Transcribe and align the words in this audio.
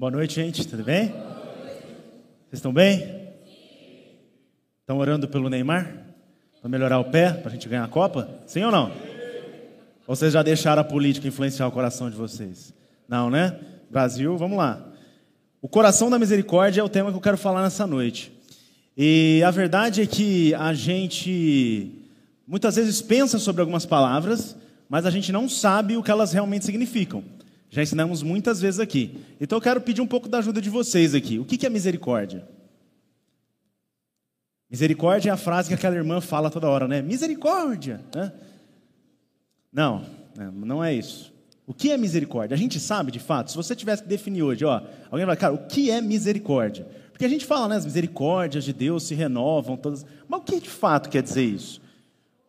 Boa 0.00 0.10
noite, 0.10 0.36
gente. 0.36 0.66
Tudo 0.66 0.82
bem? 0.82 1.08
Vocês 1.08 2.54
estão 2.54 2.72
bem? 2.72 3.28
Estão 4.80 4.96
orando 4.96 5.28
pelo 5.28 5.50
Neymar? 5.50 5.94
Para 6.58 6.70
melhorar 6.70 6.98
o 7.00 7.10
pé, 7.10 7.34
para 7.34 7.50
a 7.50 7.52
gente 7.52 7.68
ganhar 7.68 7.84
a 7.84 7.88
Copa? 7.88 8.26
Sim 8.46 8.64
ou 8.64 8.70
não? 8.72 8.90
Ou 10.06 10.16
vocês 10.16 10.32
já 10.32 10.42
deixaram 10.42 10.80
a 10.80 10.84
política 10.84 11.28
influenciar 11.28 11.66
o 11.66 11.70
coração 11.70 12.08
de 12.08 12.16
vocês? 12.16 12.72
Não, 13.06 13.28
né? 13.28 13.60
Brasil, 13.90 14.38
vamos 14.38 14.56
lá. 14.56 14.82
O 15.60 15.68
coração 15.68 16.08
da 16.08 16.18
misericórdia 16.18 16.80
é 16.80 16.82
o 16.82 16.88
tema 16.88 17.10
que 17.10 17.18
eu 17.18 17.20
quero 17.20 17.36
falar 17.36 17.62
nessa 17.62 17.86
noite. 17.86 18.32
E 18.96 19.42
a 19.46 19.50
verdade 19.50 20.00
é 20.00 20.06
que 20.06 20.54
a 20.54 20.72
gente 20.72 21.92
muitas 22.48 22.76
vezes 22.76 23.02
pensa 23.02 23.38
sobre 23.38 23.60
algumas 23.60 23.84
palavras, 23.84 24.56
mas 24.88 25.04
a 25.04 25.10
gente 25.10 25.30
não 25.30 25.46
sabe 25.46 25.98
o 25.98 26.02
que 26.02 26.10
elas 26.10 26.32
realmente 26.32 26.64
significam. 26.64 27.22
Já 27.70 27.82
ensinamos 27.82 28.22
muitas 28.22 28.60
vezes 28.60 28.80
aqui. 28.80 29.24
Então 29.40 29.56
eu 29.56 29.62
quero 29.62 29.80
pedir 29.80 30.00
um 30.00 30.06
pouco 30.06 30.28
da 30.28 30.38
ajuda 30.38 30.60
de 30.60 30.68
vocês 30.68 31.14
aqui. 31.14 31.38
O 31.38 31.44
que 31.44 31.64
é 31.64 31.70
misericórdia? 31.70 32.46
Misericórdia 34.68 35.30
é 35.30 35.32
a 35.32 35.36
frase 35.36 35.68
que 35.68 35.74
aquela 35.74 35.96
irmã 35.96 36.20
fala 36.20 36.50
toda 36.50 36.68
hora, 36.68 36.86
né? 36.86 37.00
Misericórdia! 37.00 38.00
Né? 38.14 38.32
Não, 39.72 40.04
né, 40.36 40.50
não 40.52 40.82
é 40.82 40.92
isso. 40.92 41.32
O 41.66 41.72
que 41.72 41.92
é 41.92 41.96
misericórdia? 41.96 42.54
A 42.56 42.58
gente 42.58 42.80
sabe 42.80 43.12
de 43.12 43.20
fato. 43.20 43.52
Se 43.52 43.56
você 43.56 43.76
tivesse 43.76 44.02
que 44.02 44.08
definir 44.08 44.42
hoje, 44.42 44.64
ó, 44.64 44.82
alguém 45.08 45.24
vai, 45.24 45.36
cara, 45.36 45.54
o 45.54 45.66
que 45.66 45.90
é 45.90 46.00
misericórdia? 46.00 46.86
Porque 47.12 47.24
a 47.24 47.28
gente 47.28 47.44
fala, 47.44 47.68
né? 47.68 47.76
As 47.76 47.84
misericórdias 47.84 48.64
de 48.64 48.72
Deus 48.72 49.04
se 49.04 49.14
renovam 49.14 49.76
todas. 49.76 50.04
Mas 50.26 50.40
o 50.40 50.42
que 50.42 50.58
de 50.58 50.68
fato 50.68 51.08
quer 51.08 51.22
dizer 51.22 51.44
isso? 51.44 51.80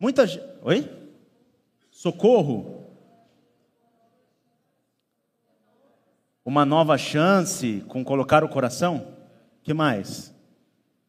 Muita 0.00 0.26
gente. 0.26 0.44
Oi? 0.62 0.90
Socorro? 1.90 2.81
Uma 6.44 6.64
nova 6.64 6.98
chance 6.98 7.84
com 7.88 8.04
colocar 8.04 8.42
o 8.42 8.48
coração? 8.48 9.12
que 9.62 9.72
mais? 9.72 10.34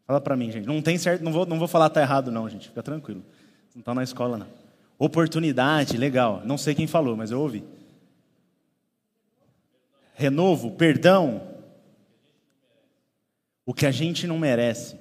Fala 0.05 0.21
para 0.21 0.35
mim, 0.35 0.51
gente. 0.51 0.67
Não 0.67 0.81
tem 0.81 0.97
certo, 0.97 1.23
não 1.23 1.31
vou, 1.31 1.45
não 1.45 1.57
vou 1.57 1.67
falar 1.67 1.89
tá 1.89 2.01
errado 2.01 2.31
não, 2.31 2.47
gente. 2.47 2.67
Fica 2.67 2.83
tranquilo. 2.83 3.23
Não 3.73 3.79
está 3.79 3.93
na 3.93 4.03
escola 4.03 4.37
não. 4.37 4.47
Oportunidade, 4.97 5.97
legal. 5.97 6.41
Não 6.45 6.57
sei 6.57 6.75
quem 6.75 6.87
falou, 6.87 7.17
mas 7.17 7.31
eu 7.31 7.39
ouvi. 7.39 7.63
Renovo, 10.13 10.71
perdão. 10.71 11.41
O 13.65 13.73
que 13.73 13.85
a 13.85 13.91
gente 13.91 14.27
não 14.27 14.37
merece. 14.37 14.97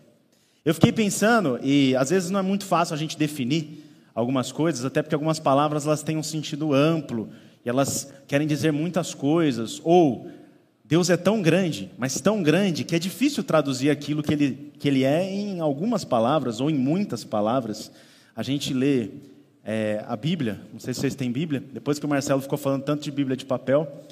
Eu 0.64 0.72
fiquei 0.72 0.92
pensando, 0.92 1.58
e 1.62 1.94
às 1.96 2.10
vezes 2.10 2.30
não 2.30 2.38
é 2.38 2.42
muito 2.42 2.64
fácil 2.64 2.94
a 2.94 2.98
gente 2.98 3.18
definir 3.18 3.84
algumas 4.14 4.52
coisas, 4.52 4.84
até 4.84 5.02
porque 5.02 5.14
algumas 5.14 5.40
palavras 5.40 5.86
elas 5.86 6.04
têm 6.04 6.16
um 6.16 6.22
sentido 6.22 6.72
amplo 6.72 7.30
e 7.64 7.68
elas 7.68 8.12
querem 8.26 8.46
dizer 8.46 8.72
muitas 8.72 9.14
coisas, 9.14 9.80
ou 9.84 10.28
Deus 10.84 11.08
é 11.08 11.16
tão 11.16 11.40
grande, 11.40 11.90
mas 11.96 12.20
tão 12.20 12.42
grande, 12.42 12.84
que 12.84 12.94
é 12.94 12.98
difícil 12.98 13.42
traduzir 13.42 13.88
aquilo 13.88 14.22
que 14.22 14.32
ele, 14.32 14.72
que 14.78 14.88
ele 14.88 15.04
é 15.04 15.24
em 15.24 15.60
algumas 15.60 16.04
palavras, 16.04 16.60
ou 16.60 16.68
em 16.68 16.74
muitas 16.74 17.24
palavras. 17.24 17.90
A 18.36 18.42
gente 18.42 18.74
lê 18.74 19.10
é, 19.64 20.04
a 20.06 20.16
Bíblia, 20.16 20.60
não 20.72 20.80
sei 20.80 20.92
se 20.92 21.00
vocês 21.00 21.14
têm 21.14 21.30
Bíblia, 21.30 21.62
depois 21.72 21.98
que 21.98 22.04
o 22.04 22.08
Marcelo 22.08 22.42
ficou 22.42 22.58
falando 22.58 22.82
tanto 22.82 23.04
de 23.04 23.10
Bíblia 23.10 23.36
de 23.36 23.46
papel, 23.46 24.04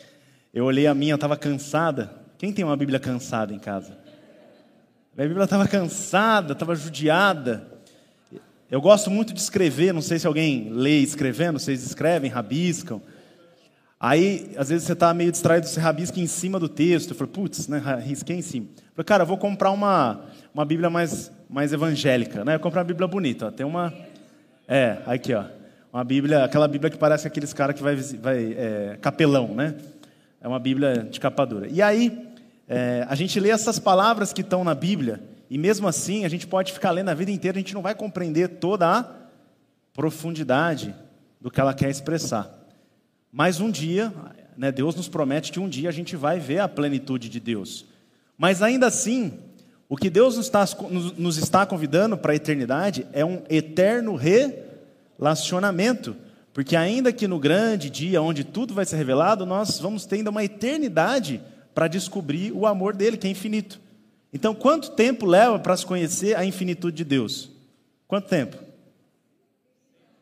eu 0.54 0.64
olhei 0.64 0.86
a 0.86 0.94
minha, 0.94 1.16
estava 1.16 1.36
cansada. 1.36 2.12
Quem 2.38 2.52
tem 2.52 2.64
uma 2.64 2.76
Bíblia 2.76 2.98
cansada 2.98 3.52
em 3.52 3.58
casa? 3.58 3.98
A 5.16 5.22
Bíblia 5.22 5.44
estava 5.44 5.68
cansada, 5.68 6.54
estava 6.54 6.74
judiada. 6.74 7.68
Eu 8.70 8.80
gosto 8.80 9.10
muito 9.10 9.34
de 9.34 9.40
escrever, 9.40 9.92
não 9.92 10.00
sei 10.00 10.18
se 10.18 10.26
alguém 10.26 10.70
lê 10.70 11.00
escrevendo, 11.00 11.58
vocês 11.58 11.84
escrevem, 11.84 12.30
rabiscam. 12.30 13.02
Aí, 14.02 14.52
às 14.56 14.70
vezes 14.70 14.86
você 14.86 14.94
está 14.94 15.12
meio 15.12 15.30
distraído, 15.30 15.66
você 15.66 15.78
rabisca 15.78 16.18
em 16.18 16.26
cima 16.26 16.58
do 16.58 16.70
texto. 16.70 17.10
Eu 17.10 17.14
falo, 17.14 17.28
putz, 17.28 17.68
né, 17.68 17.82
risquei 18.02 18.34
em 18.34 18.40
cima. 18.40 18.66
Falei, 18.94 19.04
cara, 19.04 19.26
vou 19.26 19.36
comprar 19.36 19.70
uma, 19.72 20.22
uma 20.54 20.64
Bíblia 20.64 20.88
mais, 20.88 21.30
mais 21.50 21.70
evangélica. 21.70 22.42
Né? 22.42 22.54
Eu 22.54 22.60
comprei 22.60 22.80
uma 22.80 22.86
Bíblia 22.86 23.06
bonita. 23.06 23.48
Ó. 23.48 23.50
Tem 23.50 23.66
uma. 23.66 23.92
É, 24.66 24.96
aqui, 25.04 25.34
ó. 25.34 25.44
Uma 25.92 26.02
Bíblia, 26.02 26.44
aquela 26.44 26.66
Bíblia 26.66 26.90
que 26.90 26.96
parece 26.96 27.26
aqueles 27.26 27.52
caras 27.52 27.76
que 27.76 27.82
vai, 27.82 27.94
vai 27.96 28.54
é, 28.56 28.98
capelão, 29.02 29.48
né? 29.48 29.74
É 30.40 30.48
uma 30.48 30.58
Bíblia 30.58 31.06
de 31.10 31.20
capa 31.20 31.44
dura. 31.44 31.66
E 31.68 31.82
aí, 31.82 32.26
é, 32.66 33.04
a 33.06 33.14
gente 33.14 33.38
lê 33.38 33.50
essas 33.50 33.78
palavras 33.78 34.32
que 34.32 34.40
estão 34.40 34.64
na 34.64 34.74
Bíblia, 34.74 35.20
e 35.50 35.58
mesmo 35.58 35.86
assim, 35.86 36.24
a 36.24 36.28
gente 36.28 36.46
pode 36.46 36.72
ficar 36.72 36.92
lendo 36.92 37.10
a 37.10 37.14
vida 37.14 37.32
inteira, 37.32 37.58
a 37.58 37.60
gente 37.60 37.74
não 37.74 37.82
vai 37.82 37.94
compreender 37.94 38.48
toda 38.48 38.88
a 38.88 39.04
profundidade 39.92 40.94
do 41.40 41.50
que 41.50 41.60
ela 41.60 41.74
quer 41.74 41.90
expressar. 41.90 42.59
Mas 43.32 43.60
um 43.60 43.70
dia, 43.70 44.12
né, 44.56 44.72
Deus 44.72 44.94
nos 44.94 45.08
promete 45.08 45.52
que 45.52 45.60
um 45.60 45.68
dia 45.68 45.88
a 45.88 45.92
gente 45.92 46.16
vai 46.16 46.40
ver 46.40 46.58
a 46.58 46.68
plenitude 46.68 47.28
de 47.28 47.38
Deus. 47.38 47.86
Mas 48.36 48.62
ainda 48.62 48.86
assim, 48.86 49.38
o 49.88 49.96
que 49.96 50.08
Deus 50.08 50.36
nos 50.36 50.46
está, 50.46 50.64
nos 51.16 51.36
está 51.36 51.66
convidando 51.66 52.16
para 52.16 52.32
a 52.32 52.36
eternidade 52.36 53.06
é 53.12 53.24
um 53.24 53.42
eterno 53.48 54.18
relacionamento. 55.18 56.16
Porque 56.52 56.74
ainda 56.74 57.12
que 57.12 57.28
no 57.28 57.38
grande 57.38 57.88
dia 57.88 58.20
onde 58.20 58.42
tudo 58.42 58.74
vai 58.74 58.84
ser 58.84 58.96
revelado, 58.96 59.46
nós 59.46 59.78
vamos 59.78 60.04
ter 60.04 60.16
ainda 60.16 60.30
uma 60.30 60.44
eternidade 60.44 61.40
para 61.74 61.88
descobrir 61.88 62.52
o 62.52 62.66
amor 62.66 62.96
dele, 62.96 63.16
que 63.16 63.26
é 63.26 63.30
infinito. 63.30 63.80
Então, 64.32 64.54
quanto 64.54 64.92
tempo 64.92 65.26
leva 65.26 65.58
para 65.58 65.76
se 65.76 65.84
conhecer 65.86 66.36
a 66.36 66.44
infinitude 66.44 66.96
de 66.96 67.04
Deus? 67.04 67.50
Quanto 68.06 68.28
tempo? 68.28 68.56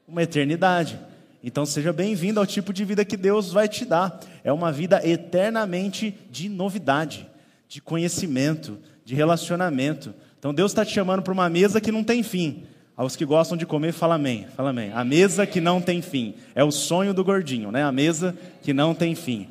Uma 0.07 0.23
eternidade. 0.23 0.99
Então 1.43 1.65
seja 1.65 1.93
bem-vindo 1.93 2.41
ao 2.41 2.47
tipo 2.47 2.73
de 2.73 2.85
vida 2.85 3.05
que 3.05 3.17
Deus 3.17 3.53
vai 3.53 3.69
te 3.69 3.85
dar. 3.85 4.21
É 4.43 4.53
uma 4.53 4.73
vida 4.73 5.01
eternamente 5.07 6.15
de 6.31 6.49
novidade, 6.49 7.29
de 7.69 7.81
conhecimento, 7.81 8.79
de 9.05 9.15
relacionamento. 9.15 10.13
Então 10.39 10.53
Deus 10.53 10.73
está 10.73 10.85
te 10.85 10.93
chamando 10.93 11.23
para 11.23 11.33
uma 11.33 11.49
mesa 11.49 11.81
que 11.81 11.93
não 11.93 12.03
tem 12.03 12.23
fim. 12.23 12.65
Aos 12.97 13.15
que 13.15 13.25
gostam 13.25 13.57
de 13.57 13.65
comer, 13.65 13.93
fala 13.93 14.17
amém. 14.17 14.49
Fala 14.57 14.71
amém. 14.71 14.91
A 14.93 15.05
mesa 15.05 15.47
que 15.47 15.61
não 15.61 15.81
tem 15.81 16.03
fim. 16.03 16.35
É 16.53 16.65
o 16.65 16.73
sonho 16.73 17.15
do 17.15 17.23
gordinho, 17.23 17.71
né? 17.71 17.85
A 17.85 17.93
mesa 17.93 18.37
que 18.61 18.73
não 18.73 18.93
tem 18.93 19.15
fim. 19.15 19.49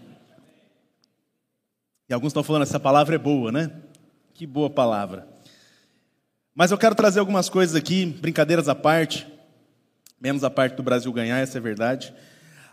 E 2.10 2.14
alguns 2.14 2.32
estão 2.32 2.44
falando, 2.44 2.64
essa 2.64 2.80
palavra 2.80 3.16
é 3.16 3.18
boa, 3.18 3.50
né? 3.50 3.72
Que 4.34 4.46
boa 4.46 4.70
palavra. 4.70 5.26
Mas 6.54 6.72
eu 6.72 6.78
quero 6.78 6.96
trazer 6.96 7.22
algumas 7.22 7.48
coisas 7.48 7.76
aqui, 7.76 8.06
brincadeiras 8.06 8.68
à 8.68 8.76
parte 8.76 9.26
menos 10.20 10.44
a 10.44 10.50
parte 10.50 10.76
do 10.76 10.84
Brasil 10.84 11.12
ganhar, 11.14 11.38
essa 11.38 11.58
é 11.58 11.62
verdade. 11.62 12.14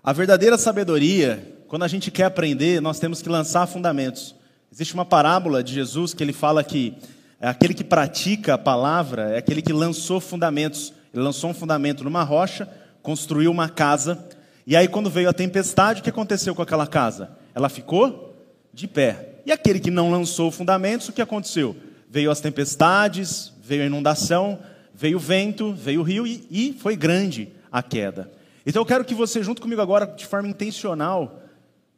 A 0.03 0.13
verdadeira 0.13 0.57
sabedoria, 0.57 1.57
quando 1.69 1.83
a 1.83 1.89
gente 1.89 2.11
quer 2.11 2.25
aprender, 2.25 2.81
nós 2.81 2.99
temos 2.99 3.21
que 3.21 3.29
lançar 3.29 3.67
fundamentos. 3.67 4.35
Existe 4.73 4.95
uma 4.95 5.05
parábola 5.05 5.63
de 5.63 5.73
Jesus 5.73 6.15
que 6.15 6.23
ele 6.23 6.33
fala 6.33 6.65
que 6.65 6.97
é 7.41 7.49
aquele 7.49 7.75
que 7.75 7.85
pratica 7.85 8.55
a 8.55 8.59
palavra 8.59 9.31
é 9.31 9.39
aquele 9.39 9.61
que 9.61 9.73
lançou 9.73 10.21
fundamentos. 10.21 10.93
Ele 11.13 11.23
lançou 11.23 11.51
um 11.51 11.55
fundamento 11.55 12.03
numa 12.03 12.23
rocha, 12.23 12.67
construiu 13.03 13.51
uma 13.51 13.69
casa, 13.69 14.27
e 14.67 14.75
aí 14.75 14.89
quando 14.89 15.11
veio 15.11 15.29
a 15.29 15.33
tempestade, 15.33 16.01
o 16.01 16.03
que 16.03 16.11
aconteceu 16.11 16.55
com 16.55 16.63
aquela 16.63 16.87
casa? 16.87 17.31
Ela 17.55 17.69
ficou 17.69 18.35
de 18.73 18.89
pé. 18.89 19.41
E 19.45 19.53
aquele 19.53 19.79
que 19.79 19.91
não 19.91 20.11
lançou 20.11 20.51
fundamentos, 20.51 21.09
o 21.09 21.13
que 21.13 21.21
aconteceu? 21.21 21.77
Veio 22.09 22.31
as 22.31 22.41
tempestades, 22.41 23.53
veio 23.63 23.83
a 23.83 23.87
inundação, 23.87 24.59
veio 24.95 25.17
o 25.17 25.21
vento, 25.21 25.73
veio 25.73 26.01
o 26.01 26.05
rio 26.05 26.27
e, 26.27 26.47
e 26.51 26.73
foi 26.73 26.97
grande 26.97 27.49
a 27.71 27.83
queda. 27.83 28.31
Então 28.65 28.81
eu 28.81 28.87
quero 28.87 29.05
que 29.05 29.15
você, 29.15 29.43
junto 29.43 29.61
comigo 29.61 29.83
agora, 29.83 30.07
de 30.07 30.25
forma 30.25 30.49
intencional, 30.49 31.43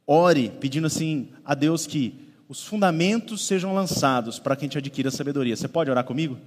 ore, 0.06 0.50
pedindo 0.60 0.86
assim 0.86 1.28
a 1.44 1.54
Deus 1.54 1.86
que 1.86 2.26
os 2.48 2.64
fundamentos 2.64 3.46
sejam 3.46 3.74
lançados 3.74 4.38
para 4.38 4.56
que 4.56 4.64
a 4.64 4.66
gente 4.66 4.78
adquira 4.78 5.10
sabedoria. 5.10 5.56
Você 5.56 5.68
pode 5.68 5.90
orar 5.90 6.04
comigo? 6.04 6.38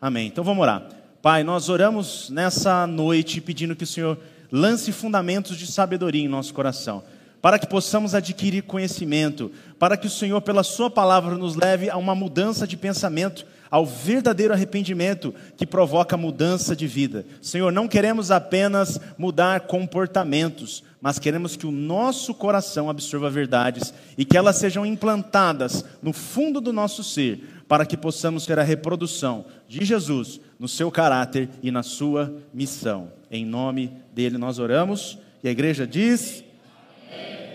Amém. 0.00 0.26
Então 0.26 0.42
vamos 0.42 0.62
orar. 0.62 0.88
Pai, 1.22 1.44
nós 1.44 1.68
oramos 1.68 2.28
nessa 2.30 2.86
noite 2.86 3.40
pedindo 3.40 3.76
que 3.76 3.84
o 3.84 3.86
Senhor 3.86 4.18
lance 4.50 4.90
fundamentos 4.92 5.56
de 5.56 5.66
sabedoria 5.66 6.24
em 6.24 6.28
nosso 6.28 6.52
coração, 6.52 7.02
para 7.40 7.58
que 7.58 7.66
possamos 7.66 8.14
adquirir 8.14 8.62
conhecimento, 8.64 9.50
para 9.78 9.96
que 9.96 10.06
o 10.06 10.10
Senhor, 10.10 10.40
pela 10.40 10.62
Sua 10.62 10.90
palavra, 10.90 11.36
nos 11.36 11.54
leve 11.54 11.88
a 11.88 11.96
uma 11.96 12.14
mudança 12.14 12.66
de 12.66 12.76
pensamento 12.76 13.46
ao 13.72 13.86
verdadeiro 13.86 14.52
arrependimento 14.52 15.34
que 15.56 15.64
provoca 15.64 16.14
mudança 16.14 16.76
de 16.76 16.86
vida. 16.86 17.24
Senhor, 17.40 17.72
não 17.72 17.88
queremos 17.88 18.30
apenas 18.30 19.00
mudar 19.16 19.60
comportamentos, 19.60 20.84
mas 21.00 21.18
queremos 21.18 21.56
que 21.56 21.66
o 21.66 21.70
nosso 21.70 22.34
coração 22.34 22.90
absorva 22.90 23.30
verdades 23.30 23.94
e 24.18 24.26
que 24.26 24.36
elas 24.36 24.56
sejam 24.56 24.84
implantadas 24.84 25.86
no 26.02 26.12
fundo 26.12 26.60
do 26.60 26.70
nosso 26.70 27.02
ser, 27.02 27.62
para 27.66 27.86
que 27.86 27.96
possamos 27.96 28.44
ter 28.44 28.58
a 28.58 28.62
reprodução 28.62 29.46
de 29.66 29.86
Jesus 29.86 30.38
no 30.58 30.68
seu 30.68 30.90
caráter 30.90 31.48
e 31.62 31.70
na 31.70 31.82
sua 31.82 32.42
missão. 32.52 33.10
Em 33.30 33.46
nome 33.46 33.90
dele 34.12 34.36
nós 34.36 34.58
oramos 34.58 35.16
e 35.42 35.48
a 35.48 35.50
igreja 35.50 35.86
diz: 35.86 36.44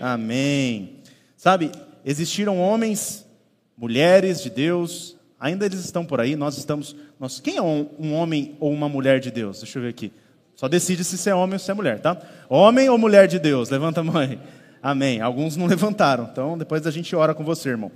Amém. 0.00 0.96
Sabe, 1.36 1.70
existiram 2.04 2.58
homens, 2.58 3.24
mulheres 3.76 4.42
de 4.42 4.50
Deus, 4.50 5.16
Ainda 5.40 5.64
eles 5.64 5.80
estão 5.80 6.04
por 6.04 6.20
aí, 6.20 6.34
nós 6.34 6.58
estamos. 6.58 6.96
Nós, 7.18 7.38
quem 7.38 7.56
é 7.56 7.62
um, 7.62 7.88
um, 7.98 8.14
homem 8.14 8.56
ou 8.58 8.72
uma 8.72 8.88
mulher 8.88 9.20
de 9.20 9.30
Deus? 9.30 9.60
Deixa 9.60 9.78
eu 9.78 9.82
ver 9.82 9.90
aqui. 9.90 10.12
Só 10.56 10.66
decide 10.66 11.04
se 11.04 11.16
você 11.16 11.30
é 11.30 11.34
homem 11.34 11.54
ou 11.54 11.58
se 11.60 11.70
é 11.70 11.74
mulher, 11.74 12.00
tá? 12.00 12.20
Homem 12.48 12.88
ou 12.88 12.98
mulher 12.98 13.28
de 13.28 13.38
Deus? 13.38 13.70
Levanta 13.70 14.00
a 14.00 14.04
mão 14.04 14.16
aí. 14.16 14.38
Amém. 14.82 15.20
Alguns 15.20 15.56
não 15.56 15.66
levantaram, 15.68 16.28
então 16.32 16.58
depois 16.58 16.84
a 16.86 16.90
gente 16.90 17.14
ora 17.14 17.34
com 17.34 17.44
você, 17.44 17.68
irmão. 17.68 17.92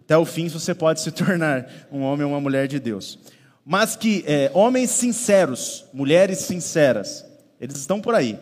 Até 0.00 0.16
o 0.16 0.24
fim 0.24 0.48
você 0.48 0.72
pode 0.72 1.00
se 1.00 1.10
tornar 1.12 1.68
um 1.90 2.02
homem 2.02 2.24
ou 2.24 2.32
uma 2.32 2.40
mulher 2.40 2.68
de 2.68 2.78
Deus. 2.78 3.18
Mas 3.64 3.96
que 3.96 4.22
é, 4.24 4.48
homens 4.54 4.90
sinceros, 4.90 5.84
mulheres 5.92 6.38
sinceras, 6.38 7.26
eles 7.60 7.76
estão 7.76 8.00
por 8.00 8.14
aí. 8.14 8.38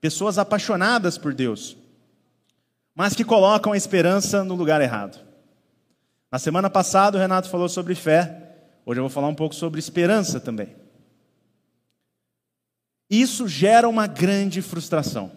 Pessoas 0.00 0.38
apaixonadas 0.38 1.18
por 1.18 1.34
Deus, 1.34 1.76
mas 2.94 3.16
que 3.16 3.24
colocam 3.24 3.72
a 3.72 3.76
esperança 3.76 4.44
no 4.44 4.54
lugar 4.54 4.80
errado. 4.80 5.27
Na 6.30 6.38
semana 6.38 6.68
passada 6.68 7.16
o 7.16 7.20
Renato 7.20 7.48
falou 7.48 7.68
sobre 7.68 7.94
fé, 7.94 8.56
hoje 8.84 9.00
eu 9.00 9.04
vou 9.04 9.10
falar 9.10 9.28
um 9.28 9.34
pouco 9.34 9.54
sobre 9.54 9.78
esperança 9.78 10.38
também. 10.38 10.76
Isso 13.08 13.48
gera 13.48 13.88
uma 13.88 14.06
grande 14.06 14.60
frustração. 14.60 15.32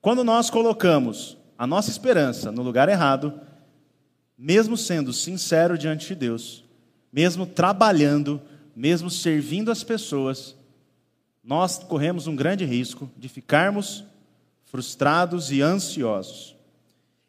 Quando 0.00 0.24
nós 0.24 0.50
colocamos 0.50 1.36
a 1.56 1.66
nossa 1.66 1.90
esperança 1.90 2.50
no 2.50 2.62
lugar 2.62 2.88
errado, 2.88 3.40
mesmo 4.36 4.76
sendo 4.76 5.12
sincero 5.12 5.78
diante 5.78 6.08
de 6.08 6.14
Deus, 6.16 6.64
mesmo 7.12 7.46
trabalhando, 7.46 8.42
mesmo 8.74 9.10
servindo 9.10 9.70
as 9.70 9.84
pessoas, 9.84 10.56
nós 11.42 11.78
corremos 11.78 12.26
um 12.26 12.36
grande 12.36 12.64
risco 12.64 13.10
de 13.16 13.28
ficarmos 13.28 14.04
frustrados 14.64 15.50
e 15.50 15.62
ansiosos. 15.62 16.56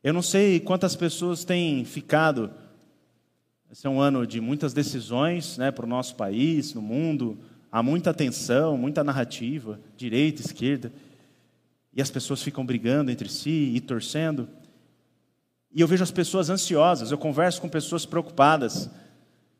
Eu 0.03 0.13
não 0.13 0.21
sei 0.21 0.59
quantas 0.59 0.95
pessoas 0.95 1.43
têm 1.43 1.85
ficado. 1.85 2.51
Esse 3.71 3.85
é 3.85 3.89
um 3.89 4.01
ano 4.01 4.25
de 4.25 4.41
muitas 4.41 4.73
decisões 4.73 5.55
né, 5.55 5.69
para 5.69 5.85
o 5.85 5.87
nosso 5.87 6.15
país, 6.15 6.73
no 6.73 6.81
mundo. 6.81 7.37
Há 7.71 7.83
muita 7.83 8.11
tensão, 8.11 8.75
muita 8.75 9.03
narrativa, 9.03 9.79
direita, 9.95 10.41
esquerda. 10.41 10.91
E 11.93 12.01
as 12.01 12.09
pessoas 12.09 12.41
ficam 12.41 12.65
brigando 12.65 13.11
entre 13.11 13.29
si 13.29 13.71
e 13.75 13.79
torcendo. 13.79 14.49
E 15.71 15.81
eu 15.81 15.87
vejo 15.87 16.01
as 16.01 16.09
pessoas 16.09 16.49
ansiosas, 16.49 17.11
eu 17.11 17.17
converso 17.17 17.61
com 17.61 17.69
pessoas 17.69 18.07
preocupadas, 18.07 18.89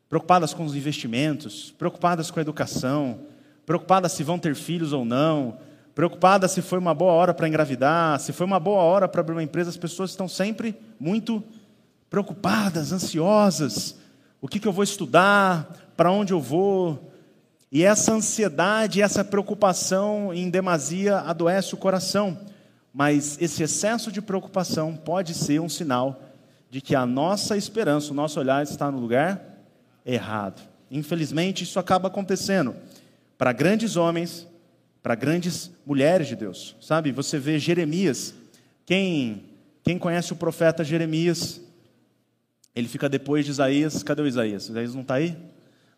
preocupadas 0.08 0.52
com 0.52 0.64
os 0.64 0.74
investimentos, 0.74 1.72
preocupadas 1.78 2.32
com 2.32 2.40
a 2.40 2.42
educação, 2.42 3.20
preocupadas 3.64 4.10
se 4.10 4.24
vão 4.24 4.40
ter 4.40 4.56
filhos 4.56 4.92
ou 4.92 5.04
não, 5.04 5.56
preocupadas 5.94 6.50
se 6.50 6.62
foi 6.62 6.80
uma 6.80 6.94
boa 6.94 7.12
hora 7.12 7.32
para 7.32 7.46
engravidar, 7.46 8.18
se 8.18 8.32
foi 8.32 8.44
uma 8.44 8.58
boa 8.58 8.82
hora 8.82 9.06
para 9.06 9.20
abrir 9.20 9.34
uma 9.34 9.42
empresa, 9.44 9.70
as 9.70 9.76
pessoas 9.76 10.10
estão 10.10 10.26
sempre 10.26 10.74
muito 10.98 11.44
preocupadas, 12.10 12.90
ansiosas. 12.90 13.99
O 14.40 14.48
que, 14.48 14.58
que 14.58 14.66
eu 14.66 14.72
vou 14.72 14.84
estudar? 14.84 15.92
Para 15.96 16.10
onde 16.10 16.32
eu 16.32 16.40
vou? 16.40 17.12
E 17.70 17.84
essa 17.84 18.12
ansiedade, 18.12 19.02
essa 19.02 19.24
preocupação 19.24 20.32
em 20.32 20.48
demasia 20.48 21.18
adoece 21.18 21.74
o 21.74 21.78
coração. 21.78 22.38
Mas 22.92 23.36
esse 23.40 23.62
excesso 23.62 24.10
de 24.10 24.22
preocupação 24.22 24.96
pode 24.96 25.34
ser 25.34 25.60
um 25.60 25.68
sinal 25.68 26.20
de 26.70 26.80
que 26.80 26.94
a 26.94 27.04
nossa 27.04 27.56
esperança, 27.56 28.12
o 28.12 28.14
nosso 28.14 28.40
olhar 28.40 28.62
está 28.62 28.90
no 28.90 28.98
lugar 28.98 29.40
errado. 30.04 30.62
Infelizmente, 30.90 31.64
isso 31.64 31.78
acaba 31.78 32.08
acontecendo 32.08 32.74
para 33.36 33.52
grandes 33.52 33.96
homens, 33.96 34.46
para 35.02 35.14
grandes 35.14 35.70
mulheres 35.86 36.26
de 36.26 36.36
Deus. 36.36 36.76
Sabe, 36.80 37.12
você 37.12 37.38
vê 37.38 37.58
Jeremias. 37.58 38.34
Quem, 38.84 39.44
quem 39.84 39.98
conhece 39.98 40.32
o 40.32 40.36
profeta 40.36 40.82
Jeremias, 40.82 41.60
ele 42.80 42.88
fica 42.88 43.08
depois 43.08 43.44
de 43.44 43.50
Isaías. 43.50 44.02
Cadê 44.02 44.22
o 44.22 44.26
Isaías? 44.26 44.68
O 44.68 44.72
Isaías 44.72 44.94
não 44.94 45.02
está 45.02 45.14
aí? 45.14 45.36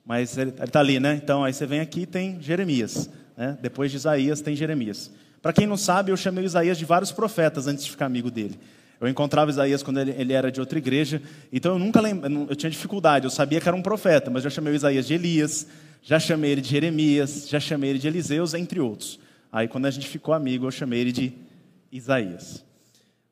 Mas 0.04 0.36
ele 0.36 0.50
está 0.50 0.80
ali, 0.80 0.98
né? 0.98 1.18
Então, 1.22 1.44
aí 1.44 1.52
você 1.52 1.64
vem 1.64 1.80
aqui 1.80 2.06
tem 2.06 2.40
Jeremias. 2.40 3.08
Né? 3.36 3.56
Depois 3.60 3.90
de 3.90 3.96
Isaías 3.96 4.40
tem 4.40 4.54
Jeremias. 4.54 5.10
Para 5.40 5.52
quem 5.52 5.66
não 5.66 5.76
sabe, 5.76 6.12
eu 6.12 6.16
chamei 6.16 6.44
Isaías 6.44 6.78
de 6.78 6.84
vários 6.84 7.10
profetas 7.10 7.66
antes 7.66 7.84
de 7.84 7.90
ficar 7.90 8.06
amigo 8.06 8.30
dele. 8.30 8.58
Eu 9.00 9.08
encontrava 9.08 9.50
Isaías 9.50 9.82
quando 9.82 9.98
ele, 9.98 10.14
ele 10.16 10.32
era 10.32 10.52
de 10.52 10.60
outra 10.60 10.78
igreja, 10.78 11.20
então 11.52 11.72
eu 11.72 11.78
nunca 11.78 12.00
lembro, 12.00 12.46
eu 12.48 12.54
tinha 12.54 12.70
dificuldade, 12.70 13.24
eu 13.24 13.30
sabia 13.30 13.60
que 13.60 13.66
era 13.66 13.76
um 13.76 13.82
profeta, 13.82 14.30
mas 14.30 14.44
já 14.44 14.50
chamei 14.50 14.72
Isaías 14.72 15.08
de 15.08 15.14
Elias, 15.14 15.66
já 16.00 16.20
chamei 16.20 16.52
ele 16.52 16.60
de 16.60 16.68
Jeremias, 16.68 17.48
já 17.48 17.58
chamei 17.58 17.90
ele 17.90 17.98
de 17.98 18.06
Eliseus, 18.06 18.54
entre 18.54 18.78
outros. 18.78 19.18
Aí 19.50 19.66
quando 19.66 19.86
a 19.86 19.90
gente 19.90 20.06
ficou 20.06 20.32
amigo, 20.32 20.66
eu 20.66 20.70
chamei 20.70 21.00
ele 21.00 21.10
de 21.10 21.32
Isaías. 21.90 22.64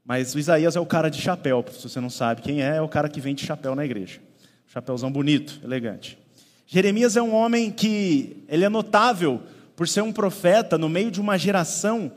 Mas 0.04 0.34
o 0.34 0.38
Isaías 0.38 0.76
é 0.76 0.80
o 0.80 0.86
cara 0.86 1.08
de 1.10 1.20
chapéu, 1.20 1.64
se 1.70 1.88
você 1.88 2.00
não 2.00 2.10
sabe 2.10 2.42
quem 2.42 2.62
é, 2.62 2.76
é 2.76 2.82
o 2.82 2.88
cara 2.88 3.08
que 3.08 3.20
vem 3.20 3.34
de 3.34 3.44
chapéu 3.44 3.74
na 3.74 3.84
igreja. 3.84 4.20
Chapéuzão 4.66 5.10
bonito, 5.10 5.60
elegante. 5.62 6.18
Jeremias 6.66 7.16
é 7.16 7.22
um 7.22 7.34
homem 7.34 7.70
que 7.70 8.44
ele 8.48 8.64
é 8.64 8.68
notável 8.68 9.42
por 9.74 9.88
ser 9.88 10.02
um 10.02 10.12
profeta 10.12 10.78
no 10.78 10.88
meio 10.88 11.10
de 11.10 11.20
uma 11.20 11.36
geração 11.36 12.12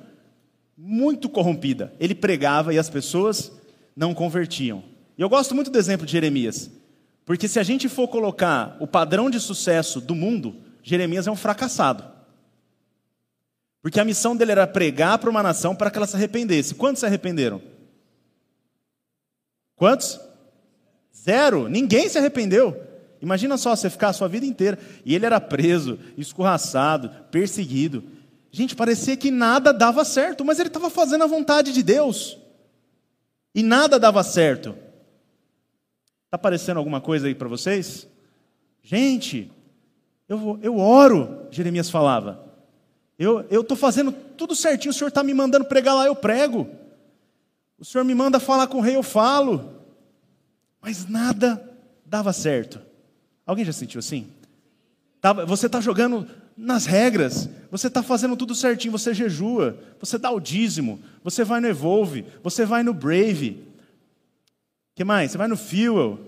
muito 0.78 1.30
corrompida. 1.30 1.94
Ele 2.00 2.14
pregava 2.14 2.74
e 2.74 2.78
as 2.78 2.90
pessoas 2.90 3.52
não 3.96 4.14
convertiam. 4.14 4.84
E 5.18 5.22
eu 5.22 5.30
gosto 5.30 5.56
muito 5.56 5.72
do 5.72 5.80
exemplo 5.80 6.06
de 6.06 6.12
Jeremias, 6.12 6.70
porque 7.26 7.48
se 7.48 7.60
a 7.60 7.64
gente 7.64 7.88
for 7.88 8.08
colocar 8.08 8.78
o 8.80 8.88
padrão 8.88 9.30
de 9.30 9.40
sucesso 9.40 10.02
do 10.02 10.14
mundo, 10.14 10.56
Jeremias 10.84 11.26
é 11.26 11.32
um 11.32 11.36
fracassado. 11.36 12.04
Porque 13.82 14.00
a 14.00 14.06
missão 14.06 14.36
dele 14.36 14.52
era 14.52 14.68
pregar 14.68 15.18
para 15.18 15.30
uma 15.30 15.44
nação 15.44 15.76
para 15.76 15.90
que 15.90 15.98
ela 15.98 16.08
se 16.08 16.16
arrependesse. 16.16 16.76
Quantos 16.76 17.02
se 17.02 17.06
arrependeram? 17.06 17.62
Quantos? 19.76 20.20
Zero. 21.16 21.68
Ninguém 21.68 22.10
se 22.10 22.18
arrependeu. 22.18 22.82
Imagina 23.22 23.58
só 23.58 23.76
você 23.76 23.90
ficar 23.90 24.10
a 24.10 24.14
sua 24.14 24.28
vida 24.28 24.46
inteira. 24.46 24.78
E 25.06 25.16
ele 25.16 25.26
era 25.26 25.40
preso, 25.40 25.98
escorraçado, 26.18 27.10
perseguido. 27.32 28.04
Gente, 28.52 28.76
parecia 28.76 29.16
que 29.16 29.32
nada 29.32 29.74
dava 29.74 30.04
certo, 30.06 30.44
mas 30.44 30.60
ele 30.60 30.68
estava 30.68 30.90
fazendo 30.90 31.24
a 31.24 31.28
vontade 31.28 31.72
de 31.74 31.82
Deus. 31.82 32.38
E 33.56 33.64
nada 33.64 34.00
dava 34.00 34.22
certo. 34.24 34.76
Está 36.26 36.36
aparecendo 36.36 36.78
alguma 36.78 37.00
coisa 37.00 37.28
aí 37.28 37.34
para 37.34 37.48
vocês? 37.48 38.08
Gente, 38.82 39.52
eu, 40.28 40.60
eu 40.62 40.78
oro, 40.78 41.48
Jeremias 41.50 41.90
falava. 41.90 42.44
Eu 43.18 43.48
estou 43.50 43.78
fazendo 43.78 44.12
tudo 44.12 44.56
certinho, 44.56 44.92
o 44.92 44.94
Senhor 44.94 45.08
está 45.08 45.24
me 45.24 45.34
mandando 45.34 45.66
pregar 45.66 45.96
lá, 45.96 46.06
eu 46.06 46.16
prego. 46.16 46.68
O 47.78 47.86
Senhor 47.86 48.04
me 48.04 48.16
manda 48.16 48.40
falar 48.40 48.68
com 48.68 48.78
o 48.78 48.82
rei, 48.82 48.96
eu 48.96 49.04
falo. 49.04 49.82
Mas 50.82 51.08
nada 51.08 51.70
dava 52.06 52.32
certo. 52.34 52.82
Alguém 53.46 53.66
já 53.66 53.74
sentiu 53.74 54.00
assim? 54.00 54.28
Você 55.48 55.68
está 55.68 55.80
jogando 55.80 56.28
nas 56.56 56.86
regras, 56.86 57.50
você 57.72 57.88
está 57.88 58.04
fazendo 58.04 58.36
tudo 58.38 58.54
certinho, 58.54 58.92
você 58.92 59.14
jejua, 59.14 59.80
você 60.00 60.18
dá 60.18 60.30
o 60.30 60.40
dízimo, 60.40 61.02
você 61.24 61.44
vai 61.44 61.60
no 61.60 61.68
Evolve, 61.68 62.26
você 62.44 62.66
vai 62.66 62.84
no 62.84 62.94
Brave. 62.94 63.68
que 64.94 65.04
mais? 65.04 65.32
Você 65.32 65.38
vai 65.38 65.48
no 65.48 65.58
Fuel. 65.58 66.20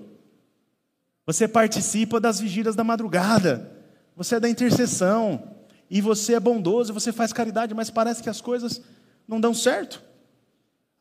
Você 1.26 1.48
participa 1.48 2.20
das 2.20 2.40
vigílias 2.40 2.76
da 2.76 2.84
madrugada. 2.84 3.72
Você 4.16 4.36
é 4.36 4.40
da 4.40 4.50
intercessão. 4.50 5.56
E 5.90 6.02
você 6.02 6.34
é 6.34 6.40
bondoso, 6.40 6.94
você 6.94 7.12
faz 7.12 7.32
caridade, 7.32 7.74
mas 7.74 7.90
parece 7.90 8.24
que 8.24 8.30
as 8.30 8.42
coisas 8.42 8.82
não 9.28 9.40
dão 9.40 9.54
certo. 9.54 10.02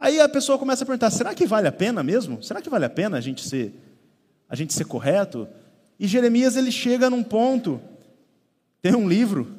Aí 0.05 0.21
a 0.21 0.29
pessoa 0.29 0.59
começa 0.59 0.85
a 0.85 0.87
perguntar: 0.87 1.09
será 1.09 1.35
que 1.35 1.47
vale 1.47 1.67
a 1.67 1.73
pena 1.73 2.03
mesmo? 2.03 2.43
Será 2.43 2.61
que 2.61 2.69
vale 2.69 2.85
a 2.85 2.91
pena 2.91 3.17
a 3.17 3.23
gente 3.23 3.43
ser, 3.43 3.73
a 4.47 4.55
gente 4.55 4.75
ser 4.75 4.85
correto? 4.85 5.49
E 5.99 6.07
Jeremias 6.07 6.57
ele 6.57 6.71
chega 6.71 7.09
num 7.09 7.23
ponto, 7.23 7.81
tem 8.83 8.95
um 8.95 9.09
livro 9.09 9.57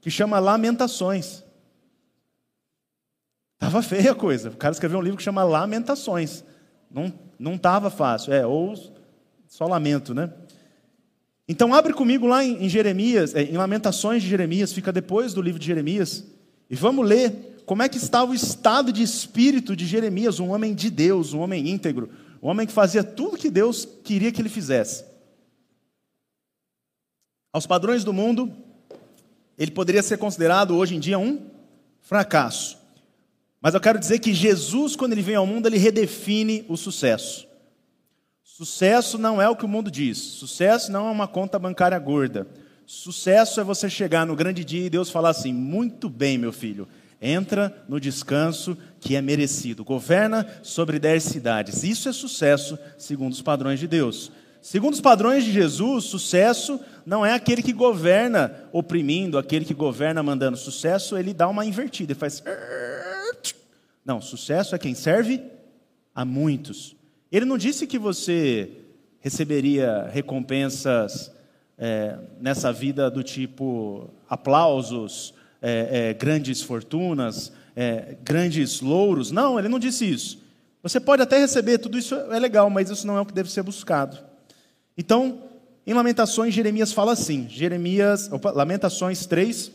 que 0.00 0.10
chama 0.10 0.38
Lamentações. 0.38 1.44
Tava 3.58 3.82
feia 3.82 4.12
a 4.12 4.14
coisa. 4.14 4.48
O 4.48 4.56
cara 4.56 4.72
escreveu 4.72 4.98
um 4.98 5.02
livro 5.02 5.18
que 5.18 5.22
chama 5.22 5.44
Lamentações. 5.44 6.42
Não 6.90 7.12
não 7.38 7.58
tava 7.58 7.90
fácil, 7.90 8.32
é 8.32 8.46
ou 8.46 8.74
só 9.46 9.66
lamento, 9.66 10.14
né? 10.14 10.32
Então 11.46 11.74
abre 11.74 11.92
comigo 11.92 12.26
lá 12.26 12.42
em, 12.42 12.64
em 12.64 12.68
Jeremias, 12.68 13.34
é, 13.34 13.42
em 13.42 13.58
Lamentações 13.58 14.22
de 14.22 14.28
Jeremias, 14.30 14.72
fica 14.72 14.90
depois 14.90 15.34
do 15.34 15.42
livro 15.42 15.60
de 15.60 15.66
Jeremias, 15.66 16.24
e 16.70 16.74
vamos 16.74 17.06
ler 17.06 17.51
como 17.66 17.82
é 17.82 17.88
que 17.88 17.98
estava 17.98 18.30
o 18.30 18.34
estado 18.34 18.92
de 18.92 19.02
espírito 19.02 19.74
de 19.76 19.86
Jeremias, 19.86 20.40
um 20.40 20.50
homem 20.50 20.74
de 20.74 20.90
Deus, 20.90 21.32
um 21.32 21.40
homem 21.40 21.68
íntegro, 21.68 22.10
um 22.42 22.48
homem 22.48 22.66
que 22.66 22.72
fazia 22.72 23.04
tudo 23.04 23.38
que 23.38 23.50
Deus 23.50 23.86
queria 24.04 24.32
que 24.32 24.40
ele 24.40 24.48
fizesse. 24.48 25.04
Aos 27.52 27.66
padrões 27.66 28.02
do 28.02 28.12
mundo, 28.12 28.52
ele 29.58 29.70
poderia 29.70 30.02
ser 30.02 30.18
considerado 30.18 30.76
hoje 30.76 30.96
em 30.96 31.00
dia 31.00 31.18
um 31.18 31.50
fracasso. 32.00 32.78
Mas 33.60 33.74
eu 33.74 33.80
quero 33.80 33.98
dizer 33.98 34.18
que 34.18 34.34
Jesus, 34.34 34.96
quando 34.96 35.12
ele 35.12 35.22
vem 35.22 35.36
ao 35.36 35.46
mundo, 35.46 35.66
ele 35.66 35.78
redefine 35.78 36.64
o 36.68 36.76
sucesso. 36.76 37.46
Sucesso 38.42 39.18
não 39.18 39.40
é 39.40 39.48
o 39.48 39.56
que 39.56 39.64
o 39.64 39.68
mundo 39.68 39.90
diz. 39.90 40.18
Sucesso 40.18 40.90
não 40.90 41.06
é 41.06 41.10
uma 41.10 41.28
conta 41.28 41.58
bancária 41.58 41.98
gorda. 41.98 42.46
Sucesso 42.86 43.60
é 43.60 43.64
você 43.64 43.88
chegar 43.88 44.26
no 44.26 44.34
grande 44.34 44.64
dia 44.64 44.86
e 44.86 44.90
Deus 44.90 45.10
falar 45.10 45.30
assim: 45.30 45.52
muito 45.52 46.10
bem, 46.10 46.36
meu 46.36 46.52
filho, 46.52 46.88
entra 47.22 47.84
no 47.88 48.00
descanso 48.00 48.76
que 49.00 49.14
é 49.14 49.22
merecido. 49.22 49.84
Governa 49.84 50.46
sobre 50.62 50.98
dez 50.98 51.22
cidades. 51.22 51.84
Isso 51.84 52.08
é 52.08 52.12
sucesso 52.12 52.76
segundo 52.98 53.32
os 53.32 53.40
padrões 53.40 53.78
de 53.78 53.86
Deus. 53.86 54.32
Segundo 54.60 54.94
os 54.94 55.00
padrões 55.00 55.44
de 55.44 55.52
Jesus, 55.52 56.04
sucesso 56.04 56.80
não 57.06 57.24
é 57.24 57.32
aquele 57.32 57.62
que 57.62 57.72
governa 57.72 58.68
oprimindo, 58.72 59.38
aquele 59.38 59.64
que 59.64 59.74
governa 59.74 60.22
mandando. 60.22 60.56
Sucesso, 60.56 61.16
ele 61.16 61.32
dá 61.32 61.48
uma 61.48 61.64
invertida, 61.64 62.12
ele 62.12 62.18
faz. 62.18 62.42
Não, 64.04 64.20
sucesso 64.20 64.74
é 64.74 64.78
quem 64.78 64.94
serve 64.94 65.40
a 66.12 66.24
muitos. 66.24 66.96
Ele 67.30 67.44
não 67.44 67.56
disse 67.56 67.86
que 67.86 67.98
você 67.98 68.68
receberia 69.20 70.08
recompensas 70.12 71.32
é, 71.78 72.18
nessa 72.40 72.72
vida 72.72 73.08
do 73.08 73.22
tipo 73.22 74.10
aplausos, 74.28 75.32
é, 75.62 76.10
é, 76.10 76.14
grandes 76.14 76.60
fortunas, 76.60 77.52
é, 77.76 78.16
grandes 78.22 78.80
louros. 78.80 79.30
Não, 79.30 79.58
ele 79.58 79.68
não 79.68 79.78
disse 79.78 80.10
isso. 80.10 80.42
Você 80.82 80.98
pode 80.98 81.22
até 81.22 81.38
receber, 81.38 81.78
tudo 81.78 81.96
isso 81.96 82.14
é 82.14 82.38
legal, 82.38 82.68
mas 82.68 82.90
isso 82.90 83.06
não 83.06 83.16
é 83.16 83.20
o 83.20 83.26
que 83.26 83.32
deve 83.32 83.50
ser 83.50 83.62
buscado. 83.62 84.18
Então, 84.98 85.44
em 85.86 85.94
Lamentações, 85.94 86.52
Jeremias 86.52 86.92
fala 86.92 87.12
assim, 87.12 87.48
Jeremias, 87.48 88.30
opa, 88.32 88.50
Lamentações 88.50 89.24
3, 89.26 89.70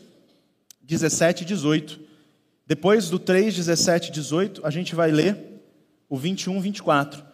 17 0.82 1.42
e 1.42 1.46
18. 1.46 2.00
Depois 2.66 3.08
do 3.08 3.18
3, 3.18 3.56
17 3.56 4.10
e 4.10 4.12
18, 4.12 4.66
a 4.66 4.70
gente 4.70 4.94
vai 4.94 5.10
ler 5.10 5.62
o 6.08 6.16
21, 6.16 6.60
24. 6.60 7.24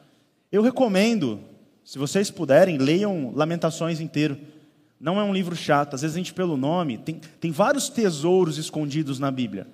Eu 0.51 0.63
recomendo, 0.63 1.41
se 1.85 1.99
vocês 1.99 2.31
puderem, 2.31 2.79
leiam 2.79 3.33
Lamentações 3.35 4.01
inteiro. 4.01 4.39
Não 5.01 5.21
é 5.21 5.25
um 5.25 5.33
livro 5.33 5.55
chato, 5.55 5.95
às 5.95 6.03
vezes 6.03 6.17
a 6.17 6.19
gente, 6.19 6.33
pelo 6.33 6.57
nome, 6.57 6.99
tem, 6.99 7.21
tem 7.41 7.51
vários 7.51 7.89
tesouros 7.89 8.59
escondidos 8.59 9.19
na 9.19 9.31
Bíblia. 9.31 9.67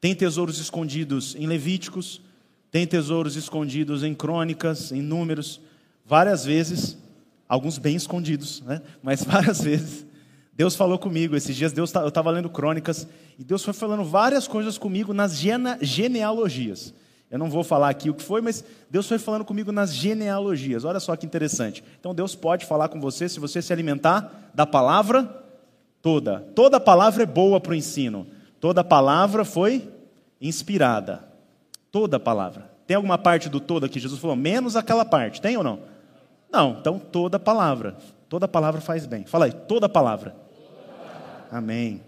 Tem 0.00 0.14
tesouros 0.14 0.58
escondidos 0.58 1.34
em 1.34 1.46
Levíticos, 1.46 2.20
tem 2.70 2.86
tesouros 2.86 3.34
escondidos 3.34 4.04
em 4.04 4.14
Crônicas, 4.14 4.92
em 4.92 5.02
Números. 5.02 5.60
Várias 6.04 6.44
vezes 6.44 6.96
alguns 7.48 7.78
bem 7.78 7.96
escondidos, 7.96 8.60
né? 8.60 8.82
mas 9.02 9.24
várias 9.24 9.60
vezes. 9.60 10.06
Deus 10.52 10.74
falou 10.74 10.98
comigo, 10.98 11.36
esses 11.36 11.56
dias 11.56 11.72
Deus, 11.72 11.92
eu 11.94 12.08
estava 12.08 12.30
lendo 12.30 12.50
crônicas, 12.50 13.06
e 13.38 13.44
Deus 13.44 13.64
foi 13.64 13.72
falando 13.72 14.04
várias 14.04 14.46
coisas 14.46 14.76
comigo 14.76 15.14
nas 15.14 15.36
gene, 15.36 15.78
genealogias. 15.80 16.92
Eu 17.30 17.38
não 17.38 17.50
vou 17.50 17.62
falar 17.62 17.90
aqui 17.90 18.08
o 18.08 18.14
que 18.14 18.22
foi, 18.22 18.40
mas 18.40 18.64
Deus 18.88 19.06
foi 19.06 19.18
falando 19.18 19.44
comigo 19.44 19.70
nas 19.70 19.92
genealogias. 19.94 20.84
Olha 20.84 20.98
só 20.98 21.14
que 21.14 21.26
interessante. 21.26 21.84
Então 22.00 22.14
Deus 22.14 22.34
pode 22.34 22.64
falar 22.64 22.88
com 22.88 23.00
você 23.00 23.28
se 23.28 23.38
você 23.38 23.60
se 23.60 23.72
alimentar 23.72 24.50
da 24.54 24.64
palavra 24.64 25.44
toda. 26.00 26.40
Toda 26.54 26.80
palavra 26.80 27.24
é 27.24 27.26
boa 27.26 27.60
para 27.60 27.72
o 27.72 27.74
ensino. 27.74 28.26
Toda 28.58 28.82
palavra 28.82 29.44
foi 29.44 29.92
inspirada. 30.40 31.22
Toda 31.92 32.18
palavra. 32.18 32.70
Tem 32.86 32.96
alguma 32.96 33.18
parte 33.18 33.50
do 33.50 33.60
todo 33.60 33.88
que 33.88 34.00
Jesus 34.00 34.18
falou? 34.18 34.34
Menos 34.34 34.74
aquela 34.74 35.04
parte. 35.04 35.40
Tem 35.40 35.54
ou 35.56 35.62
não? 35.62 35.80
Não, 36.50 36.78
então 36.80 36.98
toda 36.98 37.38
palavra. 37.38 37.96
Toda 38.26 38.48
palavra 38.48 38.80
faz 38.80 39.04
bem. 39.04 39.26
Fala 39.26 39.44
aí, 39.44 39.52
toda 39.52 39.86
palavra. 39.86 40.30
Toda 40.30 40.94
palavra. 40.96 41.46
Amém. 41.50 42.02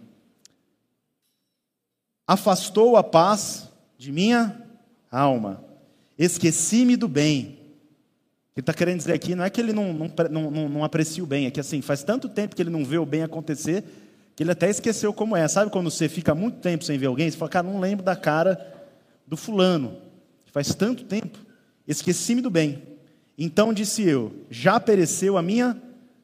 Afastou 2.27 2.97
a 2.97 3.05
paz 3.05 3.69
de 3.99 4.11
minha 4.11 4.70
alma. 5.11 5.64
Esqueci-me 6.19 6.97
do 6.97 7.09
bem. 7.09 7.59
Ele 8.57 8.62
está 8.62 8.75
querendo 8.75 8.99
dizer 8.99 9.12
aqui 9.12 9.35
não 9.35 9.45
é 9.45 9.50
que 9.50 9.61
ele 9.61 9.73
não, 9.73 9.93
não, 9.93 10.50
não, 10.50 10.69
não 10.69 10.85
aprecia 10.85 11.25
o 11.25 11.26
bem, 11.26 11.47
é 11.47 11.50
que 11.50 11.61
assim, 11.61 11.81
faz 11.81 12.02
tanto 12.02 12.29
tempo 12.29 12.55
que 12.55 12.62
ele 12.62 12.71
não 12.71 12.85
vê 12.85 12.99
o 12.99 13.07
bem 13.07 13.23
acontecer, 13.23 13.85
que 14.37 14.43
ele 14.43 14.50
até 14.50 14.69
esqueceu 14.69 15.12
como 15.12 15.37
é. 15.37 15.47
Sabe 15.49 15.71
quando 15.71 15.90
você 15.90 16.09
fica 16.09 16.35
muito 16.35 16.59
tempo 16.59 16.85
sem 16.85 16.99
ver 16.99 17.07
alguém, 17.07 17.31
você 17.31 17.37
fala, 17.37 17.50
cara, 17.50 17.67
não 17.67 17.81
lembro 17.81 18.05
da 18.05 18.17
cara 18.17 18.87
do 19.26 19.37
fulano. 19.37 19.97
Faz 20.47 20.75
tanto 20.75 21.05
tempo. 21.05 21.38
Esqueci-me 21.87 22.40
do 22.40 22.50
bem. 22.50 22.83
Então 23.38 23.73
disse 23.73 24.02
eu: 24.02 24.33
Já 24.50 24.79
pereceu 24.79 25.38
a 25.38 25.43
minha 25.43 25.81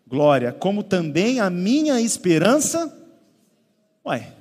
glória, 0.06 0.52
como 0.52 0.82
também 0.82 1.40
a 1.40 1.48
minha 1.48 2.00
esperança. 2.00 2.92
Ué, 4.04 4.32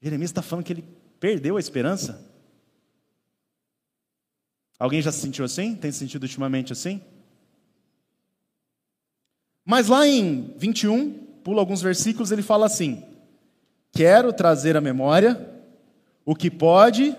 Jeremias 0.00 0.30
está 0.30 0.42
falando 0.42 0.64
que 0.64 0.72
ele 0.72 0.84
perdeu 1.22 1.56
a 1.56 1.60
esperança? 1.60 2.20
Alguém 4.76 5.00
já 5.00 5.12
se 5.12 5.20
sentiu 5.20 5.44
assim? 5.44 5.76
Tem 5.76 5.92
se 5.92 6.00
sentido 6.00 6.24
ultimamente 6.24 6.72
assim? 6.72 7.00
Mas 9.64 9.86
lá 9.86 10.04
em 10.04 10.52
21, 10.56 11.12
pula 11.44 11.60
alguns 11.60 11.80
versículos, 11.80 12.32
ele 12.32 12.42
fala 12.42 12.66
assim: 12.66 13.04
Quero 13.92 14.32
trazer 14.32 14.76
à 14.76 14.80
memória 14.80 15.48
o 16.24 16.34
que 16.34 16.50
pode 16.50 17.16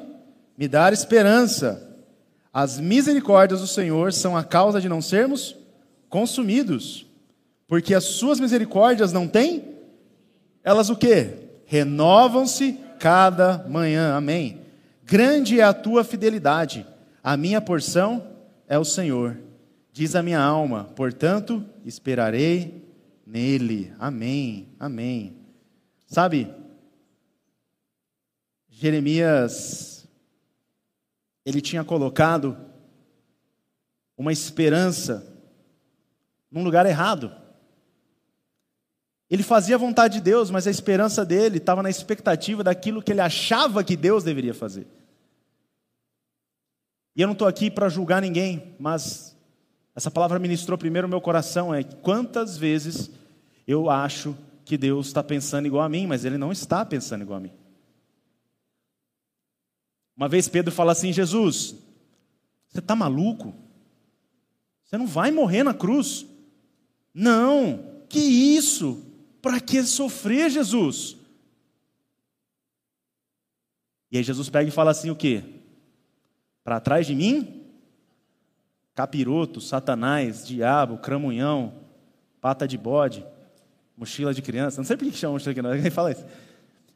me 0.57 0.67
dar 0.67 0.91
esperança 0.91 1.89
as 2.51 2.81
misericórdias 2.81 3.61
do 3.61 3.67
Senhor 3.67 4.11
são 4.11 4.35
a 4.35 4.43
causa 4.43 4.81
de 4.81 4.89
não 4.89 5.01
sermos 5.01 5.55
consumidos, 6.09 7.05
porque 7.67 7.95
as 7.95 8.03
suas 8.03 8.37
misericórdias 8.37 9.13
não 9.13 9.29
têm? 9.29 9.75
Elas 10.61 10.89
o 10.89 10.95
quê? 10.97 11.35
Renovam-se 11.65 12.82
cada 13.03 13.67
manhã. 13.67 14.15
Amém. 14.15 14.61
Grande 15.03 15.59
é 15.59 15.63
a 15.63 15.73
tua 15.73 16.05
fidelidade. 16.05 16.87
A 17.21 17.35
minha 17.35 17.59
porção 17.59 18.25
é 18.65 18.79
o 18.79 18.85
Senhor. 18.85 19.37
Diz 19.91 20.15
a 20.15 20.23
minha 20.23 20.39
alma, 20.39 20.85
portanto, 20.95 21.65
esperarei 21.83 22.81
nele. 23.27 23.93
Amém. 23.99 24.69
Amém. 24.79 25.35
Sabe? 26.07 26.49
Jeremias 28.69 30.07
ele 31.45 31.59
tinha 31.59 31.83
colocado 31.83 32.57
uma 34.17 34.31
esperança 34.31 35.29
num 36.49 36.63
lugar 36.63 36.85
errado. 36.85 37.35
Ele 39.33 39.41
fazia 39.41 39.73
a 39.73 39.79
vontade 39.79 40.19
de 40.19 40.21
Deus, 40.21 40.51
mas 40.51 40.67
a 40.67 40.69
esperança 40.69 41.25
dele 41.25 41.57
estava 41.57 41.81
na 41.81 41.89
expectativa 41.89 42.63
daquilo 42.63 43.01
que 43.01 43.11
ele 43.11 43.19
achava 43.19 43.83
que 43.83 43.97
Deus 43.97 44.23
deveria 44.23 44.53
fazer. 44.53 44.85
E 47.15 47.21
eu 47.23 47.25
não 47.25 47.33
estou 47.33 47.47
aqui 47.47 47.71
para 47.71 47.89
julgar 47.89 48.21
ninguém, 48.21 48.75
mas 48.79 49.35
essa 49.95 50.11
palavra 50.11 50.37
ministrou 50.37 50.77
primeiro 50.77 51.07
o 51.07 51.09
meu 51.09 51.19
coração: 51.19 51.73
é 51.73 51.81
quantas 51.81 52.59
vezes 52.59 53.09
eu 53.65 53.89
acho 53.89 54.37
que 54.63 54.77
Deus 54.77 55.07
está 55.07 55.23
pensando 55.23 55.65
igual 55.65 55.81
a 55.81 55.89
mim, 55.89 56.05
mas 56.05 56.25
Ele 56.25 56.37
não 56.37 56.51
está 56.51 56.85
pensando 56.85 57.23
igual 57.23 57.37
a 57.37 57.41
mim. 57.41 57.53
Uma 60.15 60.29
vez 60.29 60.47
Pedro 60.47 60.71
fala 60.71 60.91
assim: 60.91 61.11
Jesus, 61.11 61.73
você 62.67 62.77
está 62.77 62.95
maluco? 62.95 63.51
Você 64.83 64.95
não 64.95 65.07
vai 65.07 65.31
morrer 65.31 65.63
na 65.63 65.73
cruz? 65.73 66.23
Não, 67.11 68.03
que 68.07 68.19
isso? 68.19 69.11
Para 69.43 69.59
que 69.59 69.83
sofrer, 69.83 70.49
Jesus? 70.49 71.17
E 74.09 74.17
aí 74.17 74.23
Jesus 74.23 74.49
pega 74.49 74.69
e 74.69 74.71
fala 74.71 74.91
assim: 74.91 75.09
o 75.09 75.15
quê? 75.17 75.43
Para 76.63 76.79
trás 76.79 77.05
de 77.05 77.13
mim? 77.13 77.61
Capiroto, 78.95 79.59
Satanás, 79.59 80.47
diabo, 80.47 80.97
cramunhão, 80.97 81.73
pata 82.39 82.65
de 82.65 82.77
bode, 82.77 83.25
mochila 83.97 84.33
de 84.33 84.41
criança. 84.41 84.77
Não 84.77 84.85
sei 84.85 84.95
por 84.95 85.11
que 85.11 85.17
chama 85.17 85.33
mochila 85.33 85.53
de 85.53 85.59
criança, 85.59 85.77
ele 85.77 85.91
fala 85.91 86.11
isso. 86.13 86.25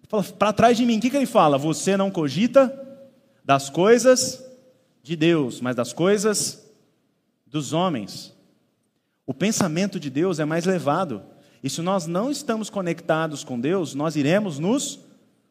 Fala, 0.08 0.24
para 0.24 0.54
trás 0.54 0.78
de 0.78 0.86
mim, 0.86 1.00
o 1.00 1.02
que, 1.02 1.10
que 1.10 1.18
ele 1.18 1.26
fala? 1.26 1.58
Você 1.58 1.98
não 1.98 2.10
cogita 2.10 2.74
das 3.44 3.70
coisas 3.70 4.42
de 5.04 5.18
Deus, 5.18 5.60
mas 5.60 5.76
das 5.76 5.92
coisas 5.92 6.66
dos 7.46 7.74
homens. 7.74 8.34
O 9.26 9.34
pensamento 9.34 10.00
de 10.00 10.10
Deus 10.10 10.40
é 10.40 10.46
mais 10.46 10.64
levado. 10.64 11.22
E 11.64 11.70
se 11.70 11.82
nós 11.82 12.06
não 12.08 12.30
estamos 12.32 12.70
conectados 12.70 13.44
com 13.44 13.60
Deus, 13.60 13.96
nós 13.96 14.16
iremos 14.16 14.60
nos 14.60 15.00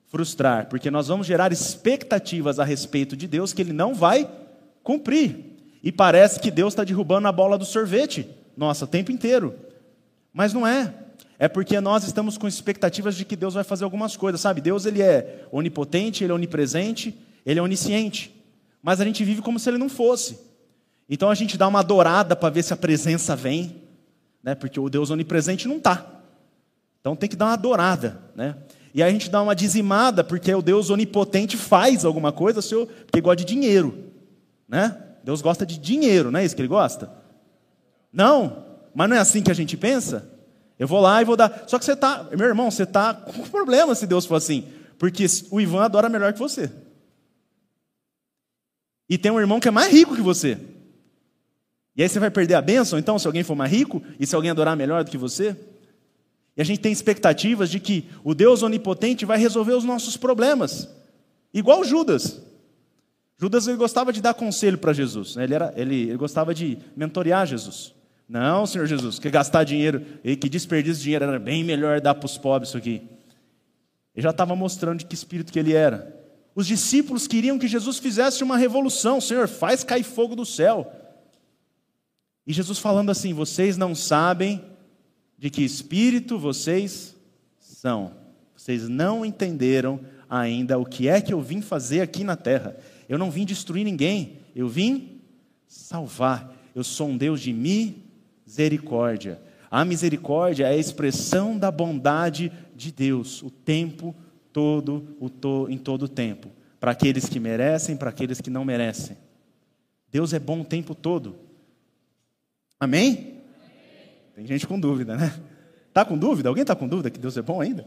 frustrar, 0.06 0.68
porque 0.68 0.90
nós 0.90 1.08
vamos 1.08 1.26
gerar 1.26 1.52
expectativas 1.52 2.58
a 2.58 2.64
respeito 2.64 3.16
de 3.16 3.26
Deus 3.26 3.52
que 3.52 3.62
Ele 3.62 3.72
não 3.72 3.94
vai 3.94 4.30
cumprir. 4.82 5.56
E 5.82 5.92
parece 5.92 6.40
que 6.40 6.50
Deus 6.50 6.72
está 6.72 6.84
derrubando 6.84 7.28
a 7.28 7.32
bola 7.32 7.58
do 7.58 7.64
sorvete, 7.64 8.28
nossa, 8.56 8.84
o 8.84 8.88
tempo 8.88 9.12
inteiro. 9.12 9.54
Mas 10.32 10.52
não 10.52 10.66
é. 10.66 10.92
É 11.38 11.48
porque 11.48 11.80
nós 11.80 12.04
estamos 12.04 12.38
com 12.38 12.48
expectativas 12.48 13.14
de 13.14 13.24
que 13.24 13.36
Deus 13.36 13.54
vai 13.54 13.64
fazer 13.64 13.84
algumas 13.84 14.16
coisas, 14.16 14.40
sabe? 14.40 14.60
Deus 14.60 14.86
ele 14.86 15.02
é 15.02 15.46
onipotente, 15.52 16.24
ele 16.24 16.32
é 16.32 16.34
onipresente, 16.34 17.14
ele 17.44 17.60
é 17.60 17.62
onisciente. 17.62 18.34
Mas 18.82 19.00
a 19.00 19.04
gente 19.04 19.22
vive 19.24 19.42
como 19.42 19.58
se 19.58 19.68
ele 19.68 19.78
não 19.78 19.88
fosse. 19.88 20.38
Então 21.08 21.30
a 21.30 21.34
gente 21.34 21.58
dá 21.58 21.68
uma 21.68 21.80
adorada 21.80 22.34
para 22.34 22.48
ver 22.48 22.62
se 22.62 22.72
a 22.72 22.76
presença 22.76 23.36
vem, 23.36 23.82
né? 24.46 24.54
porque 24.54 24.78
o 24.78 24.88
Deus 24.88 25.10
onipresente 25.10 25.66
não 25.66 25.78
está. 25.78 26.06
Então 27.00 27.16
tem 27.16 27.28
que 27.28 27.34
dar 27.34 27.46
uma 27.46 27.54
adorada. 27.54 28.22
Né? 28.36 28.54
E 28.94 29.02
aí 29.02 29.10
a 29.10 29.12
gente 29.12 29.28
dá 29.28 29.42
uma 29.42 29.56
dizimada, 29.56 30.22
porque 30.22 30.54
o 30.54 30.62
Deus 30.62 30.88
onipotente 30.88 31.56
faz 31.56 32.04
alguma 32.04 32.30
coisa, 32.30 32.60
porque 33.04 33.20
gosta 33.20 33.36
de 33.36 33.44
dinheiro. 33.44 34.12
Né? 34.68 34.96
Deus 35.24 35.42
gosta 35.42 35.66
de 35.66 35.76
dinheiro, 35.76 36.30
não 36.30 36.38
é 36.38 36.44
isso 36.44 36.54
que 36.54 36.62
ele 36.62 36.68
gosta? 36.68 37.10
Não, 38.12 38.64
mas 38.94 39.08
não 39.08 39.16
é 39.16 39.18
assim 39.18 39.42
que 39.42 39.50
a 39.50 39.54
gente 39.54 39.76
pensa? 39.76 40.30
Eu 40.78 40.86
vou 40.86 41.00
lá 41.00 41.20
e 41.20 41.24
vou 41.24 41.36
dar. 41.36 41.64
Só 41.66 41.78
que 41.78 41.84
você 41.84 41.92
está, 41.92 42.28
meu 42.30 42.46
irmão, 42.46 42.70
você 42.70 42.84
está 42.84 43.12
com 43.12 43.42
problema 43.48 43.94
se 43.96 44.06
Deus 44.06 44.26
for 44.26 44.36
assim. 44.36 44.68
Porque 44.96 45.26
o 45.50 45.60
Ivan 45.60 45.84
adora 45.84 46.08
melhor 46.08 46.32
que 46.32 46.38
você. 46.38 46.70
E 49.08 49.18
tem 49.18 49.32
um 49.32 49.40
irmão 49.40 49.58
que 49.58 49.68
é 49.68 49.70
mais 49.72 49.92
rico 49.92 50.14
que 50.14 50.22
você. 50.22 50.58
E 51.96 52.02
aí 52.02 52.08
você 52.08 52.18
vai 52.18 52.30
perder 52.30 52.54
a 52.54 52.60
bênção, 52.60 52.98
então, 52.98 53.18
se 53.18 53.26
alguém 53.26 53.42
for 53.42 53.54
mais 53.54 53.72
rico 53.72 54.02
e 54.20 54.26
se 54.26 54.34
alguém 54.34 54.50
adorar 54.50 54.76
melhor 54.76 55.02
do 55.02 55.10
que 55.10 55.16
você? 55.16 55.56
E 56.56 56.60
a 56.60 56.64
gente 56.64 56.80
tem 56.80 56.92
expectativas 56.92 57.70
de 57.70 57.80
que 57.80 58.04
o 58.22 58.34
Deus 58.34 58.62
onipotente 58.62 59.24
vai 59.24 59.38
resolver 59.38 59.72
os 59.72 59.84
nossos 59.84 60.16
problemas. 60.16 60.88
Igual 61.52 61.84
Judas. 61.84 62.42
Judas 63.38 63.66
ele 63.66 63.76
gostava 63.76 64.12
de 64.12 64.20
dar 64.20 64.34
conselho 64.34 64.78
para 64.78 64.92
Jesus, 64.92 65.36
né? 65.36 65.44
ele, 65.44 65.54
era, 65.54 65.72
ele, 65.76 66.02
ele 66.02 66.16
gostava 66.16 66.54
de 66.54 66.78
mentorear 66.94 67.46
Jesus. 67.46 67.94
Não, 68.28 68.66
Senhor 68.66 68.86
Jesus, 68.86 69.18
que 69.18 69.30
gastar 69.30 69.64
dinheiro, 69.64 70.04
e 70.24 70.34
que 70.36 70.48
desperdício 70.48 70.98
de 70.98 71.04
dinheiro, 71.04 71.24
era 71.24 71.38
bem 71.38 71.62
melhor 71.62 72.00
dar 72.00 72.14
para 72.14 72.26
os 72.26 72.36
pobres 72.36 72.70
isso 72.70 72.78
aqui. 72.78 73.02
Ele 74.14 74.22
já 74.22 74.30
estava 74.30 74.56
mostrando 74.56 74.98
de 74.98 75.06
que 75.06 75.14
espírito 75.14 75.52
que 75.52 75.58
ele 75.58 75.74
era. 75.74 76.14
Os 76.54 76.66
discípulos 76.66 77.26
queriam 77.28 77.58
que 77.58 77.68
Jesus 77.68 77.98
fizesse 77.98 78.42
uma 78.42 78.56
revolução. 78.56 79.20
Senhor, 79.20 79.46
faz 79.46 79.84
cair 79.84 80.02
fogo 80.02 80.34
do 80.34 80.46
céu. 80.46 80.90
E 82.46 82.52
Jesus 82.52 82.78
falando 82.78 83.10
assim: 83.10 83.32
vocês 83.32 83.76
não 83.76 83.94
sabem 83.94 84.62
de 85.38 85.50
que 85.50 85.62
espírito 85.62 86.38
vocês 86.38 87.16
são. 87.58 88.12
Vocês 88.56 88.88
não 88.88 89.24
entenderam 89.24 90.00
ainda 90.28 90.78
o 90.78 90.84
que 90.84 91.08
é 91.08 91.20
que 91.20 91.32
eu 91.32 91.40
vim 91.40 91.60
fazer 91.60 92.00
aqui 92.00 92.24
na 92.24 92.36
terra. 92.36 92.76
Eu 93.08 93.18
não 93.18 93.30
vim 93.30 93.44
destruir 93.44 93.84
ninguém, 93.84 94.38
eu 94.54 94.68
vim 94.68 95.20
salvar. 95.66 96.54
Eu 96.74 96.84
sou 96.84 97.08
um 97.08 97.16
Deus 97.16 97.40
de 97.40 97.52
misericórdia. 97.52 99.40
A 99.70 99.84
misericórdia 99.84 100.66
é 100.66 100.70
a 100.70 100.76
expressão 100.76 101.58
da 101.58 101.70
bondade 101.70 102.52
de 102.74 102.92
Deus 102.92 103.42
o 103.42 103.50
tempo 103.50 104.14
todo, 104.52 105.16
o 105.20 105.28
to, 105.28 105.66
em 105.68 105.76
todo 105.76 106.04
o 106.04 106.08
tempo, 106.08 106.48
para 106.80 106.92
aqueles 106.92 107.28
que 107.28 107.38
merecem, 107.38 107.96
para 107.96 108.10
aqueles 108.10 108.40
que 108.40 108.50
não 108.50 108.64
merecem. 108.64 109.16
Deus 110.10 110.32
é 110.32 110.38
bom 110.38 110.60
o 110.60 110.64
tempo 110.64 110.94
todo. 110.94 111.45
Amém? 112.86 113.42
Tem 114.36 114.46
gente 114.46 114.64
com 114.64 114.78
dúvida, 114.78 115.16
né? 115.16 115.36
Tá 115.92 116.04
com 116.04 116.16
dúvida? 116.16 116.48
Alguém 116.48 116.62
está 116.62 116.76
com 116.76 116.86
dúvida 116.86 117.10
que 117.10 117.18
Deus 117.18 117.36
é 117.36 117.42
bom 117.42 117.60
ainda? 117.60 117.84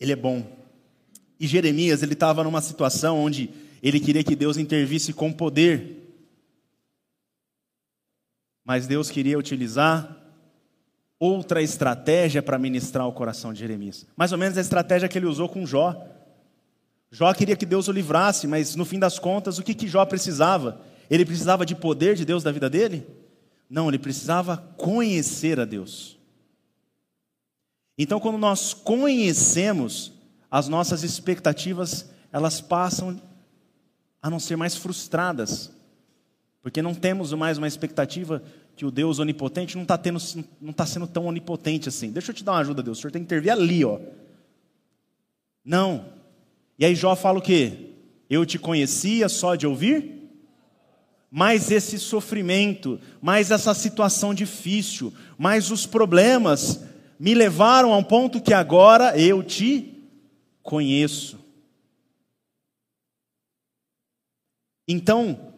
Ele 0.00 0.10
é 0.10 0.16
bom. 0.16 0.44
E 1.38 1.46
Jeremias, 1.46 2.02
ele 2.02 2.14
estava 2.14 2.42
numa 2.42 2.60
situação 2.60 3.20
onde 3.20 3.50
ele 3.80 4.00
queria 4.00 4.24
que 4.24 4.34
Deus 4.34 4.56
intervisse 4.56 5.12
com 5.12 5.32
poder. 5.32 6.12
Mas 8.64 8.88
Deus 8.88 9.10
queria 9.10 9.38
utilizar 9.38 10.16
outra 11.20 11.62
estratégia 11.62 12.42
para 12.42 12.58
ministrar 12.58 13.06
o 13.06 13.12
coração 13.12 13.52
de 13.52 13.60
Jeremias. 13.60 14.06
Mais 14.16 14.32
ou 14.32 14.38
menos 14.38 14.58
a 14.58 14.60
estratégia 14.60 15.08
que 15.08 15.16
ele 15.16 15.26
usou 15.26 15.48
com 15.48 15.64
Jó. 15.64 16.04
Jó 17.12 17.32
queria 17.32 17.54
que 17.54 17.64
Deus 17.64 17.86
o 17.86 17.92
livrasse, 17.92 18.48
mas 18.48 18.74
no 18.74 18.84
fim 18.84 18.98
das 18.98 19.20
contas, 19.20 19.56
o 19.58 19.62
que, 19.62 19.72
que 19.72 19.86
Jó 19.86 20.04
precisava? 20.04 20.80
Ele 21.10 21.24
precisava 21.24 21.64
de 21.64 21.74
poder 21.74 22.14
de 22.14 22.24
Deus 22.24 22.42
da 22.42 22.52
vida 22.52 22.68
dele? 22.68 23.06
Não, 23.68 23.88
ele 23.88 23.98
precisava 23.98 24.56
conhecer 24.76 25.60
a 25.60 25.64
Deus. 25.64 26.18
Então, 27.96 28.20
quando 28.20 28.38
nós 28.38 28.72
conhecemos, 28.72 30.12
as 30.50 30.68
nossas 30.68 31.02
expectativas, 31.02 32.08
elas 32.32 32.60
passam 32.60 33.20
a 34.22 34.30
não 34.30 34.38
ser 34.40 34.56
mais 34.56 34.76
frustradas. 34.76 35.70
Porque 36.62 36.82
não 36.82 36.94
temos 36.94 37.32
mais 37.32 37.58
uma 37.58 37.68
expectativa 37.68 38.42
que 38.76 38.84
o 38.84 38.90
Deus 38.90 39.18
onipotente 39.18 39.76
não 39.76 39.82
está 39.82 39.98
tá 39.98 40.86
sendo 40.86 41.06
tão 41.06 41.26
onipotente 41.26 41.88
assim. 41.88 42.10
Deixa 42.10 42.30
eu 42.30 42.34
te 42.34 42.44
dar 42.44 42.52
uma 42.52 42.60
ajuda, 42.60 42.82
Deus. 42.82 42.98
O 42.98 43.00
senhor 43.00 43.10
tem 43.10 43.22
que 43.22 43.26
intervir 43.26 43.52
ali, 43.52 43.84
ó. 43.84 43.98
Não. 45.64 46.06
E 46.78 46.84
aí 46.84 46.94
Jó 46.94 47.16
fala 47.16 47.38
o 47.38 47.42
quê? 47.42 47.90
Eu 48.30 48.46
te 48.46 48.58
conhecia 48.58 49.28
só 49.28 49.54
de 49.54 49.66
ouvir, 49.66 50.17
mas 51.30 51.70
esse 51.70 51.98
sofrimento, 51.98 52.98
mais 53.20 53.50
essa 53.50 53.74
situação 53.74 54.32
difícil, 54.32 55.12
mais 55.36 55.70
os 55.70 55.84
problemas 55.84 56.82
me 57.18 57.34
levaram 57.34 57.92
a 57.92 57.98
um 57.98 58.02
ponto 58.02 58.40
que 58.40 58.54
agora 58.54 59.18
eu 59.18 59.42
te 59.42 59.94
conheço. 60.62 61.38
Então, 64.86 65.52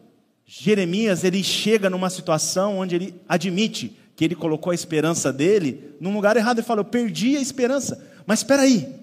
Jeremias, 0.45 1.23
ele 1.23 1.41
chega 1.41 1.89
numa 1.89 2.09
situação 2.09 2.79
onde 2.79 2.95
ele 2.95 3.21
admite 3.27 3.95
que 4.15 4.25
ele 4.25 4.35
colocou 4.35 4.71
a 4.71 4.75
esperança 4.75 5.31
dele 5.31 5.95
num 6.01 6.13
lugar 6.13 6.35
errado 6.35 6.59
e 6.59 6.63
fala: 6.63 6.81
Eu 6.81 6.85
perdi 6.85 7.37
a 7.37 7.41
esperança. 7.41 8.05
Mas 8.25 8.39
espera 8.39 8.63
aí, 8.63 8.93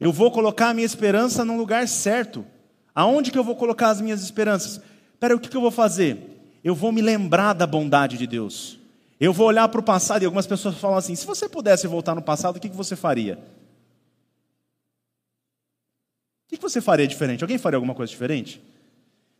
eu 0.00 0.10
vou 0.10 0.30
colocar 0.30 0.70
a 0.70 0.74
minha 0.74 0.86
esperança 0.86 1.44
num 1.44 1.58
lugar 1.58 1.86
certo. 1.86 2.46
Aonde 2.94 3.30
que 3.30 3.38
eu 3.38 3.44
vou 3.44 3.56
colocar 3.56 3.90
as 3.90 4.00
minhas 4.00 4.22
esperanças? 4.22 4.80
Espera 5.16 5.32
aí, 5.32 5.36
o 5.38 5.40
que, 5.40 5.56
eu 5.56 5.62
vou 5.62 5.70
fazer? 5.70 6.58
Eu 6.62 6.74
vou 6.74 6.92
me 6.92 7.00
lembrar 7.00 7.54
da 7.54 7.66
bondade 7.66 8.18
de 8.18 8.26
Deus. 8.26 8.78
Eu 9.18 9.32
vou 9.32 9.46
olhar 9.46 9.66
para 9.70 9.80
o 9.80 9.82
passado 9.82 10.22
e 10.22 10.26
algumas 10.26 10.46
pessoas 10.46 10.76
falam 10.76 10.98
assim: 10.98 11.14
se 11.14 11.26
você 11.26 11.48
pudesse 11.48 11.86
voltar 11.86 12.14
no 12.14 12.20
passado, 12.20 12.56
o 12.56 12.60
que, 12.60 12.68
você 12.68 12.94
faria? 12.94 13.38
O 16.44 16.54
que 16.54 16.60
você 16.60 16.82
faria 16.82 17.06
diferente? 17.06 17.42
Alguém 17.42 17.56
faria 17.56 17.78
alguma 17.78 17.94
coisa 17.94 18.10
diferente? 18.10 18.62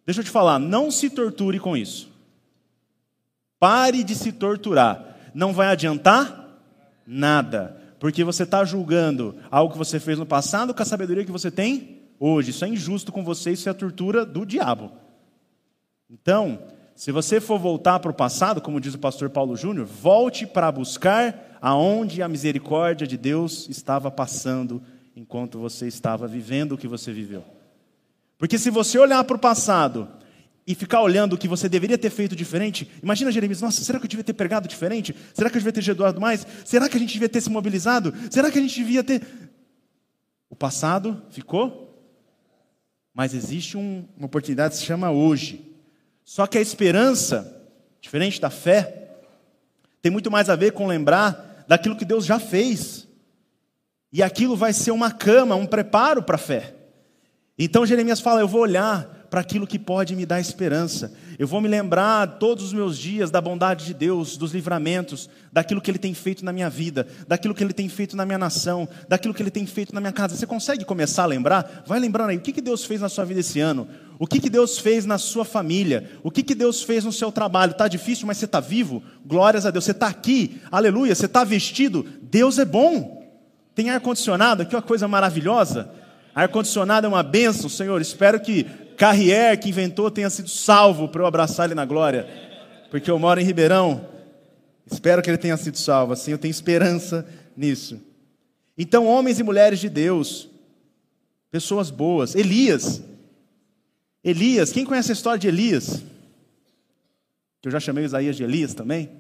Deixa 0.07 0.21
eu 0.21 0.25
te 0.25 0.31
falar, 0.31 0.59
não 0.59 0.91
se 0.91 1.11
torture 1.11 1.61
com 1.61 1.77
isso. 1.77 2.11
Pare 3.59 4.03
de 4.03 4.15
se 4.15 4.33
torturar. 4.33 5.19
Não 5.35 5.53
vai 5.53 5.67
adiantar 5.67 6.59
nada. 7.07 7.77
Porque 8.01 8.25
você 8.25 8.45
está 8.45 8.65
julgando 8.65 9.37
algo 9.51 9.73
que 9.73 9.79
você 9.79 10.01
fez 10.01 10.19
no 10.19 10.25
passado 10.25 10.73
com 10.73 10.83
a 10.83 10.87
sabedoria 10.87 11.25
que 11.25 11.33
você 11.33 11.51
tem 11.51 12.01
hoje. 12.19 12.51
Isso 12.51 12.65
é 12.65 12.69
injusto 12.69 13.13
com 13.13 13.23
você, 13.23 13.53
isso 13.53 13.69
é 13.69 13.73
a 13.73 13.75
tortura 13.75 14.25
do 14.25 14.47
diabo. 14.47 14.91
Então, 16.09 16.63
se 16.95 17.11
você 17.11 17.41
for 17.41 17.59
voltar 17.59 17.99
para 17.99 18.11
o 18.11 18.15
passado, 18.15 18.61
como 18.61 18.81
diz 18.81 18.95
o 18.95 18.99
pastor 18.99 19.29
Paulo 19.29 19.57
Júnior, 19.57 19.87
volte 19.87 20.47
para 20.47 20.71
buscar 20.71 21.59
aonde 21.61 22.23
a 22.23 22.29
misericórdia 22.29 23.07
de 23.07 23.17
Deus 23.17 23.69
estava 23.69 24.11
passando 24.11 24.83
enquanto 25.15 25.59
você 25.59 25.87
estava 25.87 26.29
vivendo 26.29 26.73
o 26.73 26.79
que 26.79 26.87
você 26.87 27.13
viveu. 27.13 27.45
Porque 28.39 28.59
se 28.59 28.71
você 28.71 28.99
olhar 28.99 29.25
para 29.25 29.37
o 29.37 29.41
passado 29.41 30.09
e 30.67 30.75
ficar 30.75 31.01
olhando 31.01 31.33
o 31.33 31.39
que 31.39 31.49
você 31.49 31.69
deveria 31.69 31.97
ter 31.97 32.11
feito 32.11 32.37
diferente, 32.37 32.91
imagina 33.03 33.33
Jeremias, 33.33 33.61
nossa, 33.61 33.83
será 33.83 33.99
que 33.99 34.05
eu 34.05 34.09
devia 34.09 34.25
ter 34.25 34.35
pregado 34.35 34.69
diferente? 34.69 35.15
Será 35.33 35.49
que 35.49 35.57
eu 35.57 35.61
devia 35.61 35.73
ter 35.73 35.83
jejuado 35.83 36.21
mais? 36.21 36.47
Será 36.65 36.89
que 36.89 36.97
a 36.97 37.01
gente 37.01 37.13
devia 37.13 37.29
ter 37.29 37.41
se 37.41 37.51
mobilizado? 37.51 38.13
Será 38.31 38.51
que 38.51 38.59
a 38.59 38.63
gente 38.63 38.75
devia 38.75 39.03
ter. 39.03 39.23
O 40.51 40.55
passado 40.55 41.23
ficou, 41.31 41.87
mas 43.13 43.35
existe 43.35 43.77
um, 43.77 44.07
uma 44.17 44.27
oportunidade 44.27 44.75
que 44.75 44.81
se 44.81 44.87
chama 44.87 45.11
hoje. 45.11 45.66
Só 46.27 46.45
que 46.45 46.59
a 46.59 46.61
esperança, 46.61 47.57
diferente 48.01 48.41
da 48.41 48.51
fé, 48.51 49.11
tem 50.03 50.11
muito 50.11 50.29
mais 50.29 50.51
a 50.51 50.57
ver 50.57 50.73
com 50.73 50.89
lembrar 50.89 51.65
daquilo 51.69 51.97
que 51.97 52.05
Deus 52.05 52.27
já 52.27 52.41
fez. 52.41 53.07
E 54.13 54.25
aquilo 54.25 54.57
vai 54.57 54.73
ser 54.73 54.91
uma 54.91 55.13
cama, 55.13 55.55
um 55.55 55.65
preparo 55.65 56.25
para 56.25 56.35
a 56.35 56.39
fé. 56.39 56.75
Então 57.57 57.87
Jeremias 57.87 58.21
fala: 58.21 58.41
Eu 58.41 58.49
vou 58.49 58.61
olhar 58.61 59.16
para 59.29 59.41
aquilo 59.41 59.67
que 59.67 59.79
pode 59.79 60.15
me 60.15 60.25
dar 60.25 60.41
esperança. 60.41 61.13
Eu 61.39 61.47
vou 61.47 61.61
me 61.61 61.69
lembrar 61.69 62.39
todos 62.39 62.65
os 62.65 62.73
meus 62.73 62.99
dias 62.99 63.31
da 63.31 63.41
bondade 63.41 63.85
de 63.85 63.95
Deus, 63.95 64.37
dos 64.37 64.53
livramentos, 64.53 65.29
daquilo 65.53 65.81
que 65.81 65.91
Ele 65.91 65.99
tem 65.99 66.15
feito 66.15 66.45
na 66.45 66.53
minha 66.53 66.71
vida, 66.71 67.07
daquilo 67.27 67.55
que 67.55 67.63
Ele 67.63 67.73
tem 67.73 67.89
feito 67.89 68.17
na 68.17 68.25
minha 68.25 68.39
nação, 68.39 68.89
daquilo 69.09 69.35
que 69.35 69.43
Ele 69.43 69.51
tem 69.51 69.67
feito 69.67 69.95
na 69.95 70.01
minha 70.01 70.13
casa. 70.13 70.37
Você 70.37 70.47
consegue 70.47 70.85
começar 70.85 71.25
a 71.25 71.27
lembrar? 71.27 71.85
Vai 71.87 71.99
lembrando 71.99 72.31
aí, 72.31 72.37
o 72.37 72.41
que, 72.41 72.53
que 72.53 72.61
Deus 72.61 72.85
fez 72.85 73.01
na 73.01 73.09
sua 73.09 73.25
vida 73.25 73.41
esse 73.41 73.61
ano? 73.61 73.89
O 74.19 74.27
que, 74.27 74.41
que 74.41 74.49
Deus 74.49 74.79
fez 74.79 75.05
na 75.05 75.19
sua 75.19 75.45
família? 75.45 76.11
O 76.23 76.31
que, 76.31 76.43
que 76.43 76.55
Deus 76.55 76.83
fez 76.83 77.05
no 77.05 77.13
seu 77.13 77.31
trabalho? 77.31 77.73
Está 77.73 77.87
difícil, 77.87 78.27
mas 78.27 78.39
você 78.39 78.47
está 78.47 78.61
vivo? 78.61 79.03
Glórias 79.25 79.67
a 79.67 79.71
Deus. 79.71 79.85
Você 79.85 79.91
está 79.91 80.07
aqui, 80.07 80.61
aleluia. 80.71 81.15
Você 81.15 81.27
está 81.27 81.45
vestido? 81.45 82.07
Deus 82.23 82.59
é 82.59 82.65
bom. 82.65 83.17
Tem 83.75 83.91
ar-condicionado, 83.91 84.65
que 84.65 84.75
é 84.75 84.79
uma 84.79 84.83
coisa 84.83 85.07
maravilhosa. 85.07 85.91
Ar-condicionado 86.35 87.07
é 87.07 87.09
uma 87.09 87.23
benção, 87.23 87.69
Senhor. 87.69 88.01
Espero 88.01 88.41
que 88.41 88.67
Carrier, 88.97 89.59
que 89.61 89.69
inventou, 89.69 90.11
tenha 90.11 90.31
sido 90.31 90.49
salvo 90.49 91.09
para 91.09 91.23
eu 91.23 91.27
abraçar 91.27 91.67
ele 91.67 91.75
na 91.75 91.85
glória. 91.85 92.27
Porque 92.91 93.11
eu 93.11 93.19
moro 93.19 93.41
em 93.41 93.45
Ribeirão. 93.45 94.09
Espero 94.91 95.23
que 95.23 95.29
ele 95.29 95.39
tenha 95.39 95.57
sido 95.57 95.77
salvo. 95.77 96.13
Assim 96.13 96.33
eu 96.33 96.39
tenho 96.39 96.51
esperança 96.51 97.27
nisso. 97.57 98.01
Então, 98.79 99.07
homens 99.07 99.39
e 99.39 99.43
mulheres 99.43 99.79
de 99.79 99.89
Deus, 99.89 100.49
pessoas 101.51 101.91
boas. 101.91 102.35
Elias. 102.35 103.03
Elias, 104.23 104.73
quem 104.73 104.85
conhece 104.85 105.13
a 105.13 105.15
história 105.15 105.39
de 105.39 105.49
Elias? 105.49 106.03
Que 107.61 107.69
eu 107.69 107.73
já 107.73 107.81
chamei 107.81 108.05
Isaías 108.05 108.37
de 108.37 108.45
Elias 108.45 108.75
também. 108.75 109.11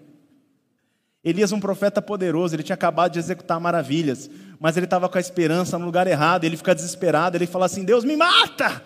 Elias, 1.25 1.51
um 1.51 1.59
profeta 1.59 2.01
poderoso, 2.01 2.55
ele 2.55 2.62
tinha 2.62 2.75
acabado 2.75 3.12
de 3.12 3.19
executar 3.19 3.59
maravilhas, 3.59 4.31
mas 4.61 4.77
ele 4.77 4.87
estava 4.87 5.09
com 5.09 5.19
a 5.19 5.21
esperança 5.21 5.77
no 5.77 5.85
lugar 5.85 6.07
errado, 6.07 6.45
ele 6.45 6.57
fica 6.57 6.73
desesperado, 6.73 7.37
ele 7.37 7.49
fala 7.49 7.67
assim: 7.67 7.85
Deus 7.85 8.05
me 8.05 8.17
mata, 8.17 8.81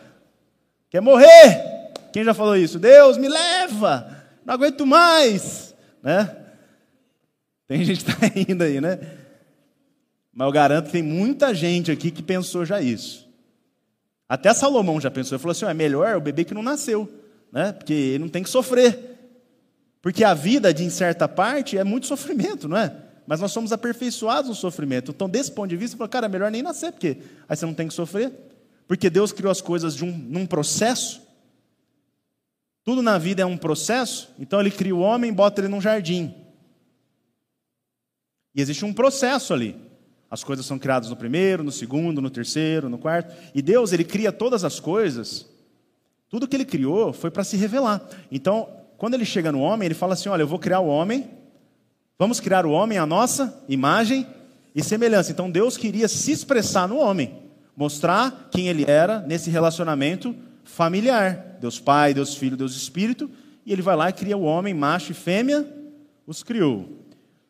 quer 0.90 1.00
morrer? 1.00 1.92
Quem 2.12 2.24
já 2.24 2.34
falou 2.34 2.56
isso? 2.56 2.78
Deus 2.78 3.16
me 3.16 3.28
leva, 3.28 4.24
não 4.44 4.54
aguento 4.54 4.84
mais, 4.84 5.74
né? 6.02 6.36
Tem 7.66 7.84
gente 7.84 8.04
que 8.04 8.10
está 8.10 8.26
indo 8.36 8.62
aí, 8.62 8.80
né? 8.80 8.98
Mas 10.32 10.46
eu 10.46 10.52
garanto 10.52 10.86
que 10.86 10.92
tem 10.92 11.02
muita 11.02 11.54
gente 11.54 11.90
aqui 11.90 12.10
que 12.10 12.22
pensou 12.22 12.64
já 12.64 12.80
isso. 12.82 13.28
Até 14.28 14.52
Salomão 14.52 15.00
já 15.00 15.10
pensou, 15.10 15.36
ele 15.36 15.42
falou 15.42 15.52
assim: 15.52 15.66
é 15.66 15.74
melhor 15.74 16.16
o 16.16 16.20
bebê 16.20 16.44
que 16.44 16.54
não 16.54 16.62
nasceu, 16.62 17.08
né? 17.52 17.72
Porque 17.72 17.92
ele 17.92 18.20
não 18.20 18.28
tem 18.28 18.42
que 18.42 18.50
sofrer. 18.50 19.10
Porque 20.02 20.24
a 20.24 20.34
vida, 20.34 20.72
de 20.72 20.84
em 20.84 20.90
certa 20.90 21.28
parte, 21.28 21.76
é 21.76 21.84
muito 21.84 22.06
sofrimento, 22.06 22.68
não 22.68 22.76
é? 22.76 22.92
Mas 23.26 23.40
nós 23.40 23.52
somos 23.52 23.70
aperfeiçoados 23.70 24.48
no 24.48 24.54
sofrimento. 24.54 25.12
Então, 25.12 25.28
desse 25.28 25.52
ponto 25.52 25.68
de 25.68 25.76
vista, 25.76 25.94
você 25.94 25.98
fala, 25.98 26.08
cara, 26.08 26.26
é 26.26 26.28
melhor 26.28 26.50
nem 26.50 26.62
nascer, 26.62 26.90
porque 26.90 27.18
aí 27.48 27.56
você 27.56 27.66
não 27.66 27.74
tem 27.74 27.86
que 27.86 27.94
sofrer. 27.94 28.32
Porque 28.90 29.08
Deus 29.08 29.30
criou 29.30 29.52
as 29.52 29.60
coisas 29.60 29.94
de 29.94 30.04
um, 30.04 30.10
num 30.10 30.44
processo. 30.44 31.22
Tudo 32.82 33.00
na 33.00 33.18
vida 33.18 33.40
é 33.40 33.46
um 33.46 33.56
processo, 33.56 34.34
então 34.36 34.58
ele 34.58 34.72
cria 34.72 34.96
o 34.96 34.98
homem, 34.98 35.32
bota 35.32 35.60
ele 35.60 35.68
num 35.68 35.80
jardim. 35.80 36.34
E 38.52 38.60
existe 38.60 38.84
um 38.84 38.92
processo 38.92 39.54
ali. 39.54 39.76
As 40.28 40.42
coisas 40.42 40.66
são 40.66 40.76
criadas 40.76 41.08
no 41.08 41.14
primeiro, 41.14 41.62
no 41.62 41.70
segundo, 41.70 42.20
no 42.20 42.30
terceiro, 42.30 42.88
no 42.88 42.98
quarto. 42.98 43.32
E 43.54 43.62
Deus, 43.62 43.92
ele 43.92 44.02
cria 44.02 44.32
todas 44.32 44.64
as 44.64 44.80
coisas. 44.80 45.46
Tudo 46.28 46.48
que 46.48 46.56
ele 46.56 46.64
criou 46.64 47.12
foi 47.12 47.30
para 47.30 47.44
se 47.44 47.56
revelar. 47.56 48.04
Então, 48.28 48.68
quando 48.96 49.14
ele 49.14 49.24
chega 49.24 49.52
no 49.52 49.60
homem, 49.60 49.86
ele 49.86 49.94
fala 49.94 50.14
assim: 50.14 50.28
Olha, 50.28 50.42
eu 50.42 50.48
vou 50.48 50.58
criar 50.58 50.80
o 50.80 50.88
homem, 50.88 51.30
vamos 52.18 52.40
criar 52.40 52.66
o 52.66 52.72
homem 52.72 52.98
à 52.98 53.06
nossa 53.06 53.64
imagem 53.68 54.26
e 54.74 54.82
semelhança. 54.82 55.30
Então, 55.30 55.48
Deus 55.48 55.76
queria 55.76 56.08
se 56.08 56.32
expressar 56.32 56.88
no 56.88 56.96
homem, 56.96 57.49
mostrar 57.80 58.50
quem 58.52 58.68
ele 58.68 58.84
era 58.86 59.20
nesse 59.20 59.48
relacionamento 59.48 60.36
familiar: 60.62 61.56
Deus 61.58 61.80
Pai, 61.80 62.12
Deus 62.12 62.34
Filho, 62.34 62.54
Deus 62.54 62.76
Espírito. 62.76 63.30
E 63.64 63.72
ele 63.72 63.80
vai 63.80 63.96
lá 63.96 64.10
e 64.10 64.12
cria 64.12 64.36
o 64.36 64.42
homem, 64.42 64.74
macho 64.74 65.12
e 65.12 65.14
fêmea, 65.14 65.66
os 66.26 66.42
criou. 66.42 67.06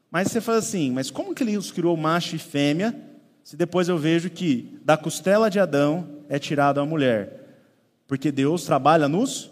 Mas 0.08 0.28
você 0.28 0.40
fala 0.40 0.58
assim, 0.58 0.92
mas 0.92 1.10
como 1.10 1.34
que 1.34 1.42
ele 1.42 1.56
os 1.56 1.72
criou 1.72 1.96
macho 1.96 2.36
e 2.36 2.38
fêmea, 2.38 2.94
se 3.42 3.56
depois 3.56 3.88
eu 3.88 3.98
vejo 3.98 4.30
que 4.30 4.78
da 4.84 4.96
costela 4.96 5.50
de 5.50 5.58
Adão 5.58 6.08
é 6.28 6.38
tirada 6.38 6.80
a 6.80 6.86
mulher? 6.86 7.64
Porque 8.06 8.30
Deus 8.30 8.64
trabalha 8.64 9.08
nos 9.08 9.50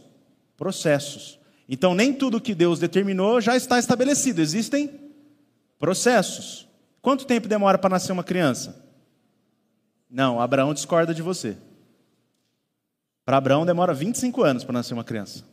processos. 0.57 1.39
Então 1.69 1.95
nem 1.95 2.13
tudo 2.13 2.41
que 2.41 2.55
Deus 2.55 2.79
determinou 2.79 3.41
já 3.41 3.57
está 3.57 3.79
estabelecido, 3.79 4.41
existem 4.41 4.91
processos. 5.79 6.69
Quanto 7.01 7.27
tempo 7.27 7.49
demora 7.49 7.79
para 7.79 7.91
nascer 7.91 8.13
uma 8.13 8.25
criança? 8.25 8.88
Não, 10.09 10.41
Abraão 10.41 10.73
discorda 10.73 11.13
de 11.13 11.23
você. 11.23 11.57
Para 13.25 13.37
Abraão 13.37 13.67
demora 13.67 13.93
25 13.93 14.43
anos 14.43 14.65
para 14.65 14.73
nascer 14.73 14.95
uma 14.95 15.05
criança. 15.05 15.45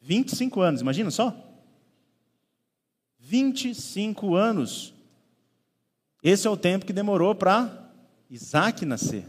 25 0.00 0.60
anos, 0.60 0.80
imagina 0.80 1.10
só? 1.10 1.34
25 3.20 4.34
anos. 4.34 4.92
Esse 6.22 6.46
é 6.46 6.50
o 6.50 6.56
tempo 6.56 6.84
que 6.84 6.92
demorou 6.92 7.34
para 7.34 7.90
Isaac 8.28 8.84
nascer. 8.84 9.24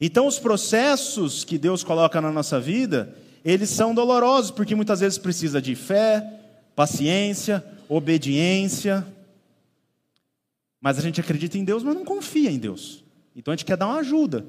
Então, 0.00 0.26
os 0.26 0.38
processos 0.38 1.44
que 1.44 1.56
Deus 1.56 1.84
coloca 1.84 2.20
na 2.20 2.32
nossa 2.32 2.60
vida, 2.60 3.16
eles 3.44 3.70
são 3.70 3.94
dolorosos, 3.94 4.50
porque 4.50 4.74
muitas 4.74 5.00
vezes 5.00 5.16
precisa 5.16 5.62
de 5.62 5.74
fé, 5.74 6.40
paciência, 6.74 7.64
obediência. 7.88 9.06
Mas 10.84 10.98
a 10.98 11.00
gente 11.00 11.18
acredita 11.18 11.56
em 11.56 11.64
Deus, 11.64 11.82
mas 11.82 11.94
não 11.94 12.04
confia 12.04 12.50
em 12.50 12.58
Deus. 12.58 13.02
Então 13.34 13.52
a 13.52 13.56
gente 13.56 13.64
quer 13.64 13.74
dar 13.74 13.86
uma 13.86 14.00
ajuda. 14.00 14.44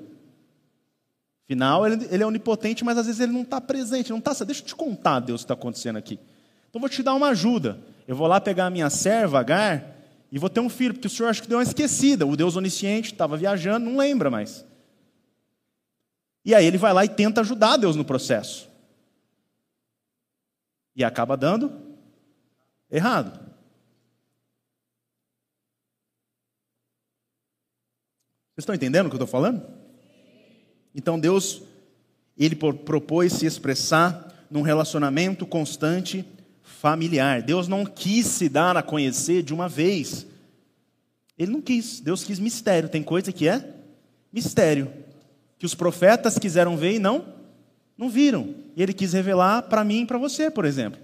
Afinal, 1.46 1.88
ele, 1.88 2.06
ele 2.12 2.24
é 2.24 2.28
onipotente, 2.28 2.84
mas 2.84 2.98
às 2.98 3.06
vezes 3.06 3.22
ele 3.22 3.32
não 3.32 3.44
está 3.44 3.62
presente, 3.62 4.10
não 4.10 4.18
está. 4.18 4.34
Deixa 4.44 4.62
eu 4.62 4.66
te 4.66 4.76
contar, 4.76 5.22
Deus, 5.22 5.40
o 5.40 5.44
que 5.44 5.46
está 5.46 5.54
acontecendo 5.54 5.96
aqui. 5.96 6.20
Então 6.70 6.82
vou 6.82 6.90
te 6.90 7.02
dar 7.02 7.14
uma 7.14 7.30
ajuda. 7.30 7.80
Eu 8.06 8.18
vou 8.18 8.28
lá 8.28 8.42
pegar 8.42 8.66
a 8.66 8.70
minha 8.70 8.90
serva, 8.90 9.40
Agar, 9.40 9.96
e 10.30 10.38
vou 10.38 10.50
ter 10.50 10.60
um 10.60 10.68
filho, 10.68 10.94
porque 10.94 11.08
o 11.08 11.10
senhor 11.10 11.30
acha 11.30 11.42
que 11.42 11.48
deu 11.48 11.58
uma 11.58 11.64
esquecida. 11.64 12.28
O 12.28 12.36
Deus 12.36 12.58
onisciente 12.58 13.14
estava 13.14 13.38
viajando, 13.38 13.90
não 13.90 13.96
lembra 13.96 14.30
mais. 14.30 14.66
E 16.44 16.54
aí 16.54 16.66
ele 16.66 16.78
vai 16.78 16.92
lá 16.92 17.06
e 17.06 17.08
tenta 17.08 17.40
ajudar 17.40 17.78
Deus 17.78 17.96
no 17.96 18.04
processo. 18.04 18.70
E 20.94 21.02
acaba 21.02 21.38
dando 21.38 21.72
errado. 22.92 23.45
Vocês 28.56 28.64
estão 28.64 28.76
entendendo 28.76 29.08
o 29.08 29.10
que 29.10 29.16
eu 29.16 29.24
estou 29.24 29.28
falando? 29.28 29.62
Então 30.96 31.20
Deus, 31.20 31.62
ele 32.38 32.56
propôs 32.56 33.34
se 33.34 33.46
expressar 33.46 34.34
num 34.50 34.62
relacionamento 34.62 35.46
constante 35.46 36.26
familiar. 36.64 37.42
Deus 37.42 37.68
não 37.68 37.86
quis 37.86 38.26
se 38.28 38.48
dar 38.48 38.78
a 38.78 38.82
conhecer 38.82 39.44
de 39.44 39.54
uma 39.54 39.68
vez. 39.68 40.26
Ele 41.38 41.52
não 41.52 41.62
quis. 41.62 42.00
Deus 42.00 42.24
quis 42.24 42.40
mistério. 42.40 42.88
Tem 42.88 43.04
coisa 43.04 43.30
que 43.30 43.46
é 43.46 43.74
mistério. 44.32 44.90
Que 45.60 45.66
os 45.66 45.76
profetas 45.76 46.40
quiseram 46.40 46.78
ver 46.78 46.94
e 46.94 47.00
não, 47.00 47.26
não 47.98 48.08
viram. 48.08 48.56
E 48.74 48.82
ele 48.82 48.94
quis 48.94 49.12
revelar 49.12 49.64
para 49.64 49.84
mim 49.84 50.04
e 50.04 50.06
para 50.06 50.18
você, 50.18 50.50
por 50.50 50.64
exemplo. 50.64 51.02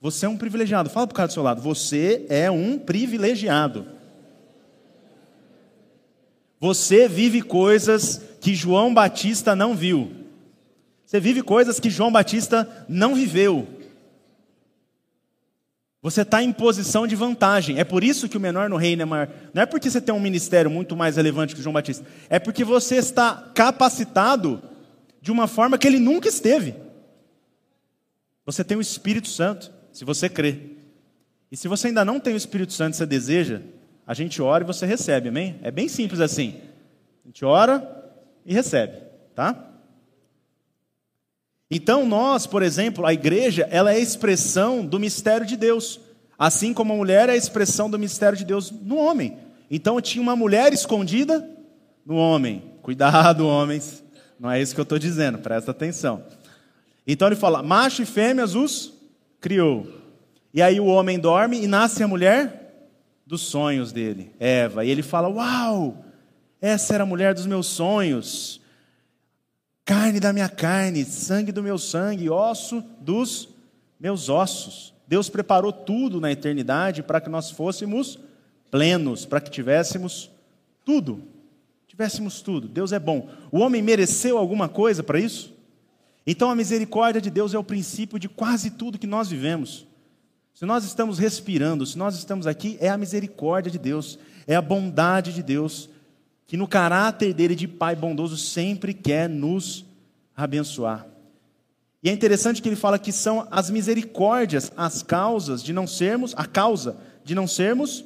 Você 0.00 0.26
é 0.26 0.28
um 0.28 0.36
privilegiado. 0.36 0.90
Fala 0.90 1.06
para 1.06 1.12
o 1.12 1.16
cara 1.16 1.28
do 1.28 1.34
seu 1.34 1.42
lado. 1.44 1.62
Você 1.62 2.26
é 2.28 2.50
um 2.50 2.76
privilegiado. 2.76 3.99
Você 6.60 7.08
vive 7.08 7.40
coisas 7.40 8.20
que 8.40 8.54
João 8.54 8.92
Batista 8.92 9.56
não 9.56 9.74
viu. 9.74 10.12
Você 11.06 11.18
vive 11.18 11.42
coisas 11.42 11.80
que 11.80 11.88
João 11.88 12.12
Batista 12.12 12.86
não 12.88 13.14
viveu. 13.14 13.66
Você 16.02 16.22
está 16.22 16.42
em 16.42 16.52
posição 16.52 17.06
de 17.06 17.16
vantagem. 17.16 17.78
É 17.78 17.84
por 17.84 18.04
isso 18.04 18.28
que 18.28 18.36
o 18.36 18.40
menor 18.40 18.70
no 18.70 18.76
reino 18.76 19.02
é 19.02 19.04
maior. 19.04 19.28
Não 19.52 19.62
é 19.62 19.66
porque 19.66 19.90
você 19.90 20.00
tem 20.00 20.14
um 20.14 20.20
ministério 20.20 20.70
muito 20.70 20.94
mais 20.94 21.16
relevante 21.16 21.54
que 21.54 21.62
João 21.62 21.72
Batista. 21.72 22.06
É 22.28 22.38
porque 22.38 22.62
você 22.62 22.96
está 22.96 23.50
capacitado 23.54 24.62
de 25.20 25.32
uma 25.32 25.46
forma 25.46 25.78
que 25.78 25.86
ele 25.86 25.98
nunca 25.98 26.28
esteve. 26.28 26.74
Você 28.46 28.62
tem 28.62 28.76
o 28.76 28.80
Espírito 28.80 29.28
Santo, 29.28 29.70
se 29.92 30.04
você 30.04 30.28
crê. 30.28 30.58
E 31.50 31.56
se 31.56 31.68
você 31.68 31.88
ainda 31.88 32.04
não 32.04 32.20
tem 32.20 32.34
o 32.34 32.36
Espírito 32.36 32.72
Santo 32.72 32.94
e 32.94 32.96
você 32.96 33.06
deseja, 33.06 33.60
a 34.10 34.14
gente 34.14 34.42
ora 34.42 34.64
e 34.64 34.66
você 34.66 34.84
recebe, 34.86 35.28
amém? 35.28 35.60
É 35.62 35.70
bem 35.70 35.86
simples 35.86 36.20
assim. 36.20 36.56
A 37.24 37.28
gente 37.28 37.44
ora 37.44 38.10
e 38.44 38.52
recebe, 38.52 38.96
tá? 39.36 39.70
Então, 41.70 42.04
nós, 42.04 42.44
por 42.44 42.60
exemplo, 42.60 43.06
a 43.06 43.12
igreja, 43.14 43.68
ela 43.70 43.92
é 43.92 43.94
a 43.94 44.00
expressão 44.00 44.84
do 44.84 44.98
mistério 44.98 45.46
de 45.46 45.56
Deus, 45.56 46.00
assim 46.36 46.74
como 46.74 46.92
a 46.92 46.96
mulher 46.96 47.28
é 47.28 47.34
a 47.34 47.36
expressão 47.36 47.88
do 47.88 48.00
mistério 48.00 48.36
de 48.36 48.44
Deus 48.44 48.72
no 48.72 48.96
homem. 48.96 49.38
Então, 49.70 50.00
tinha 50.00 50.20
uma 50.20 50.34
mulher 50.34 50.72
escondida 50.72 51.48
no 52.04 52.16
homem. 52.16 52.64
Cuidado, 52.82 53.46
homens, 53.46 54.02
não 54.40 54.50
é 54.50 54.60
isso 54.60 54.74
que 54.74 54.80
eu 54.80 54.82
estou 54.82 54.98
dizendo, 54.98 55.38
presta 55.38 55.70
atenção. 55.70 56.24
Então, 57.06 57.28
ele 57.28 57.36
fala: 57.36 57.62
macho 57.62 58.02
e 58.02 58.06
fêmeas 58.06 58.56
os 58.56 58.92
criou. 59.40 59.86
E 60.52 60.60
aí 60.60 60.80
o 60.80 60.86
homem 60.86 61.16
dorme 61.16 61.62
e 61.62 61.68
nasce 61.68 62.02
a 62.02 62.08
mulher 62.08 62.59
dos 63.30 63.40
sonhos 63.42 63.92
dele, 63.92 64.32
Eva. 64.38 64.84
E 64.84 64.90
ele 64.90 65.02
fala: 65.02 65.28
Uau, 65.28 66.04
essa 66.60 66.94
era 66.94 67.04
a 67.04 67.06
mulher 67.06 67.32
dos 67.32 67.46
meus 67.46 67.66
sonhos 67.66 68.60
carne 69.90 70.20
da 70.20 70.32
minha 70.32 70.48
carne, 70.48 71.04
sangue 71.04 71.50
do 71.50 71.64
meu 71.64 71.76
sangue, 71.76 72.30
osso 72.30 72.80
dos 73.00 73.48
meus 73.98 74.28
ossos. 74.28 74.94
Deus 75.04 75.28
preparou 75.28 75.72
tudo 75.72 76.20
na 76.20 76.30
eternidade 76.30 77.02
para 77.02 77.20
que 77.20 77.28
nós 77.28 77.50
fôssemos 77.50 78.16
plenos, 78.70 79.26
para 79.26 79.40
que 79.40 79.50
tivéssemos 79.50 80.30
tudo. 80.84 81.24
Tivéssemos 81.88 82.40
tudo. 82.40 82.68
Deus 82.68 82.92
é 82.92 83.00
bom. 83.00 83.28
O 83.50 83.58
homem 83.58 83.82
mereceu 83.82 84.38
alguma 84.38 84.68
coisa 84.68 85.02
para 85.02 85.18
isso? 85.18 85.52
Então 86.24 86.48
a 86.48 86.54
misericórdia 86.54 87.20
de 87.20 87.28
Deus 87.28 87.52
é 87.52 87.58
o 87.58 87.64
princípio 87.64 88.16
de 88.16 88.28
quase 88.28 88.70
tudo 88.70 88.96
que 88.96 89.08
nós 89.08 89.28
vivemos. 89.28 89.88
Se 90.60 90.66
nós 90.66 90.84
estamos 90.84 91.18
respirando, 91.18 91.86
se 91.86 91.96
nós 91.96 92.14
estamos 92.14 92.46
aqui, 92.46 92.76
é 92.82 92.90
a 92.90 92.98
misericórdia 92.98 93.72
de 93.72 93.78
Deus, 93.78 94.18
é 94.46 94.54
a 94.54 94.60
bondade 94.60 95.32
de 95.32 95.42
Deus, 95.42 95.88
que 96.46 96.54
no 96.54 96.68
caráter 96.68 97.32
dele 97.32 97.54
de 97.54 97.66
Pai 97.66 97.96
bondoso 97.96 98.36
sempre 98.36 98.92
quer 98.92 99.26
nos 99.26 99.86
abençoar. 100.36 101.06
E 102.02 102.10
é 102.10 102.12
interessante 102.12 102.60
que 102.60 102.68
ele 102.68 102.76
fala 102.76 102.98
que 102.98 103.10
são 103.10 103.48
as 103.50 103.70
misericórdias 103.70 104.70
as 104.76 105.02
causas 105.02 105.62
de 105.62 105.72
não 105.72 105.86
sermos, 105.86 106.34
a 106.36 106.44
causa 106.44 106.98
de 107.24 107.34
não 107.34 107.46
sermos 107.46 108.04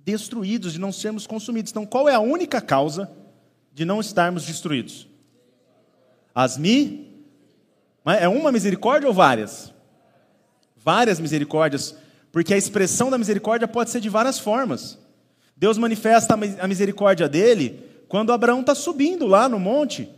destruídos, 0.00 0.72
de 0.72 0.80
não 0.80 0.90
sermos 0.90 1.28
consumidos. 1.28 1.70
Então, 1.70 1.86
qual 1.86 2.08
é 2.08 2.14
a 2.16 2.18
única 2.18 2.60
causa 2.60 3.08
de 3.72 3.84
não 3.84 4.00
estarmos 4.00 4.44
destruídos? 4.44 5.06
As 6.34 6.58
mi. 6.58 7.22
É 8.04 8.26
uma 8.26 8.50
misericórdia 8.50 9.06
ou 9.06 9.14
várias? 9.14 9.72
Várias 10.84 11.20
misericórdias, 11.20 11.94
porque 12.30 12.54
a 12.54 12.56
expressão 12.56 13.10
da 13.10 13.18
misericórdia 13.18 13.68
pode 13.68 13.90
ser 13.90 14.00
de 14.00 14.08
várias 14.08 14.38
formas. 14.38 14.98
Deus 15.56 15.78
manifesta 15.78 16.34
a 16.34 16.66
misericórdia 16.66 17.28
dele 17.28 17.82
quando 18.08 18.32
Abraão 18.32 18.60
está 18.60 18.74
subindo 18.74 19.26
lá 19.26 19.48
no 19.48 19.60
monte. 19.60 20.08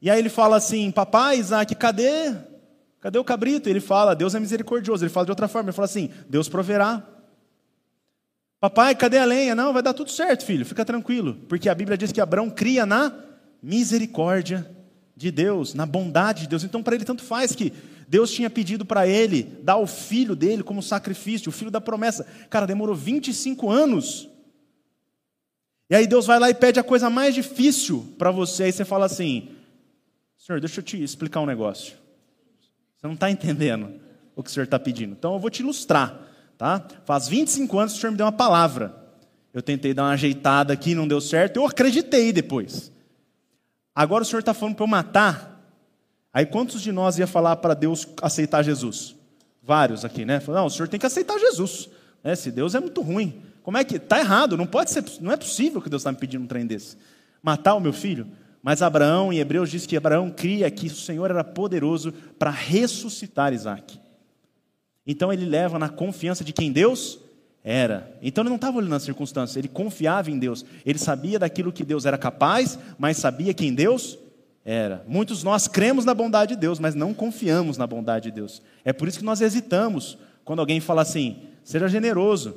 E 0.00 0.10
aí 0.10 0.18
ele 0.18 0.28
fala 0.28 0.56
assim: 0.56 0.90
Papai, 0.90 1.38
Isaac, 1.38 1.74
cadê? 1.76 2.34
Cadê 3.00 3.18
o 3.18 3.24
cabrito? 3.24 3.68
Ele 3.68 3.80
fala: 3.80 4.14
Deus 4.14 4.34
é 4.34 4.40
misericordioso. 4.40 5.04
Ele 5.04 5.10
fala 5.10 5.26
de 5.26 5.32
outra 5.32 5.48
forma: 5.48 5.70
ele 5.70 5.76
fala 5.76 5.86
assim: 5.86 6.10
Deus 6.28 6.48
proverá. 6.48 7.02
Papai, 8.60 8.94
cadê 8.94 9.18
a 9.18 9.24
lenha? 9.24 9.54
Não, 9.56 9.72
vai 9.72 9.82
dar 9.82 9.92
tudo 9.92 10.10
certo, 10.10 10.44
filho, 10.44 10.64
fica 10.64 10.84
tranquilo. 10.84 11.34
Porque 11.48 11.68
a 11.68 11.74
Bíblia 11.74 11.98
diz 11.98 12.12
que 12.12 12.20
Abraão 12.20 12.48
cria 12.48 12.86
na 12.86 13.12
misericórdia 13.60 14.70
de 15.16 15.32
Deus, 15.32 15.74
na 15.74 15.84
bondade 15.84 16.42
de 16.42 16.48
Deus. 16.48 16.62
Então, 16.62 16.82
para 16.82 16.94
ele, 16.94 17.04
tanto 17.04 17.24
faz 17.24 17.56
que 17.56 17.72
Deus 18.12 18.30
tinha 18.30 18.50
pedido 18.50 18.84
para 18.84 19.08
ele 19.08 19.42
dar 19.62 19.78
o 19.78 19.86
filho 19.86 20.36
dele 20.36 20.62
como 20.62 20.82
sacrifício, 20.82 21.48
o 21.48 21.52
filho 21.52 21.70
da 21.70 21.80
promessa. 21.80 22.26
Cara, 22.50 22.66
demorou 22.66 22.94
25 22.94 23.70
anos 23.70 24.28
E 25.88 25.94
aí 25.94 26.06
Deus 26.06 26.26
vai 26.26 26.38
lá 26.38 26.50
e 26.50 26.54
pede 26.54 26.78
a 26.78 26.84
coisa 26.84 27.08
mais 27.08 27.34
difícil 27.34 28.14
para 28.18 28.30
você. 28.30 28.64
Aí 28.64 28.72
você 28.72 28.84
fala 28.84 29.06
assim: 29.06 29.52
Senhor, 30.36 30.60
deixa 30.60 30.80
eu 30.80 30.84
te 30.84 31.02
explicar 31.02 31.40
um 31.40 31.46
negócio. 31.46 31.94
Você 32.98 33.06
não 33.06 33.14
está 33.14 33.30
entendendo 33.30 33.98
o 34.36 34.42
que 34.42 34.50
o 34.50 34.52
Senhor 34.52 34.64
está 34.64 34.78
pedindo. 34.78 35.12
Então 35.12 35.32
eu 35.32 35.38
vou 35.38 35.48
te 35.48 35.60
ilustrar. 35.60 36.20
Tá? 36.58 36.86
Faz 37.06 37.26
25 37.28 37.78
anos 37.78 37.92
que 37.94 37.98
o 37.98 38.00
Senhor 38.02 38.10
me 38.10 38.18
deu 38.18 38.26
uma 38.26 38.32
palavra. 38.32 38.94
Eu 39.54 39.62
tentei 39.62 39.94
dar 39.94 40.02
uma 40.02 40.12
ajeitada 40.12 40.74
aqui, 40.74 40.94
não 40.94 41.08
deu 41.08 41.20
certo. 41.22 41.56
Eu 41.56 41.64
acreditei 41.64 42.30
depois. 42.30 42.92
Agora 43.94 44.22
o 44.22 44.26
Senhor 44.26 44.40
está 44.40 44.52
falando 44.52 44.74
para 44.74 44.84
eu 44.84 44.88
matar. 44.88 45.51
Aí 46.32 46.46
quantos 46.46 46.80
de 46.80 46.90
nós 46.90 47.18
ia 47.18 47.26
falar 47.26 47.56
para 47.56 47.74
Deus 47.74 48.08
aceitar 48.22 48.62
Jesus? 48.62 49.14
Vários 49.62 50.04
aqui, 50.04 50.24
né? 50.24 50.42
Não, 50.48 50.66
o 50.66 50.70
Senhor 50.70 50.88
tem 50.88 50.98
que 50.98 51.06
aceitar 51.06 51.38
Jesus. 51.38 51.90
Né? 52.24 52.34
Se 52.34 52.50
Deus 52.50 52.74
é 52.74 52.80
muito 52.80 53.00
ruim. 53.00 53.42
Como 53.62 53.76
é 53.76 53.84
que. 53.84 53.96
Está 53.96 54.18
errado, 54.18 54.56
não 54.56 54.66
pode 54.66 54.90
ser, 54.90 55.04
não 55.20 55.30
é 55.30 55.36
possível 55.36 55.80
que 55.80 55.90
Deus 55.90 56.02
está 56.02 56.10
me 56.10 56.18
pedindo 56.18 56.44
um 56.44 56.46
trem 56.46 56.66
desse. 56.66 56.96
Matar 57.42 57.74
o 57.74 57.80
meu 57.80 57.92
filho? 57.92 58.26
Mas 58.62 58.80
Abraão, 58.80 59.32
em 59.32 59.38
Hebreus, 59.38 59.70
diz 59.70 59.86
que 59.86 59.96
Abraão 59.96 60.30
cria 60.30 60.70
que 60.70 60.86
o 60.86 60.94
Senhor 60.94 61.30
era 61.30 61.42
poderoso 61.42 62.12
para 62.38 62.50
ressuscitar 62.50 63.52
Isaac. 63.52 64.00
Então 65.06 65.32
ele 65.32 65.44
leva 65.44 65.78
na 65.78 65.88
confiança 65.88 66.44
de 66.44 66.52
quem 66.52 66.72
Deus 66.72 67.18
era. 67.64 68.16
Então 68.22 68.42
ele 68.42 68.50
não 68.50 68.56
estava 68.56 68.78
olhando 68.78 68.90
nas 68.90 69.02
circunstâncias, 69.02 69.56
ele 69.56 69.68
confiava 69.68 70.30
em 70.30 70.38
Deus. 70.38 70.64
Ele 70.86 70.98
sabia 70.98 71.38
daquilo 71.38 71.72
que 71.72 71.84
Deus 71.84 72.06
era 72.06 72.16
capaz, 72.16 72.78
mas 72.98 73.16
sabia 73.16 73.52
quem 73.52 73.74
Deus 73.74 74.16
era. 74.64 75.04
Muitos 75.08 75.42
nós 75.42 75.66
cremos 75.66 76.04
na 76.04 76.14
bondade 76.14 76.54
de 76.54 76.60
Deus, 76.60 76.78
mas 76.78 76.94
não 76.94 77.12
confiamos 77.12 77.76
na 77.76 77.86
bondade 77.86 78.30
de 78.30 78.36
Deus. 78.36 78.62
É 78.84 78.92
por 78.92 79.08
isso 79.08 79.18
que 79.18 79.24
nós 79.24 79.40
hesitamos 79.40 80.16
quando 80.44 80.60
alguém 80.60 80.80
fala 80.80 81.02
assim: 81.02 81.42
seja 81.64 81.88
generoso. 81.88 82.56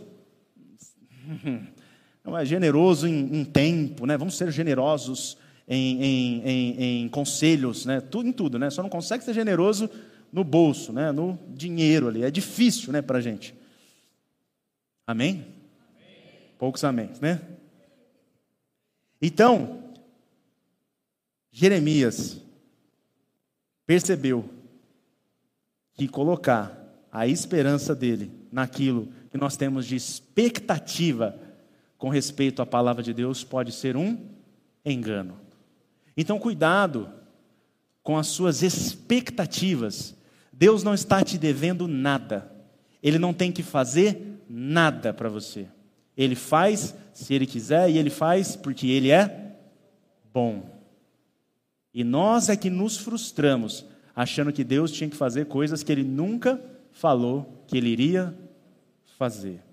Não 2.24 2.36
é 2.36 2.44
generoso 2.44 3.08
em, 3.08 3.42
em 3.42 3.46
tempo, 3.46 4.08
né? 4.08 4.18
Vamos 4.18 4.36
ser 4.36 4.52
generosos 4.52 5.38
em, 5.68 6.04
em, 6.04 6.42
em, 6.44 7.04
em 7.04 7.10
conselhos, 7.10 7.86
né? 7.86 8.02
Tudo, 8.02 8.28
em 8.28 8.32
tudo, 8.32 8.58
né? 8.58 8.72
Só 8.72 8.82
não 8.82 8.90
consegue 8.90 9.24
ser 9.24 9.32
generoso 9.32 9.88
no 10.34 10.44
bolso, 10.44 10.92
né? 10.92 11.12
No 11.12 11.38
dinheiro 11.50 12.08
ali. 12.08 12.24
É 12.24 12.32
difícil, 12.32 12.92
né, 12.92 13.00
para 13.04 13.22
gente. 13.22 13.54
Amém? 15.06 15.30
amém? 15.34 15.46
Poucos 16.58 16.84
amém, 16.84 17.12
né? 17.22 17.40
Então, 19.22 19.85
Jeremias 21.58 22.42
percebeu 23.88 24.44
que 25.94 26.06
colocar 26.06 26.78
a 27.10 27.26
esperança 27.28 27.96
dele 27.96 28.30
naquilo 28.52 29.08
que 29.32 29.38
nós 29.38 29.56
temos 29.56 29.86
de 29.86 29.96
expectativa 29.96 31.40
com 31.98 32.10
respeito 32.10 32.62
à 32.62 32.66
palavra 32.66 33.02
de 33.02 33.14
Deus 33.14 33.46
pode 33.46 33.72
ser 33.72 33.96
um 33.96 34.18
engano. 34.84 35.40
Então, 36.18 36.38
cuidado 36.38 37.10
com 38.04 38.18
as 38.18 38.28
suas 38.28 38.62
expectativas. 38.62 40.14
Deus 40.52 40.84
não 40.84 40.94
está 40.94 41.24
te 41.24 41.38
devendo 41.38 41.88
nada. 41.88 42.52
Ele 43.02 43.18
não 43.18 43.34
tem 43.34 43.50
que 43.50 43.64
fazer 43.64 44.44
nada 44.50 45.14
para 45.14 45.30
você. 45.30 45.68
Ele 46.18 46.36
faz 46.36 46.94
se 47.14 47.34
ele 47.34 47.46
quiser 47.46 47.90
e 47.90 47.98
ele 47.98 48.10
faz 48.10 48.58
porque 48.58 48.88
ele 48.88 49.10
é 49.10 49.56
bom. 50.34 50.75
E 51.96 52.04
nós 52.04 52.50
é 52.50 52.58
que 52.58 52.70
nos 52.70 52.98
frustramos 52.98 53.86
achando 54.14 54.52
que 54.52 54.66
Deus 54.66 54.92
tinha 54.92 55.10
que 55.10 55.16
fazer 55.16 55.46
coisas 55.46 55.82
que 55.82 55.90
ele 55.90 56.04
nunca 56.04 56.62
falou 56.92 57.64
que 57.66 57.78
ele 57.78 57.88
iria 57.88 58.38
fazer. 59.18 59.64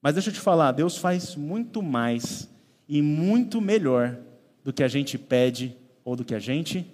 Mas 0.00 0.14
deixa 0.14 0.30
eu 0.30 0.34
te 0.34 0.38
falar, 0.38 0.70
Deus 0.70 0.96
faz 0.96 1.34
muito 1.34 1.82
mais 1.82 2.48
e 2.88 3.02
muito 3.02 3.60
melhor 3.60 4.16
do 4.62 4.72
que 4.72 4.80
a 4.80 4.86
gente 4.86 5.18
pede 5.18 5.76
ou 6.04 6.14
do 6.14 6.24
que 6.24 6.36
a 6.36 6.38
gente 6.38 6.86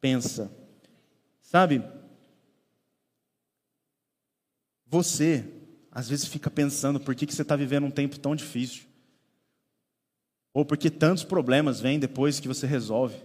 pensa. 0.00 0.50
Sabe? 1.42 1.82
Você, 4.86 5.44
às 5.92 6.08
vezes, 6.08 6.26
fica 6.26 6.50
pensando 6.50 6.98
por 6.98 7.14
que, 7.14 7.26
que 7.26 7.34
você 7.34 7.42
está 7.42 7.56
vivendo 7.56 7.84
um 7.84 7.90
tempo 7.90 8.18
tão 8.18 8.34
difícil. 8.34 8.87
Ou 10.52 10.64
porque 10.64 10.90
tantos 10.90 11.24
problemas 11.24 11.80
vêm 11.80 11.98
depois 11.98 12.40
que 12.40 12.48
você 12.48 12.66
resolve. 12.66 13.16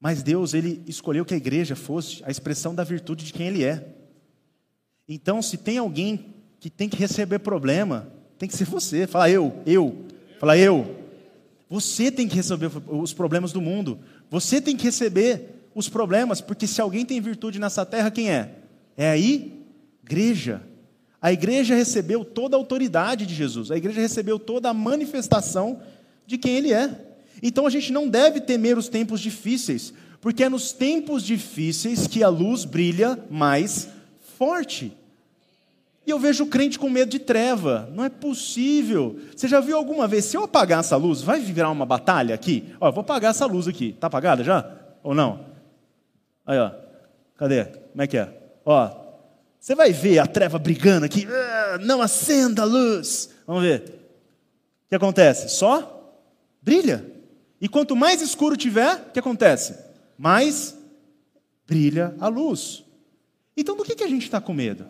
Mas 0.00 0.22
Deus, 0.22 0.52
Ele 0.52 0.82
escolheu 0.86 1.24
que 1.24 1.34
a 1.34 1.36
igreja 1.36 1.74
fosse 1.74 2.22
a 2.24 2.30
expressão 2.30 2.74
da 2.74 2.84
virtude 2.84 3.24
de 3.24 3.32
quem 3.32 3.46
Ele 3.46 3.64
é. 3.64 3.88
Então, 5.08 5.40
se 5.40 5.56
tem 5.56 5.78
alguém 5.78 6.34
que 6.60 6.70
tem 6.70 6.88
que 6.88 6.96
receber 6.96 7.38
problema, 7.38 8.12
tem 8.38 8.48
que 8.48 8.56
ser 8.56 8.64
você. 8.64 9.06
Fala 9.06 9.30
eu, 9.30 9.62
eu. 9.66 10.04
Fala 10.38 10.56
eu. 10.58 11.04
Você 11.68 12.10
tem 12.10 12.28
que 12.28 12.36
receber 12.36 12.70
os 12.86 13.12
problemas 13.12 13.52
do 13.52 13.60
mundo. 13.60 13.98
Você 14.30 14.60
tem 14.60 14.76
que 14.76 14.84
receber 14.84 15.68
os 15.74 15.88
problemas, 15.88 16.40
porque 16.40 16.66
se 16.66 16.80
alguém 16.80 17.04
tem 17.04 17.20
virtude 17.20 17.58
nessa 17.58 17.84
terra, 17.84 18.10
quem 18.10 18.30
é? 18.30 18.56
É 18.96 19.10
a 19.10 19.16
igreja. 19.16 20.62
A 21.24 21.32
igreja 21.32 21.74
recebeu 21.74 22.22
toda 22.22 22.54
a 22.54 22.58
autoridade 22.58 23.24
de 23.24 23.34
Jesus. 23.34 23.70
A 23.70 23.78
igreja 23.78 23.98
recebeu 23.98 24.38
toda 24.38 24.68
a 24.68 24.74
manifestação 24.74 25.80
de 26.26 26.36
quem 26.36 26.54
ele 26.56 26.70
é. 26.70 27.16
Então 27.42 27.66
a 27.66 27.70
gente 27.70 27.90
não 27.90 28.06
deve 28.06 28.42
temer 28.42 28.76
os 28.76 28.90
tempos 28.90 29.22
difíceis, 29.22 29.94
porque 30.20 30.44
é 30.44 30.50
nos 30.50 30.74
tempos 30.74 31.22
difíceis 31.22 32.06
que 32.06 32.22
a 32.22 32.28
luz 32.28 32.66
brilha 32.66 33.18
mais 33.30 33.88
forte. 34.36 34.92
E 36.06 36.10
eu 36.10 36.18
vejo 36.18 36.44
o 36.44 36.48
crente 36.48 36.78
com 36.78 36.90
medo 36.90 37.10
de 37.10 37.18
treva. 37.18 37.88
Não 37.94 38.04
é 38.04 38.10
possível. 38.10 39.18
Você 39.34 39.48
já 39.48 39.60
viu 39.60 39.78
alguma 39.78 40.06
vez, 40.06 40.26
se 40.26 40.36
eu 40.36 40.44
apagar 40.44 40.80
essa 40.80 40.98
luz, 40.98 41.22
vai 41.22 41.40
virar 41.40 41.70
uma 41.70 41.86
batalha 41.86 42.34
aqui? 42.34 42.66
Ó, 42.78 42.88
eu 42.88 42.92
vou 42.92 43.00
apagar 43.00 43.30
essa 43.30 43.46
luz 43.46 43.66
aqui. 43.66 43.94
Está 43.94 44.08
apagada 44.08 44.44
já? 44.44 44.70
Ou 45.02 45.14
não? 45.14 45.46
Aí, 46.44 46.58
ó. 46.58 46.70
Cadê? 47.38 47.64
Como 47.64 48.02
é 48.02 48.06
que 48.06 48.18
é? 48.18 48.28
Ó. 48.62 49.03
Você 49.64 49.74
vai 49.74 49.94
ver 49.94 50.18
a 50.18 50.26
treva 50.26 50.58
brigando 50.58 51.06
aqui. 51.06 51.26
Ah, 51.26 51.78
não 51.80 52.02
acenda 52.02 52.60
a 52.60 52.64
luz. 52.66 53.30
Vamos 53.46 53.62
ver. 53.62 53.80
O 53.80 54.88
que 54.90 54.94
acontece? 54.94 55.48
Só 55.48 56.20
brilha. 56.60 57.10
E 57.58 57.66
quanto 57.66 57.96
mais 57.96 58.20
escuro 58.20 58.58
tiver, 58.58 58.94
o 58.96 59.12
que 59.12 59.18
acontece? 59.18 59.74
Mais 60.18 60.76
brilha 61.66 62.14
a 62.20 62.28
luz. 62.28 62.84
Então, 63.56 63.74
do 63.74 63.84
que, 63.84 63.94
que 63.94 64.04
a 64.04 64.06
gente 64.06 64.24
está 64.24 64.38
com 64.38 64.52
medo? 64.52 64.86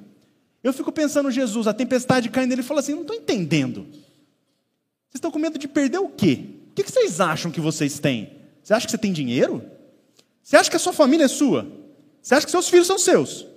Eu 0.61 0.73
fico 0.73 0.91
pensando 0.91 1.31
Jesus, 1.31 1.69
a 1.69 1.73
tempestade 1.73 2.29
caindo, 2.29 2.51
ele 2.51 2.65
fala 2.65 2.81
assim: 2.81 2.95
não 2.95 3.03
estou 3.03 3.15
entendendo. 3.15 3.85
Vocês 3.85 5.15
estão 5.15 5.31
com 5.31 5.39
medo 5.39 5.57
de 5.57 5.69
perder 5.69 5.99
o 5.99 6.09
quê? 6.09 6.47
O 6.71 6.75
que 6.75 6.83
vocês 6.83 7.21
acham 7.21 7.53
que 7.53 7.61
vocês 7.61 8.01
têm? 8.01 8.41
Você 8.61 8.75
acha 8.75 8.87
que 8.87 8.91
você 8.91 8.99
tem 8.99 9.13
dinheiro? 9.13 9.63
Você 10.43 10.57
acha 10.57 10.69
que 10.69 10.75
a 10.75 10.81
sua 10.81 10.93
família 10.93 11.27
é 11.27 11.29
sua? 11.29 11.65
Você 12.21 12.35
acha 12.35 12.45
que 12.45 12.51
seus 12.51 12.69
filhos 12.69 12.89
são 12.89 12.99
seus? 12.99 13.54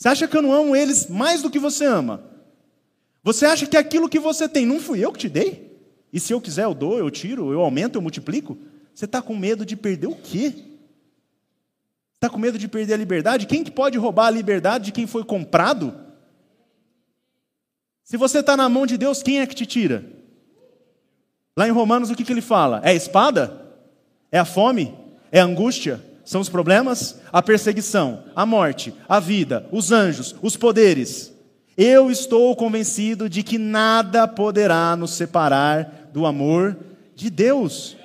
Você 0.00 0.08
acha 0.08 0.26
que 0.26 0.34
eu 0.34 0.40
não 0.40 0.50
amo 0.50 0.74
eles 0.74 1.08
mais 1.08 1.42
do 1.42 1.50
que 1.50 1.58
você 1.58 1.84
ama? 1.84 2.24
Você 3.22 3.44
acha 3.44 3.66
que 3.66 3.76
aquilo 3.76 4.08
que 4.08 4.18
você 4.18 4.48
tem 4.48 4.64
não 4.64 4.80
fui 4.80 5.04
eu 5.04 5.12
que 5.12 5.18
te 5.18 5.28
dei? 5.28 5.78
E 6.10 6.18
se 6.18 6.32
eu 6.32 6.40
quiser, 6.40 6.64
eu 6.64 6.72
dou, 6.72 6.98
eu 6.98 7.10
tiro, 7.10 7.52
eu 7.52 7.60
aumento, 7.60 7.96
eu 7.96 8.02
multiplico? 8.02 8.56
Você 8.94 9.04
está 9.04 9.20
com 9.20 9.36
medo 9.36 9.66
de 9.66 9.76
perder 9.76 10.06
o 10.06 10.14
quê? 10.14 10.54
Está 12.14 12.30
com 12.30 12.38
medo 12.38 12.58
de 12.58 12.66
perder 12.66 12.94
a 12.94 12.96
liberdade? 12.96 13.46
Quem 13.46 13.62
que 13.62 13.70
pode 13.70 13.98
roubar 13.98 14.28
a 14.28 14.30
liberdade 14.30 14.86
de 14.86 14.92
quem 14.92 15.06
foi 15.06 15.22
comprado? 15.22 15.94
Se 18.02 18.16
você 18.16 18.38
está 18.38 18.56
na 18.56 18.70
mão 18.70 18.86
de 18.86 18.96
Deus, 18.96 19.22
quem 19.22 19.40
é 19.40 19.46
que 19.46 19.54
te 19.54 19.66
tira? 19.66 20.02
Lá 21.54 21.68
em 21.68 21.72
Romanos, 21.72 22.08
o 22.08 22.14
que, 22.14 22.24
que 22.24 22.32
ele 22.32 22.40
fala? 22.40 22.80
É 22.82 22.88
a 22.88 22.94
espada? 22.94 23.70
É 24.32 24.38
a 24.38 24.46
fome? 24.46 24.96
É 25.30 25.40
a 25.40 25.44
angústia? 25.44 26.02
São 26.30 26.40
os 26.40 26.48
problemas? 26.48 27.18
A 27.32 27.42
perseguição, 27.42 28.22
a 28.36 28.46
morte, 28.46 28.94
a 29.08 29.18
vida, 29.18 29.66
os 29.72 29.90
anjos, 29.90 30.32
os 30.40 30.56
poderes. 30.56 31.32
Eu 31.76 32.08
estou 32.08 32.54
convencido 32.54 33.28
de 33.28 33.42
que 33.42 33.58
nada 33.58 34.28
poderá 34.28 34.94
nos 34.94 35.10
separar 35.10 36.08
do 36.12 36.24
amor 36.24 36.76
de 37.16 37.30
Deus. 37.30 37.96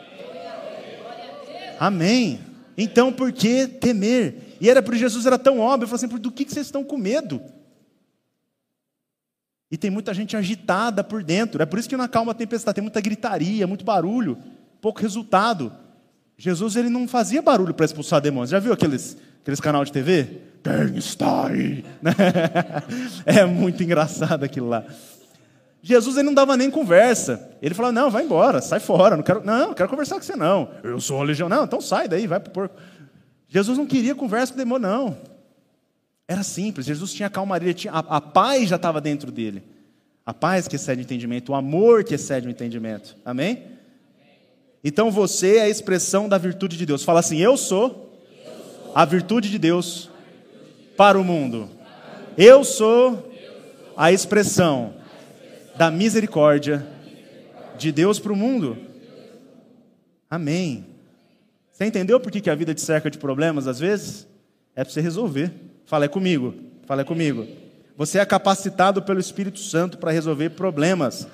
Amém. 1.80 2.40
Então, 2.76 3.14
por 3.14 3.32
que 3.32 3.68
temer? 3.68 4.58
E 4.60 4.72
era 4.72 4.82
por 4.82 4.96
Jesus 4.96 5.28
era 5.28 5.38
tão 5.38 5.60
óbvio, 5.60 5.84
eu 5.84 5.88
falei 5.88 6.06
assim, 6.08 6.20
do 6.20 6.32
que 6.32 6.46
vocês 6.46 6.66
estão 6.66 6.84
com 6.84 6.98
medo? 6.98 7.40
E 9.70 9.78
tem 9.78 9.92
muita 9.92 10.16
gente 10.16 10.36
agitada 10.36 11.04
por 11.04 11.24
dentro. 11.24 11.62
É 11.62 11.66
por 11.68 11.78
isso 11.78 11.88
que 11.88 11.96
na 11.96 12.08
calma 12.08 12.34
tempestade 12.34 12.74
tem 12.74 12.82
muita 12.82 13.02
gritaria, 13.02 13.68
muito 13.68 13.86
barulho, 13.86 14.36
pouco 14.82 15.00
resultado. 15.00 15.85
Jesus 16.38 16.76
ele 16.76 16.90
não 16.90 17.08
fazia 17.08 17.42
barulho 17.42 17.74
para 17.74 17.86
expulsar 17.86 18.22
demônios. 18.22 18.50
Já 18.50 18.60
viu 18.60 18.74
aqueles, 18.74 19.18
aqueles 19.42 19.60
canal 19.60 19.86
de 19.86 19.92
TV? 19.92 20.42
Quem 20.62 20.98
está 20.98 21.48
aí? 21.48 21.86
é 23.26 23.46
muito 23.46 23.82
engraçado 23.84 24.44
aquilo 24.44 24.68
lá. 24.68 24.84
Jesus 25.82 26.18
ele 26.18 26.26
não 26.26 26.34
dava 26.34 26.58
nem 26.58 26.72
conversa. 26.72 27.52
Ele 27.62 27.76
falava: 27.76 27.92
Não, 27.94 28.10
vai 28.10 28.24
embora, 28.24 28.60
sai 28.60 28.80
fora. 28.80 29.16
Não 29.16 29.24
quero, 29.24 29.46
não, 29.46 29.68
não 29.68 29.74
quero 29.76 29.88
conversar 29.88 30.16
com 30.16 30.24
você, 30.24 30.36
não. 30.36 30.70
Eu 30.84 31.00
sou 31.00 31.22
a 31.22 31.24
legião. 31.24 31.48
Não, 31.48 31.64
então 31.64 31.80
sai 31.80 32.08
daí, 32.08 32.26
vai 32.26 32.40
para 32.40 32.50
o 32.50 32.54
porco. 32.54 32.76
Jesus 33.48 33.78
não 33.78 33.86
queria 33.86 34.16
conversa 34.16 34.52
com 34.52 34.60
o 34.60 34.64
demônio, 34.64 34.90
não. 34.90 35.18
Era 36.28 36.42
simples, 36.42 36.88
Jesus 36.88 37.14
tinha 37.14 37.30
calmaria, 37.30 37.74
tinha, 37.74 37.94
a, 37.94 38.00
a 38.00 38.20
paz 38.20 38.68
já 38.68 38.78
estava 38.78 39.00
dentro 39.00 39.32
dele. 39.32 39.64
a 40.26 40.34
paz 40.34 40.68
que 40.68 40.76
excede 40.76 41.02
o 41.02 41.04
entendimento, 41.04 41.52
o 41.52 41.56
amor 41.56 42.04
que 42.04 42.16
excede 42.16 42.48
o 42.48 42.50
entendimento. 42.50 43.16
Amém? 43.24 43.75
Então 44.88 45.10
você 45.10 45.58
é 45.58 45.62
a 45.64 45.70
expressão 45.70 46.30
da 46.30 46.38
virtude 46.38 46.78
de 46.78 46.86
Deus. 46.86 47.04
Fala 47.04 47.20
assim: 47.20 47.40
Eu 47.40 47.58
sou 47.58 48.16
a 48.94 49.04
virtude 49.04 49.50
de 49.50 49.58
Deus 49.58 50.12
para 50.96 51.20
o 51.20 51.24
mundo. 51.24 51.68
Eu 52.38 52.64
sou 52.64 53.34
a 53.98 54.12
expressão 54.12 54.94
da 55.76 55.90
misericórdia 55.90 56.86
de 57.80 57.92
Deus 57.92 58.20
para 58.20 58.32
o 58.32 58.36
mundo. 58.36 58.78
Amém. 60.30 60.86
Você 61.72 61.86
entendeu 61.86 62.20
por 62.20 62.32
que 62.32 62.48
a 62.48 62.56
vida 62.56 62.76
te 62.76 62.82
cerca 62.82 63.10
de 63.10 63.18
problemas 63.18 63.66
às 63.66 63.80
vezes? 63.80 64.28
É 64.76 64.84
para 64.84 64.94
você 64.94 65.02
resolver. 65.02 65.52
Fala 65.88 66.06
é 66.06 66.08
comigo. 66.08 66.54
Fala 66.86 67.02
é 67.02 67.04
comigo. 67.04 67.48
Você 67.98 68.20
é 68.20 68.26
capacitado 68.26 69.02
pelo 69.02 69.20
Espírito 69.20 69.60
Santo 69.60 69.98
para 69.98 70.12
resolver 70.12 70.52
problemas. 70.52 71.28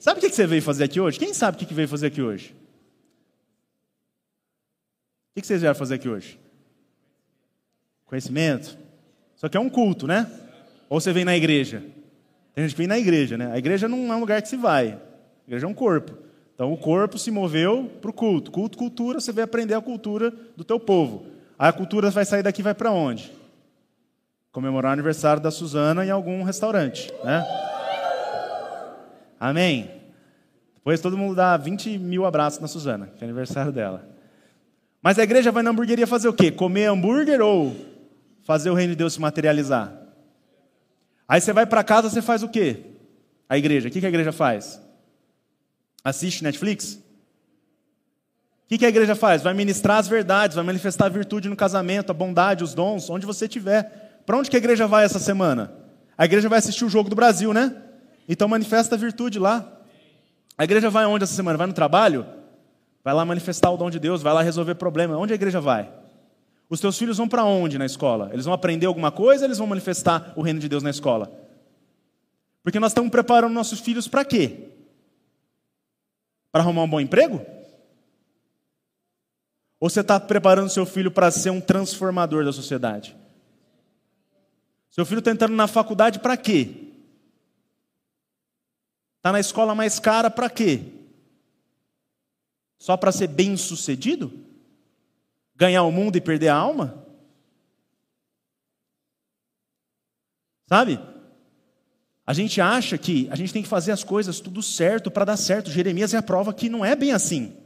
Sabe 0.00 0.18
o 0.18 0.20
que 0.20 0.34
você 0.34 0.48
veio 0.48 0.62
fazer 0.62 0.82
aqui 0.82 0.98
hoje? 0.98 1.16
Quem 1.16 1.32
sabe 1.32 1.56
o 1.56 1.66
que 1.66 1.72
veio 1.72 1.86
fazer 1.86 2.08
aqui 2.08 2.20
hoje? 2.20 2.58
O 5.36 5.40
que 5.40 5.46
vocês 5.46 5.60
vieram 5.60 5.76
fazer 5.76 5.94
aqui 5.94 6.08
hoje? 6.08 6.38
Conhecimento. 8.04 8.76
Só 9.36 9.48
que 9.48 9.56
é 9.56 9.60
um 9.60 9.68
culto, 9.68 10.06
né? 10.06 10.30
Ou 10.88 11.00
você 11.00 11.12
vem 11.12 11.24
na 11.24 11.36
igreja? 11.36 11.82
Tem 12.54 12.64
gente 12.64 12.72
que 12.72 12.78
vem 12.78 12.86
na 12.86 12.98
igreja, 12.98 13.36
né? 13.36 13.52
A 13.52 13.58
igreja 13.58 13.88
não 13.88 14.12
é 14.12 14.16
um 14.16 14.20
lugar 14.20 14.42
que 14.42 14.48
se 14.48 14.56
vai. 14.56 14.88
A 14.88 15.46
igreja 15.46 15.66
é 15.66 15.68
um 15.68 15.74
corpo. 15.74 16.16
Então 16.54 16.72
o 16.72 16.76
corpo 16.76 17.18
se 17.18 17.30
moveu 17.30 17.90
para 18.00 18.10
o 18.10 18.12
culto. 18.12 18.50
Culto, 18.50 18.76
cultura, 18.76 19.20
você 19.20 19.30
vai 19.32 19.44
aprender 19.44 19.74
a 19.74 19.80
cultura 19.80 20.32
do 20.56 20.64
teu 20.64 20.80
povo. 20.80 21.26
Aí 21.58 21.68
a 21.68 21.72
cultura 21.72 22.10
vai 22.10 22.24
sair 22.24 22.42
daqui 22.42 22.62
vai 22.62 22.74
para 22.74 22.90
onde? 22.90 23.38
comemorar 24.58 24.90
o 24.90 24.92
aniversário 24.92 25.40
da 25.40 25.52
Suzana 25.52 26.04
em 26.04 26.10
algum 26.10 26.42
restaurante, 26.42 27.12
né? 27.22 27.44
Amém. 29.38 29.88
Depois 30.74 31.00
todo 31.00 31.16
mundo 31.16 31.36
dá 31.36 31.56
20 31.56 31.96
mil 31.96 32.26
abraços 32.26 32.58
na 32.58 32.66
Suzana, 32.66 33.08
que 33.16 33.22
é 33.22 33.24
aniversário 33.24 33.70
dela. 33.70 34.04
Mas 35.02 35.18
a 35.18 35.22
igreja 35.22 35.52
vai 35.52 35.62
na 35.62 35.70
hamburgueria 35.70 36.06
fazer 36.06 36.28
o 36.28 36.32
quê? 36.32 36.50
Comer 36.50 36.86
hambúrguer 36.86 37.40
ou 37.40 37.76
fazer 38.42 38.70
o 38.70 38.74
reino 38.74 38.92
de 38.92 38.96
Deus 38.96 39.14
se 39.14 39.20
materializar? 39.20 39.92
Aí 41.28 41.40
você 41.40 41.52
vai 41.52 41.66
para 41.66 41.84
casa, 41.84 42.08
você 42.08 42.22
faz 42.22 42.42
o 42.42 42.48
quê? 42.48 42.84
A 43.48 43.56
igreja. 43.56 43.88
O 43.88 43.90
que 43.90 44.04
a 44.04 44.08
igreja 44.08 44.32
faz? 44.32 44.80
Assiste 46.02 46.42
Netflix? 46.42 46.98
O 48.70 48.78
que 48.78 48.84
a 48.84 48.88
igreja 48.88 49.14
faz? 49.14 49.42
Vai 49.42 49.54
ministrar 49.54 49.98
as 49.98 50.08
verdades, 50.08 50.54
vai 50.54 50.64
manifestar 50.64 51.06
a 51.06 51.08
virtude 51.10 51.48
no 51.48 51.56
casamento, 51.56 52.10
a 52.10 52.14
bondade, 52.14 52.64
os 52.64 52.74
dons, 52.74 53.08
onde 53.08 53.24
você 53.24 53.46
estiver. 53.46 54.20
Para 54.26 54.36
onde 54.36 54.50
que 54.50 54.56
a 54.56 54.58
igreja 54.58 54.86
vai 54.86 55.04
essa 55.04 55.18
semana? 55.18 55.72
A 56.16 56.24
igreja 56.24 56.48
vai 56.48 56.58
assistir 56.58 56.84
o 56.84 56.88
jogo 56.90 57.08
do 57.08 57.16
Brasil, 57.16 57.52
né? 57.54 57.74
Então 58.28 58.48
manifesta 58.48 58.94
a 58.94 58.98
virtude 58.98 59.38
lá. 59.38 59.66
A 60.56 60.64
igreja 60.64 60.90
vai 60.90 61.06
onde 61.06 61.24
essa 61.24 61.34
semana? 61.34 61.56
Vai 61.56 61.66
no 61.66 61.72
trabalho? 61.72 62.26
Vai 63.02 63.14
lá 63.14 63.24
manifestar 63.24 63.70
o 63.70 63.76
dom 63.76 63.90
de 63.90 63.98
Deus, 63.98 64.22
vai 64.22 64.32
lá 64.32 64.42
resolver 64.42 64.74
problema. 64.74 65.16
Onde 65.16 65.32
a 65.32 65.36
igreja 65.36 65.60
vai? 65.60 65.92
Os 66.68 66.80
teus 66.80 66.98
filhos 66.98 67.16
vão 67.16 67.28
para 67.28 67.44
onde 67.44 67.78
na 67.78 67.86
escola? 67.86 68.30
Eles 68.32 68.44
vão 68.44 68.52
aprender 68.52 68.86
alguma 68.86 69.10
coisa 69.10 69.44
eles 69.44 69.58
vão 69.58 69.66
manifestar 69.66 70.32
o 70.36 70.42
reino 70.42 70.60
de 70.60 70.68
Deus 70.68 70.82
na 70.82 70.90
escola? 70.90 71.32
Porque 72.62 72.78
nós 72.78 72.90
estamos 72.90 73.10
preparando 73.10 73.52
nossos 73.54 73.80
filhos 73.80 74.06
para 74.06 74.24
quê? 74.24 74.68
Para 76.52 76.62
arrumar 76.62 76.82
um 76.82 76.90
bom 76.90 77.00
emprego? 77.00 77.40
Ou 79.80 79.88
você 79.88 80.00
está 80.00 80.18
preparando 80.18 80.68
seu 80.68 80.84
filho 80.84 81.10
para 81.10 81.30
ser 81.30 81.50
um 81.50 81.60
transformador 81.60 82.44
da 82.44 82.52
sociedade? 82.52 83.16
Seu 84.90 85.06
filho 85.06 85.20
está 85.20 85.30
entrando 85.30 85.54
na 85.54 85.68
faculdade 85.68 86.18
para 86.18 86.36
quê? 86.36 86.88
Está 89.16 89.32
na 89.32 89.40
escola 89.40 89.74
mais 89.74 89.98
cara 89.98 90.28
para 90.28 90.50
quê? 90.50 90.97
Só 92.78 92.96
para 92.96 93.12
ser 93.12 93.26
bem 93.26 93.56
sucedido? 93.56 94.32
Ganhar 95.56 95.82
o 95.82 95.90
mundo 95.90 96.16
e 96.16 96.20
perder 96.20 96.48
a 96.48 96.56
alma? 96.56 97.04
Sabe? 100.66 101.00
A 102.24 102.32
gente 102.32 102.60
acha 102.60 102.98
que 102.98 103.26
a 103.30 103.36
gente 103.36 103.52
tem 103.52 103.62
que 103.62 103.68
fazer 103.68 103.90
as 103.90 104.04
coisas 104.04 104.38
tudo 104.38 104.62
certo 104.62 105.10
para 105.10 105.24
dar 105.24 105.36
certo. 105.36 105.70
Jeremias 105.70 106.12
é 106.14 106.18
a 106.18 106.22
prova 106.22 106.52
que 106.52 106.68
não 106.68 106.84
é 106.84 106.94
bem 106.94 107.10
assim. 107.10 107.56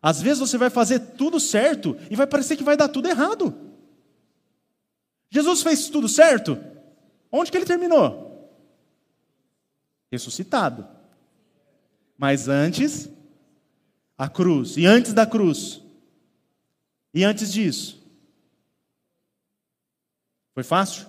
Às 0.00 0.22
vezes 0.22 0.38
você 0.38 0.56
vai 0.56 0.70
fazer 0.70 1.00
tudo 1.00 1.40
certo 1.40 1.96
e 2.10 2.14
vai 2.14 2.26
parecer 2.26 2.56
que 2.56 2.62
vai 2.62 2.76
dar 2.76 2.88
tudo 2.88 3.08
errado. 3.08 3.52
Jesus 5.28 5.62
fez 5.62 5.88
tudo 5.88 6.08
certo? 6.08 6.56
Onde 7.32 7.50
que 7.50 7.56
ele 7.56 7.64
terminou? 7.64 8.48
Ressuscitado. 10.12 10.86
Mas 12.16 12.46
antes, 12.46 13.10
a 14.16 14.28
cruz. 14.28 14.76
E 14.76 14.86
antes 14.86 15.12
da 15.12 15.26
cruz. 15.26 15.82
E 17.12 17.24
antes 17.24 17.52
disso. 17.52 18.02
Foi 20.54 20.62
fácil? 20.62 21.06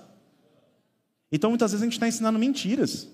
Então 1.31 1.49
muitas 1.49 1.71
vezes 1.71 1.83
a 1.83 1.85
gente 1.85 1.93
está 1.93 2.07
ensinando 2.07 2.39
mentiras. 2.39 3.09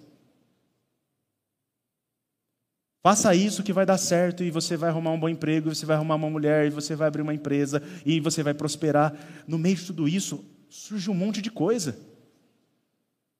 Faça 3.03 3.33
isso 3.33 3.63
que 3.63 3.73
vai 3.73 3.85
dar 3.85 3.97
certo 3.97 4.43
e 4.43 4.51
você 4.51 4.77
vai 4.77 4.89
arrumar 4.89 5.11
um 5.11 5.19
bom 5.19 5.27
emprego, 5.27 5.73
você 5.73 5.87
vai 5.87 5.95
arrumar 5.95 6.15
uma 6.15 6.29
mulher, 6.29 6.67
e 6.67 6.69
você 6.69 6.95
vai 6.95 7.07
abrir 7.07 7.23
uma 7.23 7.33
empresa 7.33 7.81
e 8.05 8.19
você 8.19 8.43
vai 8.43 8.53
prosperar. 8.53 9.43
No 9.47 9.57
meio 9.57 9.75
de 9.75 9.87
tudo 9.87 10.07
isso, 10.07 10.45
surge 10.69 11.09
um 11.09 11.15
monte 11.15 11.41
de 11.41 11.49
coisa: 11.49 11.97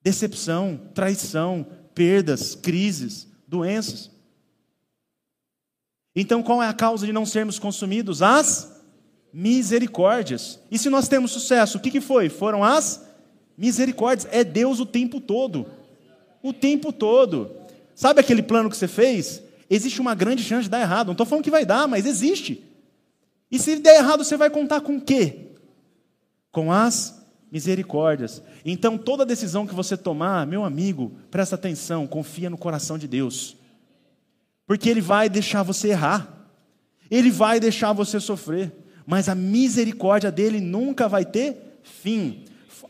decepção, 0.02 0.90
traição, 0.96 1.66
perdas, 1.94 2.56
crises, 2.56 3.28
doenças. 3.48 4.11
Então, 6.16 6.44
qual 6.44 6.62
é 6.62 6.68
a 6.68 6.74
causa 6.74 7.06
de 7.06 7.14
não 7.14 7.26
sermos 7.26 7.58
consumidos? 7.58 8.22
As 8.22 8.82
misericórdias. 9.34 10.60
E 10.70 10.78
se 10.78 10.90
nós 10.90 11.08
temos 11.08 11.32
sucesso, 11.32 11.78
o 11.78 11.82
que, 11.82 12.02
foi? 12.02 12.30
Foram 12.30 12.64
as 12.64 13.06
misericórdias. 13.58 14.28
É 14.32 14.44
Deus 14.44 14.80
o 14.80 14.86
tempo 14.86 15.22
todo. 15.22 15.68
O 16.44 16.52
tempo 16.52 16.92
todo. 16.92 17.52
Sabe 17.96 18.20
aquele 18.20 18.44
plano 18.44 18.70
que 18.70 18.76
você 18.76 18.88
fez? 18.88 19.42
Existe 19.70 20.02
uma 20.02 20.14
grande 20.14 20.44
chance 20.44 20.64
de 20.64 20.70
dar 20.70 20.82
errado. 20.82 21.08
Não 21.08 21.14
estou 21.14 21.26
falando 21.26 21.44
que 21.44 21.52
vai 21.52 21.66
dar, 21.66 21.88
mas 21.88 22.06
existe. 22.06 22.62
E 23.50 23.58
se 23.58 23.78
der 23.78 24.00
errado, 24.00 24.24
você 24.24 24.36
vai 24.36 24.50
contar 24.50 24.82
com 24.82 24.98
o 24.98 25.02
quê? 25.02 25.52
Com 26.52 26.72
as 26.72 27.22
misericórdias. 27.52 28.42
Então, 28.66 28.98
toda 28.98 29.26
decisão 29.26 29.68
que 29.68 29.76
você 29.76 29.96
tomar, 29.98 30.46
meu 30.48 30.64
amigo, 30.64 31.14
presta 31.30 31.56
atenção, 31.56 32.08
confia 32.08 32.50
no 32.50 32.58
coração 32.58 32.98
de 32.98 33.08
Deus. 33.08 33.58
Porque 34.72 34.90
Ele 34.90 35.02
vai 35.02 35.28
deixar 35.28 35.64
você 35.64 35.90
errar, 35.90 36.48
Ele 37.10 37.30
vai 37.30 37.60
deixar 37.60 37.92
você 37.92 38.22
sofrer, 38.22 38.72
mas 39.06 39.28
a 39.28 39.36
misericórdia 39.36 40.32
dele 40.32 40.62
nunca 40.62 41.10
vai 41.10 41.26
ter 41.26 41.82
fim. 41.84 42.46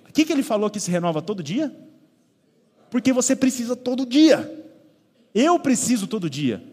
O 0.08 0.14
que, 0.14 0.24
que 0.24 0.32
Ele 0.32 0.44
falou 0.44 0.70
que 0.70 0.80
se 0.80 0.92
renova 0.92 1.24
todo 1.24 1.42
dia? 1.42 1.76
Porque 2.92 3.12
você 3.12 3.36
precisa 3.36 3.76
todo 3.76 4.06
dia. 4.06 4.64
Eu 5.34 5.58
preciso 5.58 6.06
todo 6.06 6.30
dia. 6.30 6.64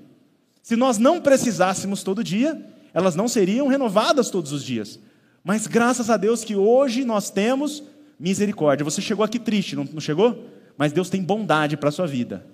Se 0.63 0.77
nós 0.77 0.99
não 0.99 1.23
precisássemos 1.23 2.03
todo 2.03 2.23
dia, 2.23 2.63
elas 2.93 3.17
não 3.17 3.29
seriam 3.29 3.67
renovadas 3.67 4.29
todos 4.29 4.53
os 4.53 4.63
dias. 4.63 5.01
Mas 5.43 5.67
graças 5.67 6.11
a 6.11 6.19
Deus 6.19 6.45
que 6.45 6.55
hoje 6.55 7.03
nós 7.03 7.31
temos 7.31 7.83
misericórdia. 8.21 8.85
Você 8.85 9.01
chegou 9.01 9.25
aqui 9.25 9.39
triste, 9.39 9.75
não, 9.75 9.89
não 9.91 10.03
chegou? 10.03 10.51
Mas 10.77 10.93
Deus 10.93 11.09
tem 11.09 11.23
bondade 11.23 11.79
para 11.79 11.89
a 11.89 11.93
sua 11.93 12.07
vida. 12.07 12.45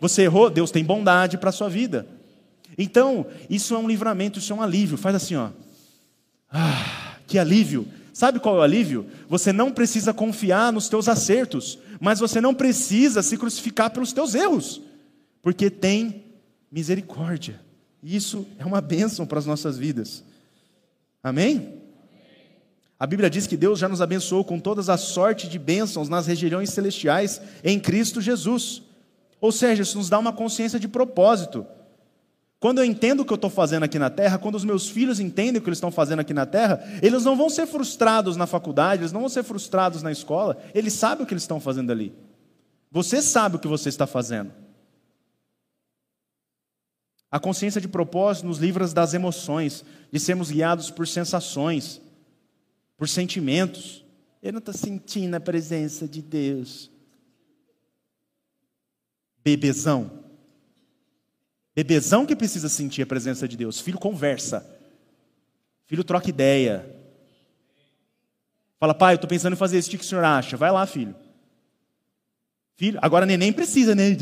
Você 0.00 0.22
errou, 0.22 0.50
Deus 0.50 0.70
tem 0.70 0.84
bondade 0.84 1.38
para 1.38 1.50
a 1.50 1.52
sua 1.52 1.68
vida. 1.68 2.06
Então, 2.76 3.26
isso 3.48 3.74
é 3.74 3.78
um 3.78 3.88
livramento, 3.88 4.38
isso 4.38 4.52
é 4.52 4.56
um 4.56 4.62
alívio. 4.62 4.96
Faz 4.96 5.14
assim, 5.14 5.36
ó. 5.36 5.50
Ah, 6.50 7.16
que 7.26 7.38
alívio. 7.38 7.86
Sabe 8.12 8.38
qual 8.38 8.56
é 8.56 8.58
o 8.60 8.62
alívio? 8.62 9.06
Você 9.28 9.52
não 9.52 9.72
precisa 9.72 10.14
confiar 10.14 10.72
nos 10.72 10.88
teus 10.88 11.08
acertos, 11.08 11.78
mas 12.00 12.20
você 12.20 12.40
não 12.40 12.54
precisa 12.54 13.22
se 13.22 13.36
crucificar 13.36 13.90
pelos 13.90 14.12
teus 14.12 14.34
erros, 14.34 14.80
porque 15.42 15.68
tem 15.68 16.22
misericórdia. 16.70 17.60
Isso 18.02 18.46
é 18.58 18.64
uma 18.64 18.80
bênção 18.80 19.26
para 19.26 19.38
as 19.38 19.46
nossas 19.46 19.76
vidas. 19.76 20.22
Amém? 21.22 21.80
A 22.98 23.06
Bíblia 23.06 23.28
diz 23.28 23.46
que 23.46 23.56
Deus 23.56 23.78
já 23.78 23.88
nos 23.88 24.00
abençoou 24.00 24.44
com 24.44 24.60
todas 24.60 24.88
as 24.88 25.00
sorte 25.00 25.48
de 25.48 25.58
bênçãos 25.58 26.08
nas 26.08 26.26
regiões 26.26 26.70
celestiais 26.70 27.40
em 27.62 27.80
Cristo 27.80 28.20
Jesus. 28.20 28.82
Ou 29.40 29.52
seja, 29.52 29.82
isso 29.82 29.98
nos 29.98 30.08
dá 30.08 30.18
uma 30.18 30.32
consciência 30.32 30.78
de 30.78 30.88
propósito. 30.88 31.66
Quando 32.58 32.78
eu 32.78 32.84
entendo 32.84 33.20
o 33.20 33.24
que 33.24 33.32
eu 33.32 33.36
estou 33.36 33.50
fazendo 33.50 33.82
aqui 33.82 33.98
na 33.98 34.08
terra, 34.08 34.38
quando 34.38 34.54
os 34.54 34.64
meus 34.64 34.88
filhos 34.88 35.20
entendem 35.20 35.58
o 35.58 35.62
que 35.62 35.68
eles 35.68 35.76
estão 35.76 35.90
fazendo 35.90 36.20
aqui 36.20 36.32
na 36.32 36.46
terra, 36.46 36.82
eles 37.02 37.24
não 37.24 37.36
vão 37.36 37.50
ser 37.50 37.66
frustrados 37.66 38.36
na 38.36 38.46
faculdade, 38.46 39.02
eles 39.02 39.12
não 39.12 39.20
vão 39.20 39.28
ser 39.28 39.42
frustrados 39.42 40.02
na 40.02 40.10
escola, 40.10 40.56
eles 40.74 40.94
sabem 40.94 41.24
o 41.24 41.26
que 41.26 41.34
eles 41.34 41.42
estão 41.42 41.60
fazendo 41.60 41.92
ali. 41.92 42.14
Você 42.90 43.20
sabe 43.20 43.56
o 43.56 43.58
que 43.58 43.68
você 43.68 43.88
está 43.88 44.06
fazendo. 44.06 44.52
A 47.30 47.38
consciência 47.38 47.80
de 47.80 47.88
propósito 47.88 48.46
nos 48.46 48.58
livra 48.58 48.86
das 48.88 49.12
emoções, 49.12 49.84
de 50.10 50.18
sermos 50.20 50.50
guiados 50.50 50.90
por 50.90 51.06
sensações 51.06 52.00
por 52.96 53.08
sentimentos. 53.08 54.04
Ele 54.42 54.52
não 54.52 54.58
está 54.58 54.72
sentindo 54.72 55.34
a 55.34 55.40
presença 55.40 56.06
de 56.06 56.22
Deus. 56.22 56.90
Bebezão. 59.44 60.10
Bebezão 61.76 62.24
que 62.24 62.34
precisa 62.34 62.68
sentir 62.68 63.02
a 63.02 63.06
presença 63.06 63.46
de 63.46 63.56
Deus. 63.56 63.80
Filho 63.80 63.98
conversa. 63.98 64.66
Filho 65.86 66.02
troca 66.02 66.30
ideia. 66.30 66.88
Fala, 68.80 68.94
pai, 68.94 69.14
eu 69.14 69.16
estou 69.16 69.28
pensando 69.28 69.52
em 69.52 69.56
fazer 69.56 69.78
isso, 69.78 69.88
o 69.88 69.90
que 69.92 69.96
o 69.98 70.04
senhor 70.04 70.24
acha? 70.24 70.56
Vai 70.56 70.70
lá, 70.70 70.86
filho. 70.86 71.14
Filho, 72.76 72.98
agora 73.02 73.26
neném 73.26 73.52
precisa, 73.52 73.94
né? 73.94 74.16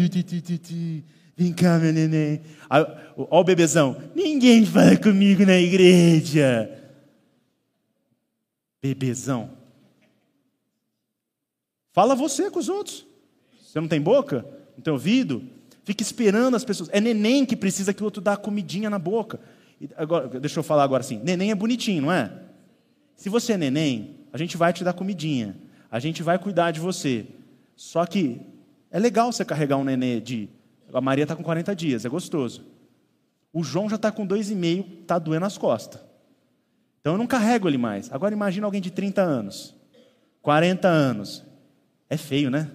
Vem 1.36 1.52
cá, 1.52 1.78
meu 1.78 1.92
neném. 1.92 2.42
Olha 2.68 3.08
o 3.16 3.44
bebezão. 3.44 3.96
Ninguém 4.14 4.66
fala 4.66 4.96
comigo 4.96 5.46
na 5.46 5.56
igreja. 5.58 6.70
Bebezão. 8.80 9.56
Fala 11.92 12.14
você 12.14 12.50
com 12.50 12.58
os 12.58 12.68
outros. 12.68 13.06
Você 13.62 13.80
não 13.80 13.88
tem 13.88 14.00
boca? 14.00 14.61
Não 14.76 14.82
tem 14.82 14.92
ouvido? 14.92 15.42
Fica 15.84 16.02
esperando 16.02 16.54
as 16.54 16.64
pessoas. 16.64 16.88
É 16.92 17.00
neném 17.00 17.44
que 17.44 17.56
precisa 17.56 17.92
que 17.92 18.02
o 18.02 18.04
outro 18.04 18.20
dá 18.20 18.36
comidinha 18.36 18.88
na 18.88 18.98
boca. 18.98 19.40
Agora, 19.96 20.28
deixa 20.28 20.58
eu 20.60 20.62
falar 20.62 20.84
agora 20.84 21.00
assim. 21.00 21.20
Neném 21.22 21.50
é 21.50 21.54
bonitinho, 21.54 22.02
não 22.02 22.12
é? 22.12 22.32
Se 23.16 23.28
você 23.28 23.54
é 23.54 23.56
neném, 23.56 24.16
a 24.32 24.38
gente 24.38 24.56
vai 24.56 24.72
te 24.72 24.84
dar 24.84 24.92
comidinha. 24.92 25.56
A 25.90 25.98
gente 25.98 26.22
vai 26.22 26.38
cuidar 26.38 26.70
de 26.70 26.80
você. 26.80 27.26
Só 27.74 28.06
que 28.06 28.40
é 28.90 28.98
legal 28.98 29.32
você 29.32 29.44
carregar 29.44 29.76
um 29.76 29.84
neném 29.84 30.20
de. 30.20 30.48
A 30.92 31.00
Maria 31.00 31.24
está 31.24 31.34
com 31.34 31.42
40 31.42 31.74
dias, 31.74 32.04
é 32.04 32.08
gostoso. 32.08 32.64
O 33.52 33.62
João 33.64 33.88
já 33.88 33.96
está 33.96 34.12
com 34.12 34.24
dois 34.24 34.50
e 34.50 34.54
meio, 34.54 34.86
está 35.00 35.18
doendo 35.18 35.46
as 35.46 35.58
costas. 35.58 36.00
Então 37.00 37.14
eu 37.14 37.18
não 37.18 37.26
carrego 37.26 37.68
ele 37.68 37.78
mais. 37.78 38.12
Agora 38.12 38.34
imagina 38.34 38.66
alguém 38.66 38.80
de 38.80 38.90
30 38.90 39.20
anos, 39.20 39.74
40 40.40 40.86
anos. 40.86 41.44
É 42.08 42.16
feio, 42.16 42.50
né? 42.50 42.70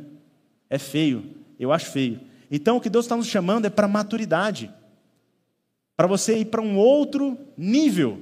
É 0.69 0.77
feio. 0.77 1.36
Eu 1.59 1.71
acho 1.71 1.91
feio. 1.91 2.19
Então, 2.49 2.77
o 2.77 2.81
que 2.81 2.89
Deus 2.89 3.05
está 3.05 3.15
nos 3.15 3.27
chamando 3.27 3.65
é 3.65 3.69
para 3.69 3.87
maturidade, 3.87 4.73
para 5.95 6.07
você 6.07 6.37
ir 6.37 6.45
para 6.45 6.61
um 6.61 6.77
outro 6.77 7.37
nível, 7.57 8.21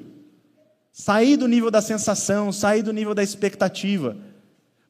sair 0.92 1.38
do 1.38 1.48
nível 1.48 1.70
da 1.70 1.82
sensação, 1.82 2.52
sair 2.52 2.82
do 2.82 2.94
nível 2.94 3.14
da 3.14 3.22
expectativa. 3.22 4.18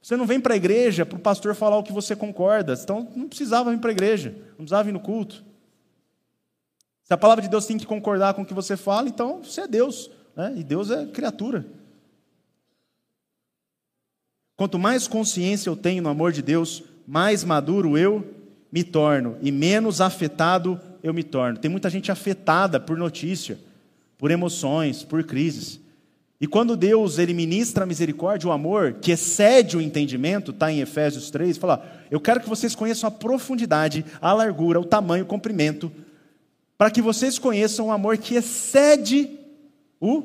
Você 0.01 0.15
não 0.15 0.25
vem 0.25 0.39
para 0.39 0.53
a 0.53 0.57
igreja 0.57 1.05
para 1.05 1.17
o 1.17 1.21
pastor 1.21 1.55
falar 1.55 1.77
o 1.77 1.83
que 1.83 1.91
você 1.91 2.15
concorda, 2.15 2.73
então 2.73 3.09
não 3.15 3.27
precisava 3.27 3.71
vir 3.71 3.79
para 3.79 3.89
a 3.89 3.93
igreja, 3.93 4.35
não 4.49 4.57
precisava 4.57 4.83
vir 4.83 4.91
no 4.91 4.99
culto. 4.99 5.43
Se 7.03 7.13
a 7.13 7.17
palavra 7.17 7.41
de 7.41 7.49
Deus 7.49 7.65
tem 7.65 7.77
que 7.77 7.85
concordar 7.85 8.33
com 8.35 8.43
o 8.43 8.45
que 8.45 8.53
você 8.53 8.77
fala, 8.77 9.09
então 9.09 9.41
você 9.43 9.61
é 9.61 9.67
Deus, 9.67 10.09
né? 10.35 10.53
e 10.55 10.63
Deus 10.63 10.91
é 10.91 11.05
criatura. 11.07 11.65
Quanto 14.55 14.79
mais 14.79 15.07
consciência 15.07 15.69
eu 15.69 15.75
tenho 15.75 16.01
no 16.01 16.09
amor 16.09 16.31
de 16.31 16.41
Deus, 16.41 16.83
mais 17.05 17.43
maduro 17.43 17.97
eu 17.97 18.34
me 18.75 18.83
torno 18.83 19.37
e 19.41 19.53
menos 19.53 20.01
afetado 20.01 20.77
eu 21.01 21.13
me 21.13 21.23
torno. 21.23 21.57
Tem 21.57 21.71
muita 21.71 21.89
gente 21.89 22.11
afetada 22.11 22.77
por 22.77 22.97
notícia, 22.97 23.57
por 24.17 24.31
emoções, 24.31 25.01
por 25.01 25.23
crises. 25.23 25.79
E 26.41 26.45
quando 26.45 26.75
Deus 26.75 27.17
ele 27.17 27.33
ministra 27.33 27.85
a 27.85 27.87
misericórdia, 27.87 28.49
o 28.49 28.51
amor, 28.51 28.95
que 28.95 29.13
excede 29.13 29.77
o 29.77 29.81
entendimento, 29.81 30.51
está 30.51 30.69
em 30.69 30.81
Efésios 30.81 31.31
3, 31.31 31.57
fala: 31.57 31.89
Eu 32.11 32.19
quero 32.19 32.41
que 32.41 32.49
vocês 32.49 32.75
conheçam 32.75 33.07
a 33.07 33.11
profundidade, 33.11 34.03
a 34.19 34.33
largura, 34.33 34.77
o 34.77 34.83
tamanho, 34.83 35.23
o 35.23 35.27
comprimento, 35.27 35.89
para 36.77 36.91
que 36.91 37.01
vocês 37.01 37.39
conheçam 37.39 37.87
o 37.87 37.91
amor 37.93 38.17
que 38.17 38.35
excede 38.35 39.39
o 40.01 40.21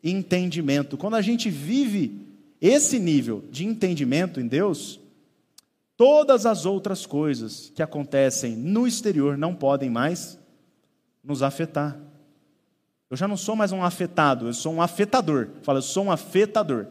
entendimento. 0.00 0.96
Quando 0.96 1.16
a 1.16 1.22
gente 1.22 1.50
vive 1.50 2.20
esse 2.60 3.00
nível 3.00 3.42
de 3.50 3.66
entendimento 3.66 4.38
em 4.38 4.46
Deus, 4.46 5.00
Todas 5.96 6.44
as 6.44 6.66
outras 6.66 7.06
coisas 7.06 7.70
que 7.74 7.82
acontecem 7.82 8.56
no 8.56 8.86
exterior 8.86 9.38
não 9.38 9.54
podem 9.54 9.88
mais 9.88 10.38
nos 11.22 11.42
afetar. 11.42 11.98
Eu 13.08 13.16
já 13.16 13.28
não 13.28 13.36
sou 13.36 13.54
mais 13.54 13.70
um 13.70 13.82
afetado, 13.82 14.48
eu 14.48 14.52
sou 14.52 14.74
um 14.74 14.82
afetador. 14.82 15.50
Fala, 15.62 15.78
eu 15.78 15.82
sou 15.82 16.06
um 16.06 16.10
afetador. 16.10 16.86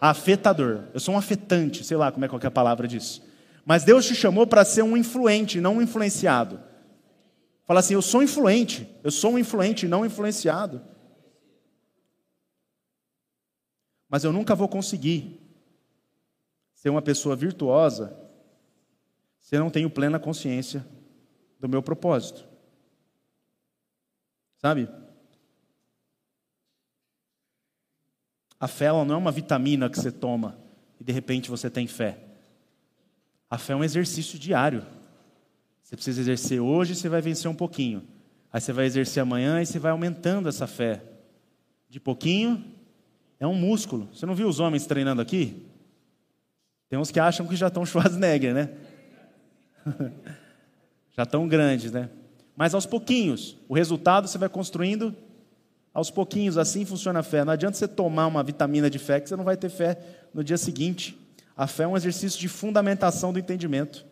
Afetador. 0.00 0.84
Eu 0.92 0.98
sou 0.98 1.14
um 1.14 1.18
afetante, 1.18 1.84
sei 1.84 1.96
lá 1.96 2.10
como 2.10 2.24
é 2.24 2.28
qualquer 2.28 2.50
palavra 2.50 2.88
disso. 2.88 3.22
Mas 3.64 3.84
Deus 3.84 4.04
te 4.04 4.16
chamou 4.16 4.48
para 4.48 4.64
ser 4.64 4.82
um 4.82 4.96
influente, 4.96 5.60
não 5.60 5.76
um 5.76 5.82
influenciado. 5.82 6.60
Fala 7.64 7.78
assim, 7.78 7.94
eu 7.94 8.02
sou 8.02 8.20
influente, 8.20 8.88
eu 9.04 9.12
sou 9.12 9.34
um 9.34 9.38
influente, 9.38 9.86
não 9.86 10.04
influenciado. 10.04 10.82
Mas 14.08 14.24
eu 14.24 14.32
nunca 14.32 14.56
vou 14.56 14.68
conseguir 14.68 15.41
ser 16.82 16.90
uma 16.90 17.00
pessoa 17.00 17.36
virtuosa 17.36 18.12
se 19.38 19.54
eu 19.54 19.60
não 19.60 19.70
tenho 19.70 19.88
plena 19.88 20.18
consciência 20.18 20.84
do 21.60 21.68
meu 21.68 21.80
propósito. 21.80 22.44
Sabe? 24.56 24.88
A 28.58 28.66
fé 28.66 28.88
não 28.88 29.14
é 29.14 29.16
uma 29.16 29.30
vitamina 29.30 29.88
que 29.88 29.96
você 29.96 30.10
toma 30.10 30.58
e 30.98 31.04
de 31.04 31.12
repente 31.12 31.48
você 31.48 31.70
tem 31.70 31.86
fé. 31.86 32.18
A 33.48 33.56
fé 33.56 33.74
é 33.74 33.76
um 33.76 33.84
exercício 33.84 34.36
diário. 34.36 34.84
Você 35.84 35.94
precisa 35.94 36.20
exercer 36.20 36.58
hoje, 36.60 36.96
você 36.96 37.08
vai 37.08 37.20
vencer 37.20 37.48
um 37.48 37.54
pouquinho. 37.54 38.02
Aí 38.52 38.60
você 38.60 38.72
vai 38.72 38.86
exercer 38.86 39.22
amanhã 39.22 39.62
e 39.62 39.66
você 39.66 39.78
vai 39.78 39.92
aumentando 39.92 40.48
essa 40.48 40.66
fé. 40.66 41.00
De 41.88 42.00
pouquinho, 42.00 42.74
é 43.38 43.46
um 43.46 43.54
músculo. 43.54 44.08
Você 44.12 44.26
não 44.26 44.34
viu 44.34 44.48
os 44.48 44.58
homens 44.58 44.84
treinando 44.84 45.22
aqui? 45.22 45.70
Tem 46.92 46.98
uns 46.98 47.10
que 47.10 47.18
acham 47.18 47.46
que 47.46 47.56
já 47.56 47.68
estão 47.68 47.86
Schwarzenegger, 47.86 48.52
né? 48.52 48.68
já 51.16 51.22
estão 51.22 51.48
grandes, 51.48 51.90
né? 51.90 52.10
Mas 52.54 52.74
aos 52.74 52.84
pouquinhos, 52.84 53.56
o 53.66 53.72
resultado 53.72 54.28
você 54.28 54.36
vai 54.36 54.50
construindo 54.50 55.16
aos 55.94 56.10
pouquinhos, 56.10 56.58
assim 56.58 56.84
funciona 56.84 57.20
a 57.20 57.22
fé. 57.22 57.46
Não 57.46 57.54
adianta 57.54 57.78
você 57.78 57.88
tomar 57.88 58.26
uma 58.26 58.42
vitamina 58.42 58.90
de 58.90 58.98
fé 58.98 59.18
que 59.20 59.26
você 59.26 59.34
não 59.34 59.42
vai 59.42 59.56
ter 59.56 59.70
fé 59.70 60.26
no 60.34 60.44
dia 60.44 60.58
seguinte. 60.58 61.18
A 61.56 61.66
fé 61.66 61.84
é 61.84 61.88
um 61.88 61.96
exercício 61.96 62.38
de 62.38 62.46
fundamentação 62.46 63.32
do 63.32 63.38
entendimento. 63.38 64.04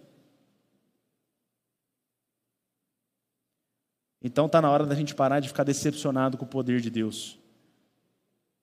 Então 4.22 4.47
está 4.47 4.62
na 4.62 4.70
hora 4.70 4.87
da 4.87 4.95
gente 4.95 5.14
parar 5.14 5.41
de 5.41 5.49
ficar 5.49 5.64
decepcionado 5.64 6.39
com 6.39 6.47
o 6.47 6.49
poder 6.49 6.81
de 6.81 6.89
Deus. 6.89 7.39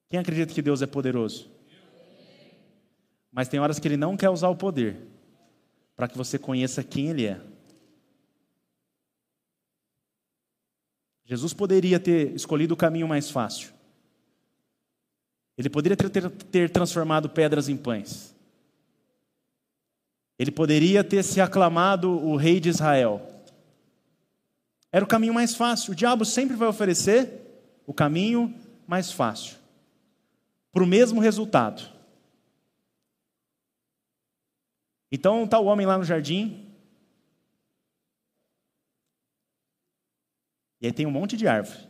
Quem 0.08 0.18
acredita 0.18 0.52
que 0.52 0.60
Deus 0.60 0.82
é 0.82 0.88
poderoso? 0.88 1.56
Mas 3.30 3.48
tem 3.48 3.60
horas 3.60 3.78
que 3.78 3.86
ele 3.86 3.96
não 3.96 4.16
quer 4.16 4.30
usar 4.30 4.48
o 4.48 4.56
poder 4.56 4.96
para 5.94 6.08
que 6.08 6.16
você 6.16 6.38
conheça 6.38 6.82
quem 6.82 7.08
ele 7.08 7.26
é. 7.26 7.40
Jesus 11.24 11.52
poderia 11.52 12.00
ter 12.00 12.34
escolhido 12.34 12.72
o 12.72 12.76
caminho 12.76 13.06
mais 13.06 13.30
fácil. 13.30 13.70
Ele 15.58 15.68
poderia 15.68 15.96
ter, 15.96 16.08
ter, 16.08 16.30
ter, 16.30 16.70
transformado 16.70 17.28
pedras 17.28 17.68
em 17.68 17.76
pães. 17.76 18.34
Ele 20.38 20.50
poderia 20.50 21.02
ter 21.02 21.22
se 21.24 21.40
aclamado 21.40 22.10
o 22.10 22.36
rei 22.36 22.60
de 22.60 22.68
Israel. 22.68 23.26
Era 24.90 25.04
o 25.04 25.08
caminho 25.08 25.34
mais 25.34 25.54
fácil. 25.54 25.92
O 25.92 25.96
diabo 25.96 26.24
sempre 26.24 26.56
vai 26.56 26.68
oferecer 26.68 27.28
o 27.84 27.92
caminho 27.92 28.54
mais 28.86 29.10
fácil 29.12 29.58
para 30.72 30.82
o 30.82 30.86
mesmo 30.86 31.20
resultado. 31.20 31.97
Então 35.10 35.44
está 35.44 35.58
o 35.58 35.66
homem 35.66 35.86
lá 35.86 35.96
no 35.96 36.04
jardim. 36.04 36.66
E 40.80 40.86
aí 40.86 40.92
tem 40.92 41.06
um 41.06 41.10
monte 41.10 41.36
de 41.36 41.48
árvore. 41.48 41.88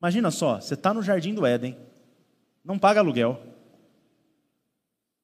Imagina 0.00 0.30
só, 0.30 0.60
você 0.60 0.74
está 0.74 0.92
no 0.92 1.02
jardim 1.02 1.32
do 1.34 1.46
Éden, 1.46 1.78
não 2.62 2.78
paga 2.78 3.00
aluguel, 3.00 3.40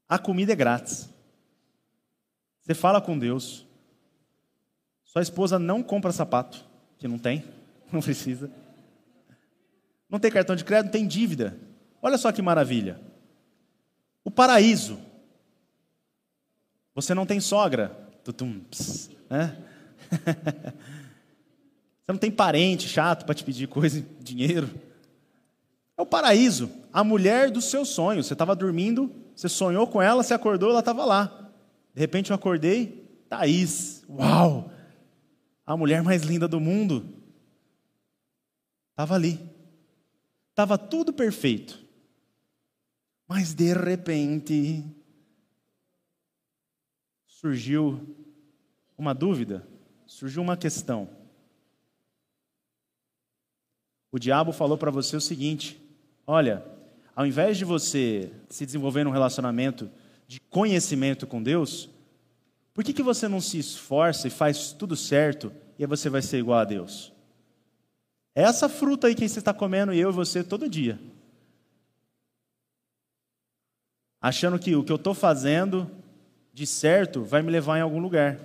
a 0.08 0.18
comida 0.18 0.52
é 0.52 0.56
grátis. 0.56 1.08
Você 2.60 2.74
fala 2.74 3.00
com 3.00 3.18
Deus. 3.18 3.66
Sua 5.04 5.22
esposa 5.22 5.58
não 5.58 5.82
compra 5.82 6.12
sapato, 6.12 6.64
que 6.98 7.06
não 7.06 7.18
tem, 7.18 7.44
não 7.92 8.00
precisa. 8.00 8.50
Não 10.08 10.18
tem 10.18 10.30
cartão 10.30 10.56
de 10.56 10.64
crédito, 10.64 10.86
não 10.86 10.92
tem 10.92 11.06
dívida. 11.06 11.56
Olha 12.02 12.16
só 12.16 12.32
que 12.32 12.40
maravilha. 12.40 13.00
O 14.24 14.30
paraíso 14.30 14.98
você 16.94 17.14
não 17.14 17.26
tem 17.26 17.40
sogra. 17.40 17.88
Tutum, 18.24 18.60
pss, 18.70 19.10
né? 19.28 19.56
Você 22.04 22.12
não 22.12 22.18
tem 22.18 22.30
parente 22.30 22.88
chato 22.88 23.24
para 23.24 23.36
te 23.36 23.44
pedir 23.44 23.68
coisa, 23.68 24.04
dinheiro. 24.20 24.68
É 25.96 26.02
o 26.02 26.06
paraíso. 26.06 26.68
A 26.92 27.04
mulher 27.04 27.52
dos 27.52 27.66
seus 27.66 27.90
sonhos. 27.90 28.26
Você 28.26 28.32
estava 28.32 28.56
dormindo, 28.56 29.14
você 29.36 29.48
sonhou 29.48 29.86
com 29.86 30.02
ela, 30.02 30.22
você 30.22 30.34
acordou, 30.34 30.70
ela 30.70 30.80
estava 30.80 31.04
lá. 31.04 31.52
De 31.94 32.00
repente 32.00 32.30
eu 32.30 32.34
acordei, 32.34 33.08
Thaís. 33.28 34.02
Uau! 34.08 34.72
A 35.64 35.76
mulher 35.76 36.02
mais 36.02 36.22
linda 36.22 36.48
do 36.48 36.58
mundo. 36.58 37.08
Estava 38.90 39.14
ali. 39.14 39.38
Estava 40.50 40.76
tudo 40.76 41.12
perfeito. 41.12 41.78
Mas 43.28 43.54
de 43.54 43.72
repente, 43.72 44.84
surgiu 47.40 47.98
uma 48.98 49.14
dúvida, 49.14 49.66
surgiu 50.06 50.42
uma 50.42 50.58
questão. 50.58 51.08
O 54.12 54.18
diabo 54.18 54.52
falou 54.52 54.76
para 54.76 54.90
você 54.90 55.16
o 55.16 55.22
seguinte: 55.22 55.80
olha, 56.26 56.62
ao 57.16 57.26
invés 57.26 57.56
de 57.56 57.64
você 57.64 58.30
se 58.50 58.66
desenvolver 58.66 59.04
num 59.04 59.10
relacionamento 59.10 59.90
de 60.28 60.38
conhecimento 60.38 61.26
com 61.26 61.42
Deus, 61.42 61.88
por 62.74 62.84
que, 62.84 62.92
que 62.92 63.02
você 63.02 63.26
não 63.26 63.40
se 63.40 63.58
esforça 63.58 64.28
e 64.28 64.30
faz 64.30 64.72
tudo 64.72 64.94
certo 64.94 65.50
e 65.78 65.82
aí 65.82 65.88
você 65.88 66.10
vai 66.10 66.20
ser 66.20 66.40
igual 66.40 66.58
a 66.58 66.64
Deus? 66.66 67.10
É 68.34 68.42
essa 68.42 68.68
fruta 68.68 69.06
aí 69.06 69.14
que 69.14 69.26
você 69.26 69.38
está 69.38 69.54
comendo, 69.54 69.94
eu 69.94 70.10
e 70.10 70.12
você, 70.12 70.44
todo 70.44 70.68
dia. 70.68 71.00
Achando 74.20 74.58
que 74.58 74.76
o 74.76 74.84
que 74.84 74.92
eu 74.92 74.96
estou 74.96 75.14
fazendo 75.14 75.90
de 76.60 76.66
certo 76.66 77.24
vai 77.24 77.40
me 77.40 77.50
levar 77.50 77.78
em 77.78 77.80
algum 77.80 77.98
lugar. 77.98 78.38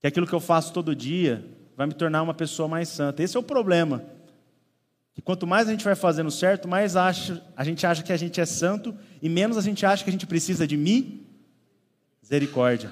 Que 0.00 0.06
aquilo 0.06 0.26
que 0.26 0.32
eu 0.32 0.40
faço 0.40 0.72
todo 0.72 0.96
dia 0.96 1.44
vai 1.76 1.86
me 1.86 1.92
tornar 1.92 2.22
uma 2.22 2.32
pessoa 2.32 2.66
mais 2.66 2.88
santa. 2.88 3.22
Esse 3.22 3.36
é 3.36 3.40
o 3.40 3.42
problema. 3.42 4.02
Que 5.12 5.20
quanto 5.20 5.46
mais 5.46 5.68
a 5.68 5.72
gente 5.72 5.84
vai 5.84 5.94
fazendo 5.94 6.30
certo, 6.30 6.66
mais 6.66 6.96
acha, 6.96 7.44
a 7.54 7.62
gente 7.64 7.86
acha 7.86 8.02
que 8.02 8.14
a 8.14 8.16
gente 8.16 8.40
é 8.40 8.46
santo 8.46 8.96
e 9.20 9.28
menos 9.28 9.58
a 9.58 9.60
gente 9.60 9.84
acha 9.84 10.02
que 10.02 10.08
a 10.08 10.12
gente 10.12 10.26
precisa 10.26 10.66
de 10.66 10.74
misericórdia. 12.22 12.90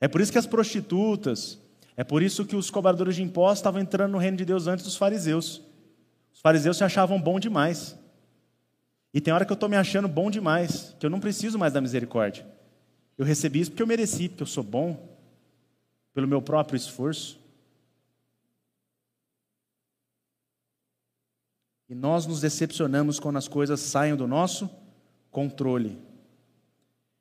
É 0.00 0.06
por 0.06 0.20
isso 0.20 0.30
que 0.30 0.38
as 0.38 0.46
prostitutas, 0.46 1.58
é 1.96 2.04
por 2.04 2.22
isso 2.22 2.44
que 2.44 2.54
os 2.54 2.70
cobradores 2.70 3.16
de 3.16 3.24
impostos 3.24 3.58
estavam 3.58 3.80
entrando 3.80 4.12
no 4.12 4.18
reino 4.18 4.36
de 4.36 4.44
Deus 4.44 4.68
antes 4.68 4.84
dos 4.84 4.94
fariseus. 4.94 5.60
Os 6.32 6.38
fariseus 6.40 6.76
se 6.76 6.84
achavam 6.84 7.20
bom 7.20 7.40
demais. 7.40 7.98
E 9.14 9.20
tem 9.20 9.32
hora 9.32 9.44
que 9.44 9.52
eu 9.52 9.54
estou 9.54 9.68
me 9.68 9.76
achando 9.76 10.08
bom 10.08 10.28
demais, 10.28 10.96
que 10.98 11.06
eu 11.06 11.10
não 11.10 11.20
preciso 11.20 11.56
mais 11.56 11.72
da 11.72 11.80
misericórdia. 11.80 12.44
Eu 13.16 13.24
recebi 13.24 13.60
isso 13.60 13.70
porque 13.70 13.82
eu 13.84 13.86
mereci, 13.86 14.28
porque 14.28 14.42
eu 14.42 14.46
sou 14.46 14.64
bom, 14.64 15.16
pelo 16.12 16.26
meu 16.26 16.42
próprio 16.42 16.76
esforço. 16.76 17.38
E 21.88 21.94
nós 21.94 22.26
nos 22.26 22.40
decepcionamos 22.40 23.20
quando 23.20 23.36
as 23.36 23.46
coisas 23.46 23.78
saem 23.78 24.16
do 24.16 24.26
nosso 24.26 24.68
controle. 25.30 25.96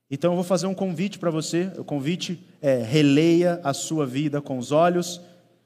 Então 0.09 0.31
eu 0.31 0.35
vou 0.35 0.43
fazer 0.43 0.65
um 0.65 0.73
convite 0.73 1.19
para 1.19 1.29
você. 1.29 1.71
O 1.77 1.83
convite 1.83 2.43
é: 2.59 2.81
releia 2.81 3.61
a 3.63 3.71
sua 3.71 4.03
vida 4.03 4.41
com 4.41 4.57
os 4.57 4.71
olhos 4.71 5.21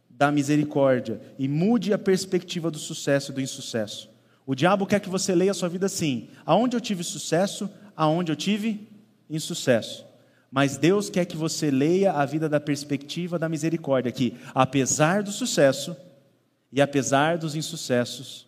da 0.09 0.29
misericórdia 0.29 1.21
e 1.39 1.47
mude 1.47 1.93
a 1.93 1.97
perspectiva 1.97 2.69
do 2.69 2.79
sucesso 2.79 3.31
e 3.31 3.35
do 3.35 3.39
insucesso. 3.39 4.16
O 4.47 4.55
diabo 4.55 4.87
quer 4.87 5.01
que 5.01 5.09
você 5.09 5.35
leia 5.35 5.51
a 5.51 5.53
sua 5.53 5.67
vida 5.67 5.87
assim: 5.87 6.29
aonde 6.45 6.77
eu 6.77 6.81
tive 6.81 7.03
sucesso, 7.03 7.69
aonde 7.95 8.31
eu 8.31 8.35
tive 8.35 8.87
insucesso. 9.29 10.07
Mas 10.49 10.77
Deus 10.77 11.09
quer 11.09 11.25
que 11.25 11.35
você 11.35 11.69
leia 11.69 12.13
a 12.13 12.25
vida 12.25 12.47
da 12.47 12.57
perspectiva 12.57 13.37
da 13.37 13.49
misericórdia, 13.49 14.09
que 14.09 14.37
apesar 14.55 15.21
do 15.21 15.33
sucesso 15.33 15.97
e 16.71 16.81
apesar 16.81 17.37
dos 17.37 17.55
insucessos, 17.55 18.47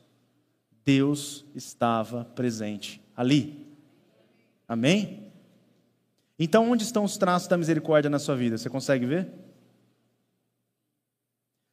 Deus 0.86 1.44
estava 1.54 2.24
presente 2.24 3.02
ali. 3.14 3.68
Amém? 4.66 5.30
Então, 6.40 6.72
onde 6.72 6.84
estão 6.84 7.04
os 7.04 7.18
traços 7.18 7.50
da 7.50 7.58
misericórdia 7.58 8.10
na 8.10 8.20
sua 8.20 8.38
vida? 8.38 8.58
Você 8.58 8.70
consegue 8.70 9.06
ver? 9.06 9.28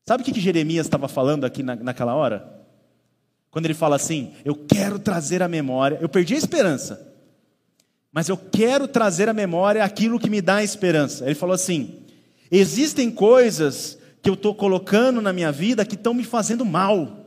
Sabe 0.04 0.24
o 0.24 0.26
que, 0.26 0.40
Jeremias 0.40 0.86
estava 0.86 1.06
falando 1.06 1.44
aqui 1.44 1.62
na, 1.62 1.76
naquela 1.76 2.16
hora? 2.16 2.55
Quando 3.57 3.64
ele 3.64 3.72
fala 3.72 3.96
assim: 3.96 4.34
Eu 4.44 4.54
quero 4.54 4.98
trazer 4.98 5.42
a 5.42 5.48
memória, 5.48 5.96
eu 6.02 6.11
perdi 6.11 6.34
a 6.34 6.36
esperança, 6.36 7.11
mas 8.12 8.28
eu 8.28 8.36
quero 8.36 8.86
trazer 8.86 9.30
a 9.30 9.32
memória 9.32 9.82
aquilo 9.82 10.20
que 10.20 10.28
me 10.28 10.42
dá 10.42 10.62
esperança. 10.62 11.24
Ele 11.24 11.34
falou 11.34 11.54
assim: 11.54 12.02
Existem 12.50 13.11
coisas 13.11 13.96
que 14.20 14.28
eu 14.28 14.34
estou 14.34 14.54
colocando 14.54 15.22
na 15.22 15.32
minha 15.32 15.50
vida 15.50 15.86
que 15.86 15.94
estão 15.94 16.12
me 16.12 16.22
fazendo 16.22 16.66
mal. 16.66 17.24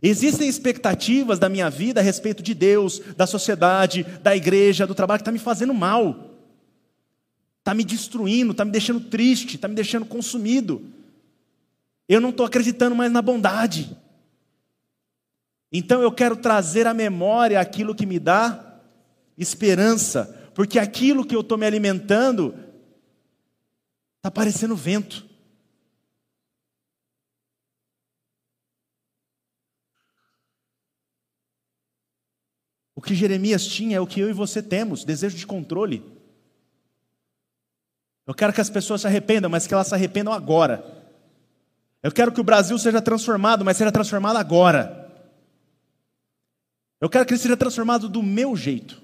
Existem 0.00 0.48
expectativas 0.48 1.40
da 1.40 1.48
minha 1.48 1.68
vida 1.68 1.98
a 1.98 2.04
respeito 2.04 2.40
de 2.40 2.54
Deus, 2.54 3.00
da 3.16 3.26
sociedade, 3.26 4.06
da 4.22 4.36
igreja, 4.36 4.86
do 4.86 4.94
trabalho 4.94 5.18
que 5.18 5.22
está 5.22 5.32
me 5.32 5.40
fazendo 5.40 5.74
mal, 5.74 6.30
está 7.58 7.74
me 7.74 7.82
destruindo, 7.82 8.52
está 8.52 8.64
me 8.64 8.70
deixando 8.70 9.00
triste, 9.00 9.56
está 9.56 9.66
me 9.66 9.74
deixando 9.74 10.06
consumido. 10.06 10.80
Eu 12.08 12.20
não 12.20 12.30
estou 12.30 12.46
acreditando 12.46 12.94
mais 12.94 13.10
na 13.10 13.20
bondade. 13.20 14.05
Então 15.78 16.00
eu 16.00 16.10
quero 16.10 16.38
trazer 16.38 16.86
à 16.86 16.94
memória 16.94 17.60
aquilo 17.60 17.94
que 17.94 18.06
me 18.06 18.18
dá 18.18 18.80
esperança, 19.36 20.50
porque 20.54 20.78
aquilo 20.78 21.22
que 21.22 21.36
eu 21.36 21.42
estou 21.42 21.58
me 21.58 21.66
alimentando 21.66 22.58
está 24.16 24.30
parecendo 24.30 24.74
vento. 24.74 25.26
O 32.94 33.02
que 33.02 33.14
Jeremias 33.14 33.66
tinha 33.66 33.98
é 33.98 34.00
o 34.00 34.06
que 34.06 34.18
eu 34.18 34.30
e 34.30 34.32
você 34.32 34.62
temos: 34.62 35.04
desejo 35.04 35.36
de 35.36 35.46
controle. 35.46 36.02
Eu 38.26 38.34
quero 38.34 38.54
que 38.54 38.62
as 38.62 38.70
pessoas 38.70 39.02
se 39.02 39.06
arrependam, 39.06 39.50
mas 39.50 39.66
que 39.66 39.74
elas 39.74 39.88
se 39.88 39.94
arrependam 39.94 40.32
agora. 40.32 40.82
Eu 42.02 42.10
quero 42.10 42.32
que 42.32 42.40
o 42.40 42.44
Brasil 42.44 42.78
seja 42.78 43.02
transformado, 43.02 43.62
mas 43.62 43.76
seja 43.76 43.92
transformado 43.92 44.38
agora. 44.38 45.05
Eu 47.06 47.10
quero 47.10 47.24
que 47.24 47.34
ele 47.34 47.40
seja 47.40 47.56
transformado 47.56 48.08
do 48.08 48.20
meu 48.20 48.56
jeito. 48.56 49.00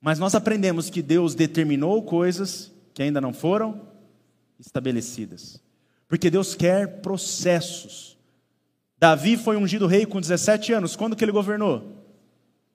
Mas 0.00 0.20
nós 0.20 0.36
aprendemos 0.36 0.88
que 0.88 1.02
Deus 1.02 1.34
determinou 1.34 2.00
coisas 2.04 2.70
que 2.94 3.02
ainda 3.02 3.20
não 3.20 3.32
foram 3.32 3.88
estabelecidas. 4.56 5.60
Porque 6.06 6.30
Deus 6.30 6.54
quer 6.54 7.00
processos. 7.00 8.16
Davi 8.96 9.36
foi 9.36 9.56
ungido 9.56 9.88
rei 9.88 10.06
com 10.06 10.20
17 10.20 10.72
anos. 10.74 10.94
Quando 10.94 11.16
que 11.16 11.24
ele 11.24 11.32
governou? 11.32 12.06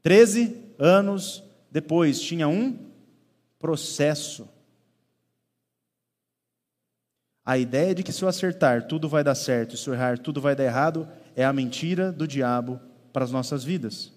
Treze 0.04 0.62
anos 0.78 1.42
depois, 1.72 2.20
tinha 2.20 2.50
um 2.50 2.78
processo. 3.58 4.46
A 7.46 7.58
ideia 7.58 7.96
de 7.96 8.04
que 8.04 8.12
se 8.12 8.24
eu 8.24 8.28
acertar 8.28 8.88
tudo 8.88 9.08
vai 9.08 9.24
dar 9.24 9.36
certo, 9.36 9.76
e 9.76 9.78
se 9.78 9.88
eu 9.88 9.94
errar 9.94 10.20
tudo 10.20 10.42
vai 10.42 10.54
dar 10.54 10.66
errado, 10.66 11.08
é 11.34 11.46
a 11.46 11.54
mentira 11.54 12.12
do 12.12 12.28
diabo 12.28 12.78
para 13.14 13.24
as 13.24 13.32
nossas 13.32 13.64
vidas. 13.64 14.17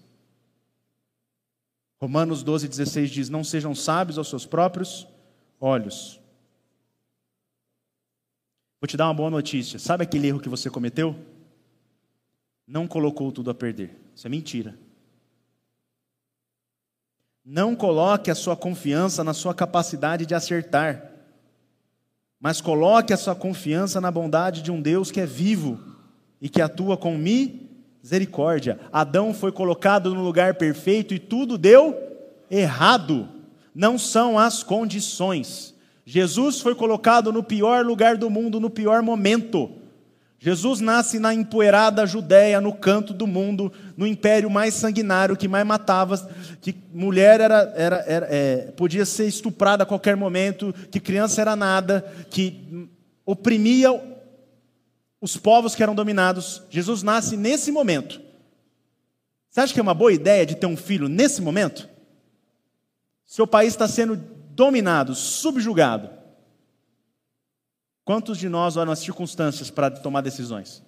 Romanos 2.00 2.42
12, 2.42 2.66
16 2.66 3.10
diz: 3.10 3.28
Não 3.28 3.44
sejam 3.44 3.74
sábios 3.74 4.16
aos 4.16 4.28
seus 4.28 4.46
próprios 4.46 5.06
olhos. 5.60 6.18
Vou 8.80 8.88
te 8.88 8.96
dar 8.96 9.06
uma 9.06 9.14
boa 9.14 9.30
notícia. 9.30 9.78
Sabe 9.78 10.04
aquele 10.04 10.28
erro 10.28 10.40
que 10.40 10.48
você 10.48 10.70
cometeu? 10.70 11.14
Não 12.66 12.88
colocou 12.88 13.30
tudo 13.30 13.50
a 13.50 13.54
perder. 13.54 13.94
Isso 14.14 14.26
é 14.26 14.30
mentira. 14.30 14.78
Não 17.44 17.76
coloque 17.76 18.30
a 18.30 18.34
sua 18.34 18.56
confiança 18.56 19.22
na 19.22 19.34
sua 19.34 19.54
capacidade 19.54 20.24
de 20.24 20.34
acertar, 20.34 21.10
mas 22.38 22.60
coloque 22.60 23.12
a 23.12 23.16
sua 23.16 23.34
confiança 23.34 24.00
na 24.00 24.10
bondade 24.10 24.62
de 24.62 24.70
um 24.70 24.80
Deus 24.80 25.10
que 25.10 25.20
é 25.20 25.26
vivo 25.26 25.78
e 26.40 26.48
que 26.48 26.62
atua 26.62 26.96
com 26.96 27.18
misericórdia. 28.02 28.78
Adão 28.92 29.32
foi 29.34 29.52
colocado 29.52 30.14
no 30.14 30.22
lugar 30.22 30.54
perfeito 30.54 31.14
e 31.14 31.18
tudo 31.18 31.58
deu 31.58 31.96
errado. 32.50 33.28
Não 33.74 33.98
são 33.98 34.38
as 34.38 34.62
condições. 34.62 35.74
Jesus 36.04 36.60
foi 36.60 36.74
colocado 36.74 37.32
no 37.32 37.42
pior 37.42 37.84
lugar 37.84 38.16
do 38.16 38.28
mundo, 38.28 38.58
no 38.58 38.70
pior 38.70 39.02
momento. 39.02 39.70
Jesus 40.42 40.80
nasce 40.80 41.18
na 41.18 41.34
empoeirada 41.34 42.06
Judéia, 42.06 42.62
no 42.62 42.72
canto 42.72 43.12
do 43.12 43.26
mundo, 43.26 43.70
no 43.94 44.06
império 44.06 44.48
mais 44.48 44.72
sanguinário, 44.72 45.36
que 45.36 45.46
mais 45.46 45.66
matava, 45.66 46.16
que 46.62 46.74
mulher 46.94 47.42
era, 47.42 47.72
era, 47.76 47.96
era 48.06 48.26
é, 48.30 48.56
podia 48.74 49.04
ser 49.04 49.26
estuprada 49.26 49.82
a 49.82 49.86
qualquer 49.86 50.16
momento, 50.16 50.74
que 50.90 50.98
criança 50.98 51.42
era 51.42 51.54
nada, 51.54 52.10
que 52.30 52.88
oprimia 53.26 53.92
os 55.20 55.36
povos 55.36 55.74
que 55.74 55.82
eram 55.82 55.94
dominados. 55.94 56.62
Jesus 56.70 57.02
nasce 57.02 57.36
nesse 57.36 57.70
momento. 57.70 58.20
Você 59.50 59.60
acha 59.60 59.74
que 59.74 59.80
é 59.80 59.82
uma 59.82 59.94
boa 59.94 60.12
ideia 60.12 60.46
de 60.46 60.54
ter 60.54 60.66
um 60.66 60.76
filho 60.76 61.08
nesse 61.08 61.42
momento? 61.42 61.88
Seu 63.26 63.46
país 63.46 63.74
está 63.74 63.86
sendo 63.86 64.16
dominado, 64.16 65.14
subjugado. 65.14 66.10
Quantos 68.04 68.38
de 68.38 68.48
nós 68.48 68.76
olham 68.76 68.92
as 68.92 68.98
circunstâncias 69.00 69.70
para 69.70 69.90
tomar 69.90 70.20
decisões? 70.20 70.82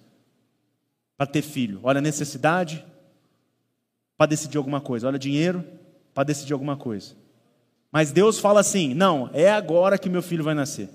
Para 1.15 1.27
ter 1.27 1.41
filho? 1.41 1.79
Olha 1.83 1.99
a 1.99 2.01
necessidade 2.01 2.85
para 4.17 4.27
decidir 4.27 4.57
alguma 4.57 4.81
coisa. 4.81 5.07
Olha 5.07 5.19
dinheiro 5.19 5.63
para 6.13 6.23
decidir 6.23 6.53
alguma 6.53 6.77
coisa. 6.77 7.15
Mas 7.91 8.11
Deus 8.11 8.39
fala 8.39 8.59
assim: 8.59 8.93
não, 8.93 9.29
é 9.33 9.51
agora 9.51 9.97
que 9.97 10.09
meu 10.09 10.21
filho 10.21 10.43
vai 10.43 10.53
nascer. 10.53 10.89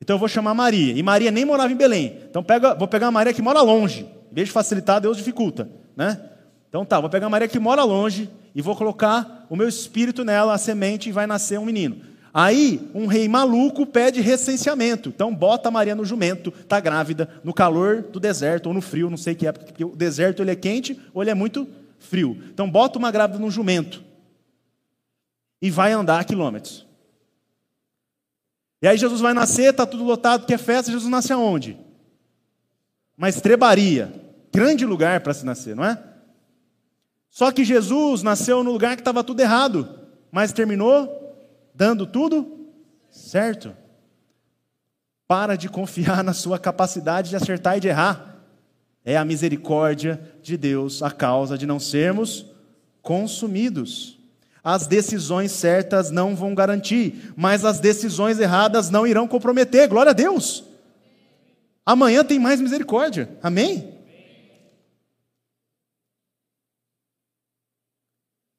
Então 0.00 0.14
eu 0.14 0.18
vou 0.18 0.28
chamar 0.28 0.54
Maria. 0.54 0.94
E 0.94 1.02
Maria 1.02 1.30
nem 1.30 1.44
morava 1.44 1.72
em 1.72 1.76
Belém. 1.76 2.18
Então 2.28 2.42
pega, 2.42 2.74
vou 2.74 2.88
pegar 2.88 3.08
a 3.08 3.10
Maria 3.10 3.32
que 3.32 3.42
mora 3.42 3.60
longe. 3.60 4.08
Em 4.30 4.34
vez 4.34 4.48
de 4.48 4.52
facilitar, 4.52 5.00
Deus 5.00 5.16
dificulta. 5.16 5.68
Né? 5.96 6.20
Então 6.68 6.84
tá, 6.84 6.98
vou 7.00 7.10
pegar 7.10 7.26
a 7.26 7.30
Maria 7.30 7.48
que 7.48 7.58
mora 7.58 7.84
longe 7.84 8.30
e 8.54 8.62
vou 8.62 8.74
colocar 8.74 9.46
o 9.48 9.56
meu 9.56 9.68
espírito 9.68 10.24
nela, 10.24 10.54
a 10.54 10.58
semente, 10.58 11.08
e 11.08 11.12
vai 11.12 11.26
nascer 11.26 11.58
um 11.58 11.64
menino. 11.64 12.00
Aí, 12.32 12.88
um 12.94 13.06
rei 13.06 13.28
maluco 13.28 13.84
pede 13.84 14.20
recenseamento. 14.20 15.08
Então, 15.08 15.34
bota 15.34 15.68
a 15.68 15.72
Maria 15.72 15.96
no 15.96 16.04
jumento, 16.04 16.52
está 16.60 16.78
grávida, 16.78 17.28
no 17.42 17.52
calor 17.52 18.02
do 18.02 18.20
deserto, 18.20 18.66
ou 18.66 18.72
no 18.72 18.80
frio, 18.80 19.10
não 19.10 19.16
sei 19.16 19.34
que 19.34 19.46
época, 19.46 19.66
porque 19.66 19.84
o 19.84 19.96
deserto 19.96 20.40
ele 20.40 20.52
é 20.52 20.56
quente 20.56 20.98
ou 21.12 21.22
ele 21.22 21.30
é 21.30 21.34
muito 21.34 21.66
frio. 21.98 22.38
Então, 22.52 22.70
bota 22.70 22.98
uma 22.98 23.10
grávida 23.10 23.40
no 23.40 23.50
jumento 23.50 24.02
e 25.60 25.70
vai 25.70 25.92
andar 25.92 26.24
quilômetros. 26.24 26.86
E 28.82 28.88
aí, 28.88 28.96
Jesus 28.96 29.20
vai 29.20 29.34
nascer, 29.34 29.70
está 29.70 29.84
tudo 29.84 30.04
lotado, 30.04 30.46
que 30.46 30.54
é 30.54 30.58
festa. 30.58 30.90
Jesus 30.90 31.10
nasce 31.10 31.32
aonde? 31.32 31.78
Uma 33.16 33.28
estrebaria. 33.28 34.12
Grande 34.52 34.84
lugar 34.84 35.20
para 35.20 35.34
se 35.34 35.44
nascer, 35.44 35.76
não 35.76 35.84
é? 35.84 36.02
Só 37.30 37.52
que 37.52 37.64
Jesus 37.64 38.22
nasceu 38.22 38.64
no 38.64 38.72
lugar 38.72 38.96
que 38.96 39.02
estava 39.02 39.22
tudo 39.22 39.40
errado, 39.40 39.88
mas 40.30 40.52
terminou 40.52 41.08
dando 41.74 42.06
tudo 42.06 42.68
certo. 43.10 43.74
Para 45.26 45.56
de 45.56 45.68
confiar 45.68 46.22
na 46.24 46.32
sua 46.32 46.58
capacidade 46.58 47.30
de 47.30 47.36
acertar 47.36 47.76
e 47.76 47.80
de 47.80 47.88
errar. 47.88 48.44
É 49.04 49.16
a 49.16 49.24
misericórdia 49.24 50.20
de 50.42 50.56
Deus 50.56 51.02
a 51.02 51.10
causa 51.10 51.56
de 51.56 51.66
não 51.66 51.78
sermos 51.78 52.46
consumidos. 53.00 54.19
As 54.62 54.86
decisões 54.86 55.52
certas 55.52 56.10
não 56.10 56.36
vão 56.36 56.54
garantir, 56.54 57.32
mas 57.36 57.64
as 57.64 57.80
decisões 57.80 58.38
erradas 58.38 58.90
não 58.90 59.06
irão 59.06 59.26
comprometer. 59.26 59.88
Glória 59.88 60.10
a 60.10 60.14
Deus. 60.14 60.64
Amanhã 61.84 62.22
tem 62.22 62.38
mais 62.38 62.60
misericórdia. 62.60 63.36
Amém? 63.42 63.98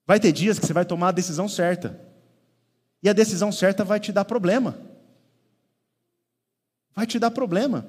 Vai 0.06 0.20
ter 0.20 0.32
dias 0.32 0.60
que 0.60 0.66
você 0.66 0.74
vai 0.74 0.86
tomar 0.86 1.10
a 1.10 1.14
decisão 1.14 1.47
certa. 1.47 1.99
E 3.04 3.10
a 3.10 3.14
decisão 3.14 3.52
certa 3.52 3.84
vai 3.84 3.99
te 3.99 4.12
dar 4.12 4.26
problema. 4.26 4.78
Vai 6.93 7.08
te 7.08 7.18
dar 7.20 7.32
problema. 7.32 7.88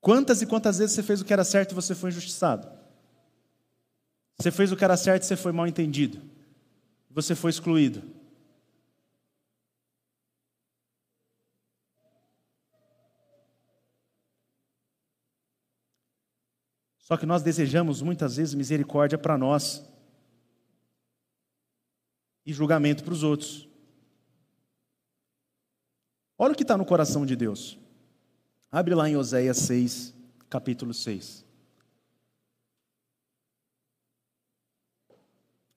Quantas 0.00 0.40
e 0.40 0.46
quantas 0.46 0.78
vezes 0.78 0.94
você 0.94 1.02
fez 1.02 1.20
o 1.20 1.24
que 1.24 1.32
era 1.32 1.44
certo 1.44 1.72
e 1.72 1.74
você 1.74 1.94
foi 1.94 2.10
injustiçado? 2.10 2.75
Você 4.38 4.50
fez 4.50 4.70
o 4.70 4.76
que 4.76 4.84
era 4.84 4.96
certo 4.96 5.22
e 5.22 5.26
você 5.26 5.36
foi 5.36 5.52
mal 5.52 5.66
entendido. 5.66 6.22
Você 7.10 7.34
foi 7.34 7.50
excluído. 7.50 8.02
Só 16.98 17.16
que 17.16 17.24
nós 17.24 17.40
desejamos 17.40 18.02
muitas 18.02 18.36
vezes 18.36 18.52
misericórdia 18.52 19.16
para 19.16 19.38
nós 19.38 19.88
e 22.44 22.52
julgamento 22.52 23.04
para 23.04 23.14
os 23.14 23.22
outros. 23.22 23.68
Olha 26.36 26.52
o 26.52 26.56
que 26.56 26.64
está 26.64 26.76
no 26.76 26.84
coração 26.84 27.24
de 27.24 27.36
Deus. 27.36 27.78
Abre 28.72 28.94
lá 28.94 29.08
em 29.08 29.16
Oséias 29.16 29.56
6, 29.58 30.12
capítulo 30.50 30.92
6. 30.92 31.45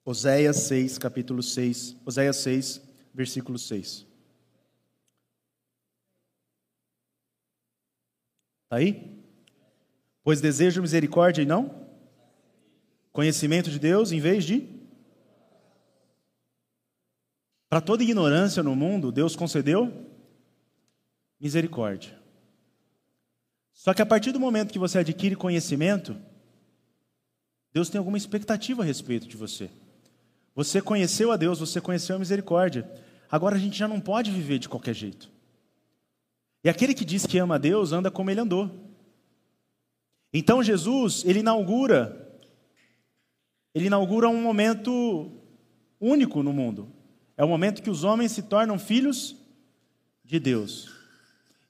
Oséias 0.09 0.57
6, 0.61 0.97
capítulo 0.97 1.43
6. 1.43 1.97
Oséias 2.03 2.37
6, 2.37 2.81
versículo 3.13 3.59
6. 3.59 4.07
Está 8.63 8.77
aí? 8.77 9.23
Pois 10.23 10.41
desejo 10.41 10.81
misericórdia 10.81 11.43
e 11.43 11.45
não? 11.45 11.87
Conhecimento 13.11 13.69
de 13.69 13.77
Deus 13.77 14.11
em 14.11 14.19
vez 14.19 14.45
de 14.45 14.67
para 17.69 17.79
toda 17.79 18.01
ignorância 18.01 18.63
no 18.63 18.75
mundo, 18.75 19.11
Deus 19.11 19.35
concedeu 19.35 20.09
misericórdia. 21.39 22.19
Só 23.73 23.93
que 23.93 24.01
a 24.01 24.07
partir 24.07 24.31
do 24.31 24.39
momento 24.39 24.73
que 24.73 24.79
você 24.79 24.97
adquire 24.97 25.35
conhecimento, 25.35 26.19
Deus 27.71 27.91
tem 27.91 27.99
alguma 27.99 28.17
expectativa 28.17 28.81
a 28.81 28.85
respeito 28.87 29.27
de 29.27 29.37
você. 29.37 29.69
Você 30.59 30.81
conheceu 30.81 31.31
a 31.31 31.37
Deus, 31.37 31.61
você 31.61 31.79
conheceu 31.79 32.17
a 32.17 32.19
misericórdia. 32.19 32.85
Agora 33.31 33.55
a 33.55 33.57
gente 33.57 33.77
já 33.77 33.87
não 33.87 34.01
pode 34.01 34.29
viver 34.29 34.59
de 34.59 34.67
qualquer 34.67 34.93
jeito. 34.93 35.31
E 36.61 36.67
aquele 36.67 36.93
que 36.93 37.05
diz 37.05 37.25
que 37.25 37.37
ama 37.37 37.55
a 37.55 37.57
Deus 37.57 37.93
anda 37.93 38.11
como 38.11 38.29
ele 38.29 38.41
andou. 38.41 38.69
Então 40.33 40.61
Jesus, 40.61 41.23
ele 41.25 41.39
inaugura 41.39 42.29
ele 43.73 43.85
inaugura 43.85 44.27
um 44.27 44.41
momento 44.41 45.31
único 45.97 46.43
no 46.43 46.51
mundo. 46.51 46.89
É 47.37 47.43
o 47.45 47.47
momento 47.47 47.81
que 47.81 47.89
os 47.89 48.03
homens 48.03 48.33
se 48.33 48.41
tornam 48.41 48.77
filhos 48.77 49.37
de 50.25 50.41
Deus. 50.41 50.91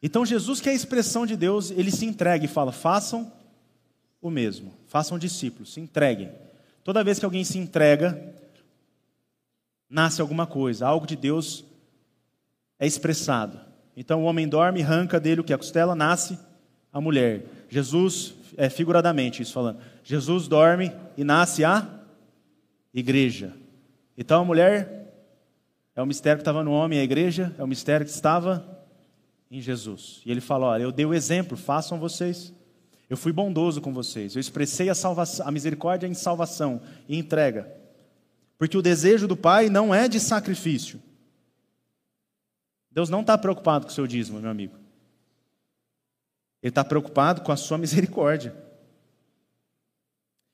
Então 0.02 0.26
Jesus, 0.26 0.60
que 0.60 0.68
é 0.68 0.72
a 0.72 0.76
expressão 0.76 1.28
de 1.28 1.38
Deus, 1.38 1.70
ele 1.70 1.92
se 1.92 2.08
entrega 2.08 2.44
e 2.44 2.48
fala: 2.48 2.72
façam 2.72 3.32
o 4.20 4.32
mesmo, 4.32 4.74
façam 4.88 5.20
discípulos, 5.20 5.74
se 5.74 5.80
entreguem. 5.80 6.32
Toda 6.84 7.04
vez 7.04 7.20
que 7.20 7.26
alguém 7.26 7.44
se 7.44 7.60
entrega, 7.60 8.39
nasce 9.90 10.22
alguma 10.22 10.46
coisa, 10.46 10.88
algo 10.88 11.08
de 11.08 11.16
Deus 11.16 11.66
é 12.78 12.86
expressado. 12.86 13.60
Então 13.96 14.22
o 14.22 14.26
homem 14.26 14.48
dorme, 14.48 14.82
arranca 14.82 15.20
dele 15.20 15.42
o 15.42 15.44
que? 15.44 15.54
A 15.54 15.58
costela, 15.58 15.96
nasce 15.96 16.38
a 16.94 17.02
mulher. 17.02 17.46
Jesus, 17.68 18.36
é 18.56 18.70
figuradamente 18.70 19.42
isso 19.42 19.54
falando, 19.54 19.80
Jesus 20.04 20.48
dorme 20.48 20.92
e 21.18 21.24
nasce 21.24 21.66
a 21.66 21.88
igreja. 22.94 23.54
Então 24.18 24.42
a 24.42 24.46
mulher 24.46 25.14
é 25.96 26.02
o 26.02 26.06
mistério 26.06 26.38
que 26.38 26.42
estava 26.42 26.64
no 26.64 26.72
homem, 26.72 27.00
a 27.00 27.04
igreja, 27.04 27.54
é 27.58 27.64
o 27.64 27.68
mistério 27.68 28.06
que 28.06 28.12
estava 28.12 28.80
em 29.52 29.60
Jesus. 29.60 30.22
E 30.26 30.32
ele 30.32 30.42
fala: 30.42 30.68
Olha, 30.68 30.84
eu 30.84 30.92
dei 30.92 31.06
o 31.06 31.14
exemplo, 31.14 31.58
façam 31.58 32.00
vocês. 32.00 32.54
Eu 33.10 33.18
fui 33.18 33.34
bondoso 33.34 33.82
com 33.82 33.92
vocês. 33.92 34.36
Eu 34.36 34.40
expressei 34.40 34.88
a, 34.90 34.96
salvação, 34.96 35.48
a 35.48 35.52
misericórdia 35.52 36.06
em 36.06 36.14
salvação 36.14 36.82
e 37.08 37.18
entrega. 37.18 37.78
Porque 38.60 38.78
o 38.78 38.82
desejo 38.82 39.26
do 39.26 39.38
Pai 39.38 39.70
não 39.70 39.95
é 39.95 40.10
de 40.10 40.20
sacrifício. 40.20 41.01
Deus 42.91 43.10
não 43.10 43.22
está 43.22 43.38
preocupado 43.38 43.86
com 43.86 43.91
o 43.91 43.95
seu 43.95 44.05
dízimo, 44.05 44.41
meu 44.41 44.51
amigo. 44.51 44.76
Ele 46.62 46.70
está 46.70 46.84
preocupado 46.84 47.39
com 47.41 47.53
a 47.53 47.55
sua 47.55 47.78
misericórdia. 47.80 48.53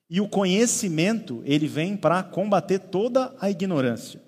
E 0.08 0.22
o 0.22 0.30
conhecimento, 0.30 1.42
ele 1.46 1.68
vem 1.68 1.98
para 1.98 2.22
combater 2.22 2.78
toda 2.78 3.36
a 3.42 3.50
ignorância. 3.50 4.22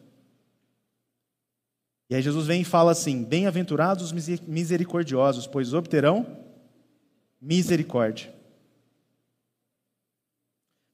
E 2.10 2.16
aí 2.16 2.22
Jesus 2.22 2.48
vem 2.48 2.62
e 2.62 2.66
fala 2.66 2.94
assim: 2.94 3.24
Bem-aventurados 3.24 4.12
os 4.12 4.42
misericordiosos, 4.48 5.46
pois 5.46 5.76
obterão 5.76 6.26
misericórdia. 7.40 8.34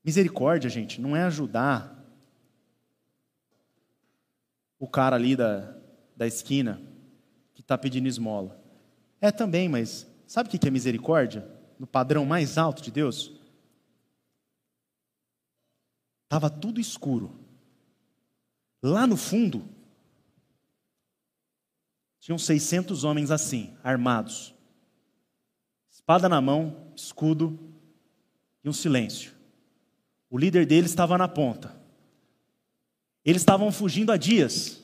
Misericórdia, 0.04 0.70
gente, 0.70 1.00
não 1.00 1.16
é 1.16 1.24
ajudar 1.24 2.03
o 4.84 4.88
cara 4.88 5.16
ali 5.16 5.34
da, 5.34 5.74
da 6.14 6.28
esquina 6.28 6.82
que 7.54 7.62
está 7.62 7.78
pedindo 7.78 8.06
esmola. 8.06 8.62
É 9.22 9.32
também, 9.32 9.70
mas 9.70 10.06
sabe 10.28 10.50
o 10.50 10.52
que 10.52 10.68
é 10.68 10.70
misericórdia? 10.70 11.50
No 11.80 11.88
padrão 11.88 12.26
mais 12.26 12.58
alto 12.58 12.82
de 12.82 12.92
Deus? 12.92 13.32
Estava 16.26 16.50
tudo 16.50 16.82
escuro. 16.82 17.34
Lá 18.82 19.08
no 19.08 19.16
fundo, 19.16 19.64
tinham 22.20 22.38
600 22.38 23.06
homens 23.06 23.32
assim, 23.32 23.74
armados. 23.82 24.54
Espada 25.90 26.28
na 26.28 26.42
mão, 26.42 26.92
escudo 26.94 27.58
e 28.62 28.68
um 28.68 28.74
silêncio. 28.74 29.32
O 30.30 30.38
líder 30.38 30.66
deles 30.66 30.92
estava 30.92 31.18
na 31.18 31.30
ponta. 31.30 31.83
Eles 33.26 33.42
estavam 33.42 33.72
fugindo 33.72 34.12
há 34.12 34.18
dias. 34.18 34.82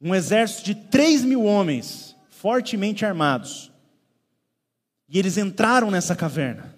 Um 0.00 0.14
exército 0.14 0.64
de 0.64 0.74
3 0.74 1.24
mil 1.24 1.44
homens, 1.44 2.16
fortemente 2.28 3.04
armados. 3.04 3.70
E 5.08 5.18
eles 5.18 5.36
entraram 5.36 5.90
nessa 5.90 6.16
caverna. 6.16 6.76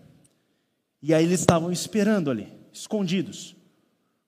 E 1.01 1.13
aí 1.15 1.25
eles 1.25 1.41
estavam 1.41 1.71
esperando 1.71 2.31
ali, 2.31 2.53
escondidos. 2.73 3.55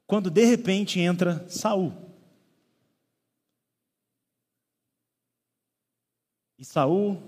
Quando 0.06 0.30
de 0.30 0.44
repente 0.44 1.00
entra 1.00 1.46
Saul. 1.48 1.92
E 6.58 6.64
Saul, 6.64 7.22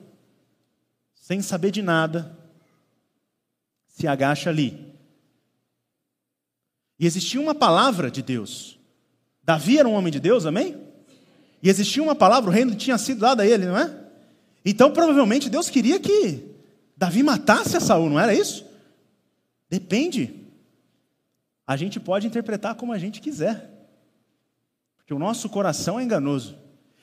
sem 1.15 1.43
saber 1.43 1.71
de 1.71 1.83
nada, 1.83 2.39
se 3.87 4.07
agacha 4.07 4.49
ali. 4.49 4.95
E 6.99 7.07
existia 7.07 7.41
uma 7.41 7.55
palavra 7.55 8.11
de 8.11 8.23
Deus. 8.23 8.78
Davi 9.49 9.79
era 9.79 9.89
um 9.89 9.95
homem 9.95 10.13
de 10.13 10.21
Deus, 10.21 10.45
amém? 10.45 10.77
E 11.63 11.71
existia 11.71 12.03
uma 12.03 12.15
palavra, 12.15 12.51
o 12.51 12.53
reino 12.53 12.75
tinha 12.75 12.99
sido 12.99 13.21
dado 13.21 13.41
a 13.41 13.47
ele, 13.47 13.65
não 13.65 13.79
é? 13.79 13.91
Então 14.63 14.93
provavelmente 14.93 15.49
Deus 15.49 15.71
queria 15.71 15.99
que 15.99 16.45
Davi 16.95 17.23
matasse 17.23 17.75
a 17.75 17.81
Saul, 17.81 18.11
não 18.11 18.21
era 18.21 18.35
isso? 18.35 18.67
Depende. 19.71 20.35
A 21.67 21.79
gente 21.79 21.99
pode 21.99 22.27
interpretar 22.27 22.75
como 22.75 22.93
a 22.93 22.99
gente 22.99 23.23
quiser. 23.23 23.71
Porque 24.99 25.15
o 25.15 25.19
nosso 25.19 25.49
coração 25.49 25.99
é 25.99 26.03
enganoso. 26.03 26.55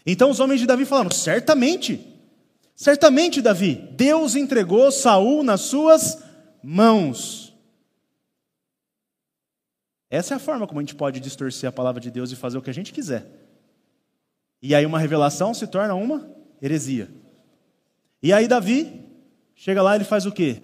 Então 0.05 0.29
os 0.29 0.39
homens 0.39 0.59
de 0.59 0.67
Davi 0.67 0.85
falaram: 0.85 1.09
certamente, 1.09 1.99
certamente, 2.75 3.41
Davi, 3.41 3.89
Deus 3.93 4.35
entregou 4.35 4.91
Saul 4.91 5.41
nas 5.41 5.61
suas 5.61 6.19
mãos. 6.61 7.44
Essa 10.09 10.33
é 10.33 10.37
a 10.37 10.39
forma 10.39 10.67
como 10.67 10.79
a 10.79 10.83
gente 10.83 10.95
pode 10.95 11.19
distorcer 11.19 11.67
a 11.67 11.71
palavra 11.71 11.99
de 11.99 12.11
Deus 12.11 12.31
e 12.31 12.35
fazer 12.35 12.57
o 12.57 12.61
que 12.61 12.69
a 12.69 12.73
gente 12.73 12.93
quiser. 12.93 13.25
E 14.61 14.73
aí 14.73 14.85
uma 14.85 14.99
revelação 14.99 15.53
se 15.53 15.67
torna 15.67 15.93
uma 15.95 16.29
heresia. 16.61 17.09
E 18.21 18.33
aí 18.33 18.47
Davi 18.47 19.03
chega 19.55 19.81
lá 19.81 19.95
ele 19.95 20.03
faz 20.03 20.25
o 20.25 20.31
quê? 20.31 20.61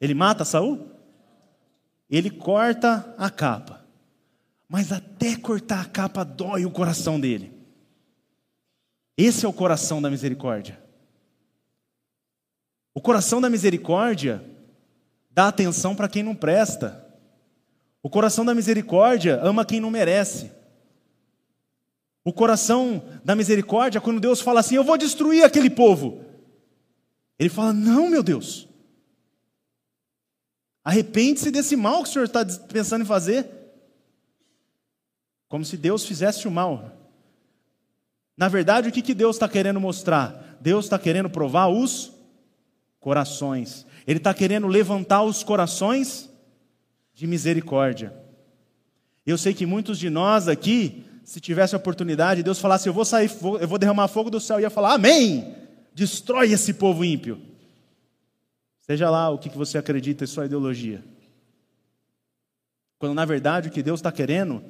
Ele 0.00 0.14
mata 0.14 0.44
Saul? 0.44 0.90
Ele 2.10 2.30
corta 2.30 3.14
a 3.16 3.30
capa. 3.30 3.84
Mas 4.68 4.90
até 4.90 5.36
cortar 5.36 5.82
a 5.82 5.84
capa 5.84 6.24
dói 6.24 6.64
o 6.66 6.70
coração 6.70 7.20
dele. 7.20 7.52
Esse 9.16 9.44
é 9.44 9.48
o 9.48 9.52
coração 9.52 10.00
da 10.00 10.10
misericórdia. 10.10 10.82
O 12.94 13.00
coração 13.00 13.40
da 13.40 13.48
misericórdia 13.48 14.44
dá 15.30 15.48
atenção 15.48 15.94
para 15.94 16.08
quem 16.08 16.22
não 16.22 16.34
presta. 16.34 17.06
O 18.02 18.10
coração 18.10 18.44
da 18.44 18.54
misericórdia 18.54 19.40
ama 19.42 19.64
quem 19.64 19.80
não 19.80 19.90
merece. 19.90 20.50
O 22.24 22.32
coração 22.32 23.02
da 23.24 23.34
misericórdia, 23.34 24.00
quando 24.00 24.20
Deus 24.20 24.40
fala 24.40 24.60
assim: 24.60 24.74
Eu 24.74 24.84
vou 24.84 24.98
destruir 24.98 25.44
aquele 25.44 25.70
povo. 25.70 26.24
Ele 27.38 27.48
fala: 27.48 27.72
Não, 27.72 28.08
meu 28.08 28.22
Deus. 28.22 28.68
Arrepende-se 30.84 31.50
desse 31.50 31.76
mal 31.76 32.02
que 32.02 32.08
o 32.08 32.12
Senhor 32.12 32.24
está 32.24 32.44
pensando 32.44 33.02
em 33.02 33.06
fazer. 33.06 33.46
Como 35.48 35.64
se 35.64 35.76
Deus 35.76 36.04
fizesse 36.04 36.48
o 36.48 36.50
mal. 36.50 36.90
Na 38.36 38.48
verdade, 38.48 38.88
o 38.88 38.92
que, 38.92 39.02
que 39.02 39.14
Deus 39.14 39.36
está 39.36 39.48
querendo 39.48 39.78
mostrar? 39.78 40.56
Deus 40.60 40.86
está 40.86 40.98
querendo 40.98 41.30
provar 41.30 41.68
os 41.68 42.12
corações. 42.98 43.86
Ele 44.06 44.18
está 44.18 44.34
querendo 44.34 44.66
levantar 44.66 45.22
os 45.22 45.44
corações 45.44 46.31
de 47.12 47.26
misericórdia. 47.26 48.12
Eu 49.24 49.38
sei 49.38 49.54
que 49.54 49.66
muitos 49.66 49.98
de 49.98 50.10
nós 50.10 50.48
aqui, 50.48 51.04
se 51.24 51.40
tivesse 51.40 51.74
a 51.74 51.78
oportunidade, 51.78 52.42
Deus 52.42 52.58
falasse: 52.58 52.88
Eu 52.88 52.92
vou 52.92 53.04
sair, 53.04 53.30
eu 53.60 53.68
vou 53.68 53.78
derramar 53.78 54.08
fogo 54.08 54.30
do 54.30 54.40
céu, 54.40 54.60
ia 54.60 54.70
falar: 54.70 54.94
Amém! 54.94 55.54
Destrói 55.94 56.52
esse 56.52 56.74
povo 56.74 57.04
ímpio. 57.04 57.40
Seja 58.78 59.08
lá 59.10 59.30
o 59.30 59.38
que 59.38 59.48
você 59.50 59.78
acredita 59.78 60.24
em 60.24 60.26
sua 60.26 60.46
ideologia. 60.46 61.04
Quando 62.98 63.14
na 63.14 63.24
verdade 63.24 63.68
o 63.68 63.72
que 63.72 63.82
Deus 63.82 64.00
está 64.00 64.10
querendo 64.10 64.62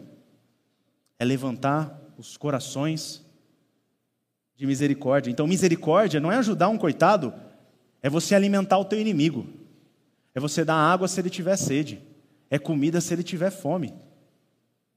é 1.19 1.25
levantar 1.25 1.99
os 2.19 2.37
corações 2.37 3.25
de 4.57 4.67
misericórdia. 4.67 5.31
Então, 5.31 5.47
misericórdia 5.47 6.21
não 6.21 6.31
é 6.31 6.37
ajudar 6.37 6.69
um 6.69 6.79
coitado, 6.79 7.33
é 8.03 8.11
você 8.11 8.35
alimentar 8.35 8.79
o 8.79 8.85
teu 8.85 9.01
inimigo. 9.01 9.47
É 10.35 10.41
você 10.41 10.65
dar 10.65 10.75
água 10.75 11.09
se 11.09 11.21
ele 11.21 11.31
tiver 11.31 11.57
sede. 11.57 12.01
É 12.53 12.59
comida 12.59 13.01
se 13.01 13.15
ele 13.15 13.23
tiver 13.23 13.51
fome. 13.51 13.95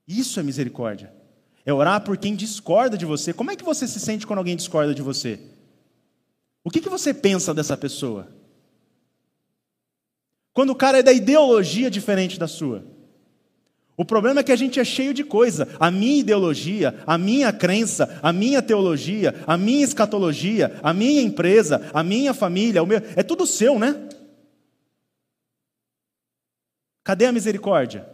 Isso 0.06 0.42
é 0.42 0.44
misericórdia. 0.44 1.14
É 1.66 1.74
orar 1.74 2.02
por 2.02 2.18
quem 2.18 2.36
discorda 2.36 2.98
de 2.98 3.06
você. 3.06 3.32
Como 3.32 3.50
é 3.50 3.56
que 3.56 3.64
você 3.64 3.88
se 3.88 3.98
sente 3.98 4.28
quando 4.28 4.40
alguém 4.40 4.58
discorda 4.58 4.94
de 4.94 5.02
você? 5.02 5.40
O 6.66 6.70
que, 6.70 6.82
que 6.82 6.90
você 6.90 7.14
pensa 7.14 7.54
dessa 7.54 7.78
pessoa? 7.78 8.28
Quando 10.52 10.72
o 10.72 10.76
cara 10.76 11.00
é 11.00 11.04
da 11.04 11.14
ideologia 11.14 11.90
diferente 11.90 12.38
da 12.38 12.46
sua. 12.46 12.84
O 13.96 14.04
problema 14.04 14.42
é 14.42 14.44
que 14.44 14.52
a 14.52 14.58
gente 14.58 14.78
é 14.78 14.84
cheio 14.84 15.14
de 15.14 15.24
coisa. 15.24 15.66
A 15.80 15.90
minha 15.90 16.20
ideologia, 16.20 17.02
a 17.08 17.18
minha 17.18 17.54
crença, 17.54 18.20
a 18.22 18.34
minha 18.34 18.62
teologia, 18.62 19.34
a 19.48 19.56
minha 19.56 19.86
escatologia, 19.86 20.78
a 20.84 20.94
minha 20.94 21.22
empresa, 21.22 21.90
a 21.94 22.04
minha 22.04 22.34
família, 22.34 22.86
meu, 22.86 23.02
é 23.16 23.24
tudo 23.24 23.48
seu, 23.48 23.80
né? 23.80 24.10
Cadê 27.06 27.28
a 27.28 27.32
misericórdia? 27.32 28.10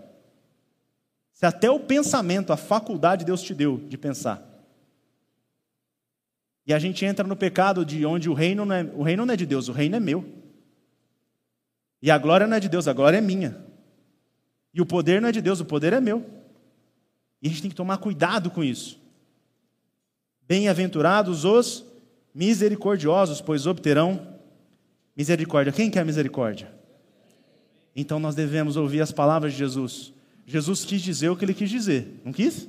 Se 1.32 1.46
até 1.46 1.72
o 1.72 1.80
pensamento, 1.80 2.52
a 2.52 2.58
faculdade 2.58 3.24
Deus 3.24 3.42
te 3.42 3.56
deu 3.56 3.78
de 3.78 3.98
pensar. 3.98 4.46
E 6.68 6.74
a 6.74 6.78
gente 6.78 7.06
entra 7.06 7.26
no 7.26 7.38
pecado 7.38 7.86
de 7.86 8.06
onde 8.06 8.30
o 8.30 8.34
reino 8.34 8.66
não 8.66 8.76
é, 8.76 8.84
o 8.84 9.02
reino 9.02 9.26
não 9.26 9.34
é 9.34 9.38
de 9.38 9.46
Deus, 9.46 9.70
o 9.70 9.72
reino 9.72 9.96
é 9.96 10.00
meu. 10.00 10.26
E 12.02 12.12
a 12.12 12.18
glória 12.18 12.46
não 12.46 12.58
é 12.58 12.60
de 12.60 12.68
Deus, 12.68 12.86
a 12.86 12.92
glória 12.94 13.18
é 13.18 13.22
minha. 13.22 13.66
E 14.74 14.82
o 14.82 14.86
poder 14.86 15.22
não 15.22 15.30
é 15.30 15.32
de 15.32 15.42
Deus, 15.42 15.62
o 15.62 15.66
poder 15.66 15.94
é 15.94 16.02
meu. 16.02 16.30
E 17.42 17.48
a 17.48 17.50
gente 17.50 17.62
tem 17.62 17.72
que 17.72 17.78
tomar 17.78 17.98
cuidado 17.98 18.52
com 18.52 18.62
isso. 18.62 19.00
Bem-aventurados 20.42 21.46
os 21.46 21.86
misericordiosos, 22.36 23.40
pois 23.40 23.66
obterão 23.66 24.38
misericórdia. 25.16 25.72
Quem 25.72 25.90
quer 25.90 26.04
misericórdia? 26.04 26.81
Então 27.96 28.20
nós 28.20 28.36
devemos 28.36 28.78
ouvir 28.78 29.02
as 29.02 29.12
palavras 29.12 29.54
de 29.54 29.60
Jesus. 29.60 30.14
Jesus 30.46 30.86
quis 30.86 31.02
dizer 31.02 31.30
o 31.30 31.36
que 31.36 31.46
ele 31.46 31.54
quis 31.54 31.70
dizer, 31.70 32.22
não 32.26 32.32
quis? 32.32 32.68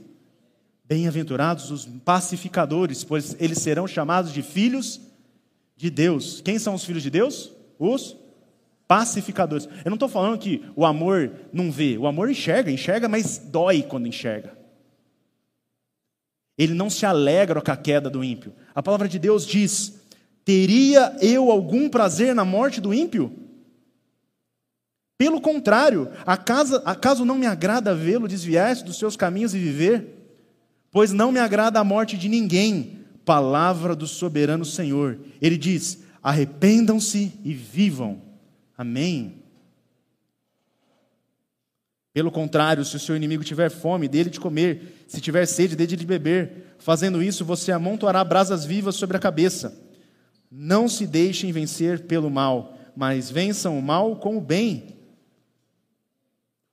Bem-aventurados 0.85 1.70
os 1.70 1.87
pacificadores, 1.87 3.03
pois 3.03 3.37
eles 3.41 3.59
serão 3.59 3.87
chamados 3.87 4.33
de 4.33 4.43
filhos 4.43 5.01
de 5.77 5.91
Deus. 5.91 6.41
Quem 6.41 6.59
são 6.59 6.75
os 6.75 6.85
filhos 6.85 7.03
de 7.03 7.11
Deus? 7.11 7.51
Os 7.79 8.16
pacificadores. 8.87 9.68
Eu 9.85 9.91
não 9.91 9.95
estou 9.95 10.09
falando 10.09 10.39
que 10.39 10.62
o 10.77 10.85
amor 10.85 11.33
não 11.53 11.73
vê, 11.73 11.97
o 11.97 12.07
amor 12.07 12.31
enxerga, 12.31 12.70
enxerga, 12.70 13.09
mas 13.09 13.39
dói 13.39 13.83
quando 13.83 14.07
enxerga. 14.07 14.57
Ele 16.59 16.75
não 16.75 16.91
se 16.91 17.07
alegra 17.07 17.61
com 17.62 17.70
a 17.73 17.77
queda 17.77 18.11
do 18.11 18.23
ímpio. 18.23 18.53
A 18.75 18.83
palavra 18.83 19.09
de 19.09 19.18
Deus 19.18 19.47
diz: 19.47 20.01
Teria 20.45 21.16
eu 21.20 21.51
algum 21.51 21.89
prazer 21.89 22.35
na 22.35 22.45
morte 22.45 22.81
do 22.81 22.93
ímpio? 22.93 23.41
Pelo 25.23 25.41
contrário, 25.41 26.09
acaso, 26.27 26.83
acaso 26.85 27.25
não 27.25 27.39
me 27.39 27.47
agrada 27.47 27.95
vê-lo 27.95 28.27
desviar-se 28.27 28.85
dos 28.85 28.99
seus 28.99 29.16
caminhos 29.16 29.55
e 29.55 29.59
viver? 29.61 30.05
Pois 30.91 31.12
não 31.12 31.31
me 31.31 31.39
agrada 31.39 31.79
a 31.79 31.85
morte 31.85 32.18
de 32.18 32.29
ninguém. 32.29 32.99
Palavra 33.25 33.95
do 33.95 34.05
soberano 34.05 34.64
Senhor. 34.64 35.20
Ele 35.41 35.57
diz: 35.57 36.03
arrependam-se 36.20 37.39
e 37.45 37.55
vivam. 37.55 38.20
Amém? 38.77 39.45
Pelo 42.12 42.33
contrário, 42.33 42.85
se 42.85 42.97
o 42.97 42.99
seu 42.99 43.14
inimigo 43.14 43.45
tiver 43.45 43.70
fome, 43.70 44.09
dele 44.09 44.29
de 44.29 44.41
comer, 44.41 45.05
se 45.07 45.20
tiver 45.20 45.47
sede, 45.47 45.77
dele 45.77 45.95
de 45.95 46.05
beber. 46.05 46.75
Fazendo 46.81 47.23
isso, 47.23 47.45
você 47.45 47.70
amontoará 47.70 48.25
brasas 48.25 48.64
vivas 48.64 48.97
sobre 48.97 49.16
a 49.16 49.20
cabeça. 49.20 49.81
Não 50.51 50.89
se 50.89 51.07
deixem 51.07 51.53
vencer 51.53 52.09
pelo 52.09 52.29
mal, 52.29 52.77
mas 52.97 53.31
vençam 53.31 53.79
o 53.79 53.83
mal 53.83 54.16
com 54.16 54.37
o 54.37 54.41
bem. 54.41 55.01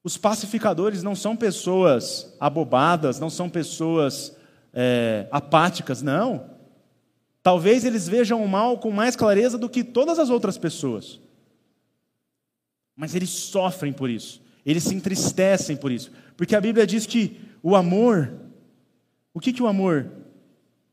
Os 0.10 0.18
pacificadores 0.18 1.04
não 1.04 1.14
são 1.14 1.36
pessoas 1.36 2.34
abobadas, 2.40 3.20
não 3.20 3.30
são 3.30 3.48
pessoas 3.48 4.36
é, 4.74 5.28
apáticas, 5.30 6.02
não. 6.02 6.50
Talvez 7.44 7.86
eles 7.86 8.08
vejam 8.08 8.44
o 8.44 8.50
mal 8.50 8.80
com 8.80 8.90
mais 8.90 9.16
clareza 9.16 9.56
do 9.56 9.70
que 9.70 9.84
todas 9.84 10.18
as 10.18 10.32
outras 10.32 10.58
pessoas. 10.58 11.20
Mas 12.96 13.14
eles 13.14 13.30
sofrem 13.30 13.94
por 13.94 14.10
isso. 14.10 14.42
Eles 14.66 14.82
se 14.82 14.96
entristecem 14.96 15.78
por 15.78 15.92
isso. 15.92 16.12
Porque 16.36 16.56
a 16.56 16.62
Bíblia 16.62 16.88
diz 16.88 17.06
que 17.06 17.40
o 17.62 17.76
amor, 17.76 18.34
o 19.32 19.40
que, 19.40 19.54
que 19.54 19.62
o 19.62 19.68
amor 19.68 20.10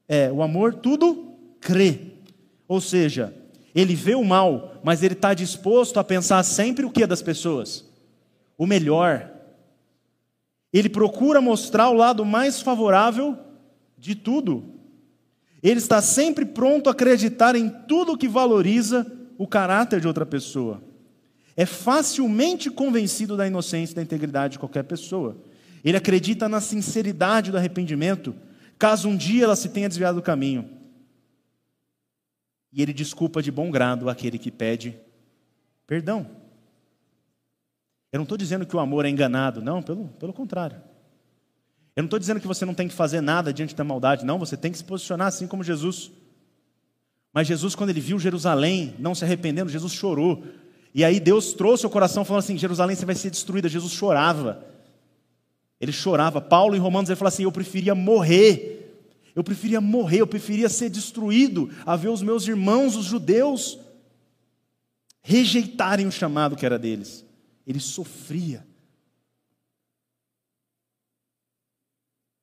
é? 0.07 0.31
O 0.31 0.43
amor 0.43 0.75
tudo 0.75 1.33
crê. 1.59 2.01
Ou 2.69 2.83
seja, 2.83 3.35
ele 3.75 3.95
vê 3.95 4.15
o 4.15 4.23
mal, 4.23 4.79
mas 4.85 5.03
ele 5.03 5.15
está 5.15 5.33
disposto 5.33 5.99
a 5.99 6.05
pensar 6.05 6.43
sempre 6.43 6.85
o 6.85 6.91
que 6.91 7.07
das 7.07 7.23
pessoas? 7.23 7.86
O 8.57 8.67
melhor. 8.67 9.31
Ele 10.73 10.89
procura 10.89 11.41
mostrar 11.41 11.89
o 11.89 11.95
lado 11.95 12.25
mais 12.25 12.61
favorável 12.61 13.39
de 13.97 14.15
tudo. 14.15 14.75
Ele 15.63 15.79
está 15.79 16.03
sempre 16.03 16.45
pronto 16.45 16.89
a 16.89 16.93
acreditar 16.93 17.55
em 17.57 17.69
tudo 17.69 18.17
que 18.17 18.29
valoriza 18.29 19.07
o 19.39 19.47
caráter 19.47 20.01
de 20.01 20.07
outra 20.07 20.25
pessoa 20.25 20.83
é 21.57 21.65
facilmente 21.65 22.71
convencido 22.71 23.37
da 23.37 23.47
inocência 23.47 23.95
e 23.95 23.97
da 23.97 24.03
integridade 24.03 24.53
de 24.53 24.59
qualquer 24.59 24.85
pessoa. 24.85 25.39
Ele 25.83 25.97
acredita 25.97 26.49
na 26.49 26.61
sinceridade 26.61 27.51
do 27.51 27.57
arrependimento, 27.57 28.37
caso 28.79 29.09
um 29.09 29.17
dia 29.17 29.45
ela 29.45 29.57
se 29.57 29.71
tenha 29.71 29.89
desviado 29.89 30.17
do 30.17 30.23
caminho. 30.23 30.69
E 32.71 32.83
ele 32.83 32.93
desculpa 32.93 33.43
de 33.43 33.51
bom 33.51 33.71
grado 33.71 34.11
aquele 34.11 34.39
que 34.39 34.51
pede 34.51 34.95
perdão. 35.87 36.29
Eu 38.17 38.21
não 38.21 38.23
estou 38.23 38.39
dizendo 38.39 38.65
que 38.65 38.75
o 38.75 38.81
amor 38.81 39.05
é 39.05 39.11
enganado, 39.11 39.61
não, 39.61 39.83
pelo, 39.83 40.07
pelo 40.19 40.33
contrário. 40.33 40.79
Eu 41.95 42.03
não 42.03 42.07
estou 42.07 42.19
dizendo 42.19 42.41
que 42.41 42.47
você 42.47 42.65
não 42.65 42.73
tem 42.73 42.89
que 42.89 42.95
fazer 42.95 43.21
nada 43.21 43.53
diante 43.53 43.75
da 43.75 43.85
maldade, 43.85 44.25
não, 44.25 44.39
você 44.39 44.57
tem 44.57 44.73
que 44.73 44.79
se 44.79 44.85
posicionar 44.85 45.27
assim 45.27 45.47
como 45.47 45.63
Jesus. 45.63 46.11
Mas 47.31 47.47
Jesus, 47.47 47.75
quando 47.75 47.91
ele 47.91 48.01
viu 48.01 48.19
Jerusalém 48.19 48.95
não 48.99 49.15
se 49.15 49.23
arrependendo, 49.23 49.71
Jesus 49.71 49.93
chorou. 49.93 50.43
E 50.95 51.05
aí 51.05 51.21
Deus 51.21 51.53
trouxe 51.53 51.85
o 51.85 51.91
coração 51.91 52.25
falando 52.25 52.39
assim: 52.39 52.57
Jerusalém 52.57 52.97
você 52.97 53.05
vai 53.05 53.15
ser 53.15 53.31
destruída. 53.31 53.69
Jesus 53.69 53.93
chorava. 53.93 54.65
Ele 55.79 55.93
chorava. 55.93 56.41
Paulo, 56.41 56.75
em 56.75 56.79
Romanos, 56.79 57.11
ele 57.11 57.19
fala 57.19 57.29
assim: 57.29 57.43
Eu 57.43 57.53
preferia 57.53 57.95
morrer. 57.95 59.05
Eu 59.35 59.45
preferia 59.45 59.83
morrer, 59.83 60.23
eu 60.23 60.27
preferia 60.27 60.71
ser 60.71 60.89
destruído 60.89 61.69
a 61.85 61.97
ver 61.97 62.09
os 62.09 62.23
meus 62.23 62.49
irmãos, 62.49 62.97
os 62.97 63.05
judeus, 63.05 63.79
rejeitarem 65.21 66.07
o 66.07 66.11
chamado 66.11 66.57
que 66.57 66.65
era 66.65 66.79
deles. 66.79 67.26
Ele 67.67 67.81
sofria. 67.81 68.67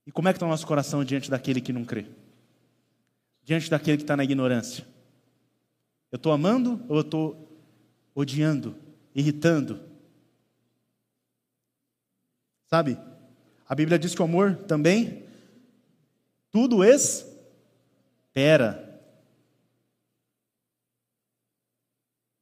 E 0.06 0.12
como 0.12 0.28
é 0.28 0.34
que 0.34 0.38
está 0.38 0.46
o 0.46 0.50
nosso 0.50 0.68
coração 0.68 1.04
diante 1.04 1.30
daquele 1.30 1.62
que 1.62 1.72
não 1.72 1.86
crê? 1.86 2.06
Diante 3.44 3.70
daquele 3.70 3.98
que 3.98 4.04
está 4.04 4.18
na 4.18 4.24
ignorância? 4.24 4.86
Eu 6.12 6.18
estou 6.18 6.32
amando 6.32 6.84
ou 6.90 6.98
eu 6.98 7.02
estou 7.02 7.50
odiando, 8.14 8.76
irritando? 9.16 9.80
Sabe? 12.68 12.98
A 13.68 13.74
Bíblia 13.74 13.98
diz 13.98 14.14
que 14.14 14.22
o 14.22 14.26
amor 14.26 14.56
também 14.68 15.26
tudo 16.52 16.84
espera. 16.84 17.42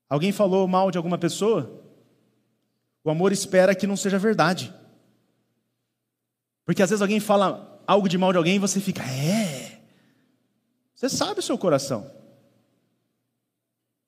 Alguém 0.10 0.34
falou 0.34 0.68
mal 0.68 0.92
de 0.92 0.98
alguma 0.98 1.18
pessoa? 1.18 1.81
O 3.04 3.10
amor 3.10 3.32
espera 3.32 3.76
que 3.76 3.88
não 3.88 3.98
seja 3.98 4.20
verdade. 4.20 4.74
Porque 6.66 6.84
às 6.84 6.90
vezes 6.90 7.02
alguém 7.02 7.20
fala 7.20 7.82
algo 7.88 8.08
de 8.08 8.18
mal 8.18 8.32
de 8.32 8.38
alguém 8.38 8.56
e 8.56 8.60
você 8.60 8.80
fica, 8.80 9.04
é. 9.04 9.82
Você 10.94 11.10
sabe 11.10 11.40
o 11.40 11.44
seu 11.44 11.58
coração. 11.58 12.10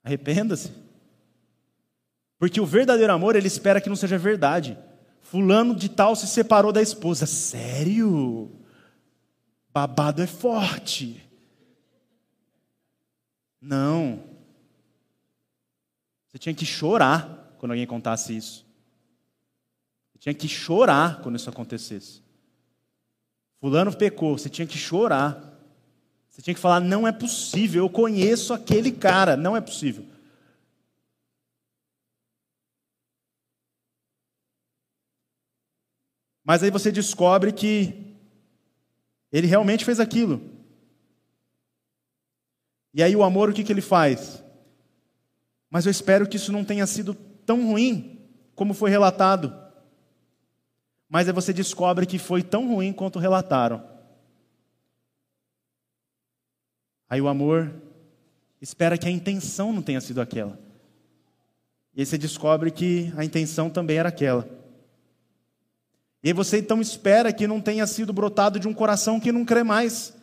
Arrependa-se. 0.04 0.72
Porque 2.38 2.60
o 2.60 2.66
verdadeiro 2.66 3.12
amor, 3.12 3.36
ele 3.36 3.48
espera 3.48 3.82
que 3.82 3.90
não 3.90 3.96
seja 3.96 4.18
verdade. 4.18 4.78
Fulano 5.22 5.76
de 5.76 5.90
tal 5.90 6.16
se 6.16 6.28
separou 6.28 6.72
da 6.72 6.82
esposa. 6.82 7.26
Sério? 7.26 8.52
Babado 9.72 10.22
é 10.22 10.28
forte. 10.28 11.28
Não. 13.60 14.24
Você 16.28 16.38
tinha 16.38 16.54
que 16.54 16.66
chorar 16.66 17.56
quando 17.58 17.72
alguém 17.72 17.88
contasse 17.88 18.36
isso. 18.36 18.66
Tinha 20.24 20.34
que 20.34 20.48
chorar 20.48 21.20
quando 21.22 21.36
isso 21.36 21.50
acontecesse. 21.50 22.22
Fulano 23.60 23.94
pecou, 23.94 24.38
você 24.38 24.48
tinha 24.48 24.66
que 24.66 24.78
chorar. 24.78 25.60
Você 26.30 26.42
tinha 26.42 26.54
que 26.54 26.62
falar: 26.62 26.80
não 26.80 27.06
é 27.06 27.12
possível, 27.12 27.84
eu 27.84 27.90
conheço 27.90 28.54
aquele 28.54 28.90
cara, 28.90 29.36
não 29.36 29.54
é 29.54 29.60
possível. 29.60 30.06
Mas 36.42 36.64
aí 36.64 36.72
você 36.72 36.90
descobre 36.90 37.52
que 37.52 38.16
ele 39.30 39.46
realmente 39.46 39.84
fez 39.84 40.00
aquilo. 40.00 40.42
E 42.94 43.04
aí 43.04 43.14
o 43.14 43.24
amor, 43.24 43.50
o 43.50 43.54
que, 43.54 43.66
que 43.66 43.74
ele 43.74 43.82
faz? 43.82 44.42
Mas 45.70 45.86
eu 45.86 45.92
espero 45.92 46.26
que 46.30 46.38
isso 46.38 46.54
não 46.54 46.64
tenha 46.64 46.88
sido 46.88 47.14
tão 47.14 47.68
ruim 47.68 48.26
como 48.56 48.74
foi 48.74 48.90
relatado 48.90 49.63
mas 51.14 51.28
aí 51.28 51.34
você 51.34 51.54
descobre 51.54 52.08
que 52.08 52.18
foi 52.18 52.42
tão 52.42 52.68
ruim 52.68 52.92
quanto 52.92 53.20
relataram. 53.20 53.84
Aí 57.08 57.22
o 57.22 57.28
amor 57.28 57.72
espera 58.60 58.98
que 58.98 59.08
a 59.08 59.12
intenção 59.12 59.72
não 59.72 59.84
tenha 59.84 60.02
sido 60.02 60.20
aquela. 60.20 60.58
E 61.96 62.00
aí 62.00 62.06
você 62.08 62.18
descobre 62.18 62.72
que 62.72 63.14
a 63.16 63.24
intenção 63.24 63.70
também 63.70 63.98
era 63.98 64.10
aquela. 64.10 64.50
E 66.24 66.30
aí 66.30 66.34
você 66.34 66.58
então 66.58 66.82
espera 66.82 67.32
que 67.32 67.46
não 67.46 67.62
tenha 67.62 67.86
sido 67.86 68.12
brotado 68.12 68.60
de 68.60 68.68
um 68.68 68.74
coração 68.74 69.20
que 69.20 69.32
não 69.32 69.46
crê 69.46 69.64
mais, 69.64 70.16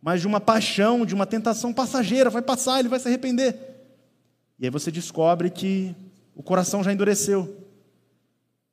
mas 0.00 0.20
de 0.20 0.28
uma 0.28 0.40
paixão, 0.40 1.04
de 1.04 1.12
uma 1.12 1.26
tentação 1.26 1.74
passageira, 1.74 2.30
vai 2.30 2.40
passar, 2.40 2.78
ele 2.78 2.88
vai 2.88 3.00
se 3.00 3.08
arrepender. 3.08 3.58
E 4.60 4.66
aí 4.66 4.70
você 4.70 4.92
descobre 4.92 5.50
que 5.50 5.92
o 6.36 6.42
coração 6.44 6.84
já 6.84 6.92
endureceu. 6.92 7.65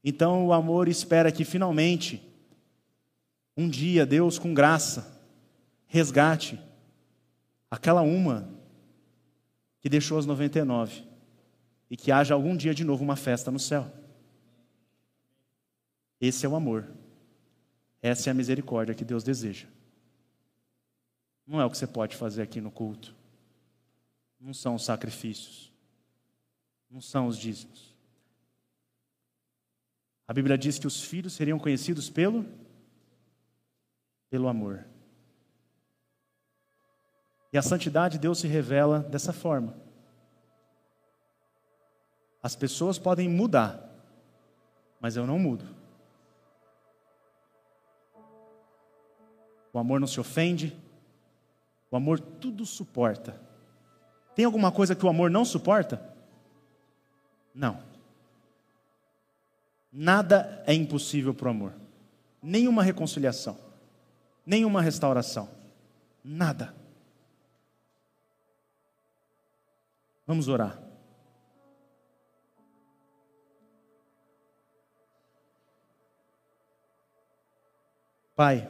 Então 0.04 0.48
o 0.48 0.54
amor 0.54 0.88
espera 0.88 1.32
que 1.32 1.46
finalmente, 1.46 2.22
um 3.56 3.70
dia, 3.70 4.06
Deus, 4.06 4.38
com 4.38 4.54
graça, 4.54 5.22
resgate 5.88 6.60
aquela 7.70 8.02
uma 8.02 8.50
que 9.80 9.88
deixou 9.88 10.18
as 10.18 10.26
99 10.26 11.04
e 11.90 11.96
que 11.96 12.12
haja 12.12 12.34
algum 12.34 12.56
dia 12.58 12.74
de 12.74 12.84
novo 12.84 13.04
uma 13.04 13.16
festa 13.16 13.50
no 13.52 13.60
céu. 13.60 13.92
Esse 16.20 16.46
é 16.46 16.50
o 16.50 16.56
amor. 16.56 16.90
Essa 18.02 18.30
é 18.30 18.32
a 18.32 18.34
misericórdia 18.34 18.96
que 18.96 19.06
Deus 19.06 19.24
deseja. 19.24 19.68
Não 21.46 21.62
é 21.62 21.66
o 21.66 21.70
que 21.70 21.78
você 21.78 21.88
pode 21.88 22.16
fazer 22.16 22.42
aqui 22.42 22.60
no 22.60 22.72
culto. 22.72 23.16
Não 24.40 24.54
são 24.54 24.76
os 24.76 24.84
sacrifícios. 24.84 25.72
Não 26.90 27.02
são 27.02 27.28
os 27.28 27.38
dízimos. 27.38 27.93
A 30.28 30.34
Bíblia 30.34 30.58
diz 30.58 30.80
que 30.80 30.88
os 30.88 31.04
filhos 31.04 31.34
seriam 31.34 31.60
conhecidos 31.60 32.10
pelo 32.10 32.46
pelo 34.30 34.48
amor. 34.48 34.84
E 37.52 37.58
a 37.58 37.62
santidade 37.62 38.14
de 38.14 38.22
Deus 38.22 38.40
se 38.40 38.48
revela 38.48 38.98
dessa 39.00 39.32
forma. 39.32 39.76
As 42.42 42.56
pessoas 42.56 42.98
podem 42.98 43.30
mudar, 43.30 43.80
mas 45.00 45.16
eu 45.16 45.28
não 45.28 45.38
mudo. 45.38 45.66
O 49.72 49.78
amor 49.78 50.00
não 50.00 50.08
se 50.08 50.20
ofende, 50.20 50.76
o 51.92 51.96
amor 51.96 52.20
tudo 52.20 52.66
suporta. 52.66 53.40
Tem 54.36 54.46
alguma 54.46 54.72
coisa 54.72 54.96
que 54.96 55.06
o 55.06 55.10
amor 55.10 55.30
não 55.30 55.46
suporta? 55.46 56.02
Não. 57.54 57.93
Nada 59.96 60.64
é 60.66 60.74
impossível 60.74 61.36
para 61.36 61.50
o 61.50 61.52
amor. 61.52 61.74
Nenhuma 62.42 62.82
reconciliação, 62.82 63.56
nenhuma 64.44 64.82
restauração. 64.82 65.48
Nada. 66.24 66.74
Vamos 70.26 70.48
orar. 70.48 70.82
Pai, 78.36 78.68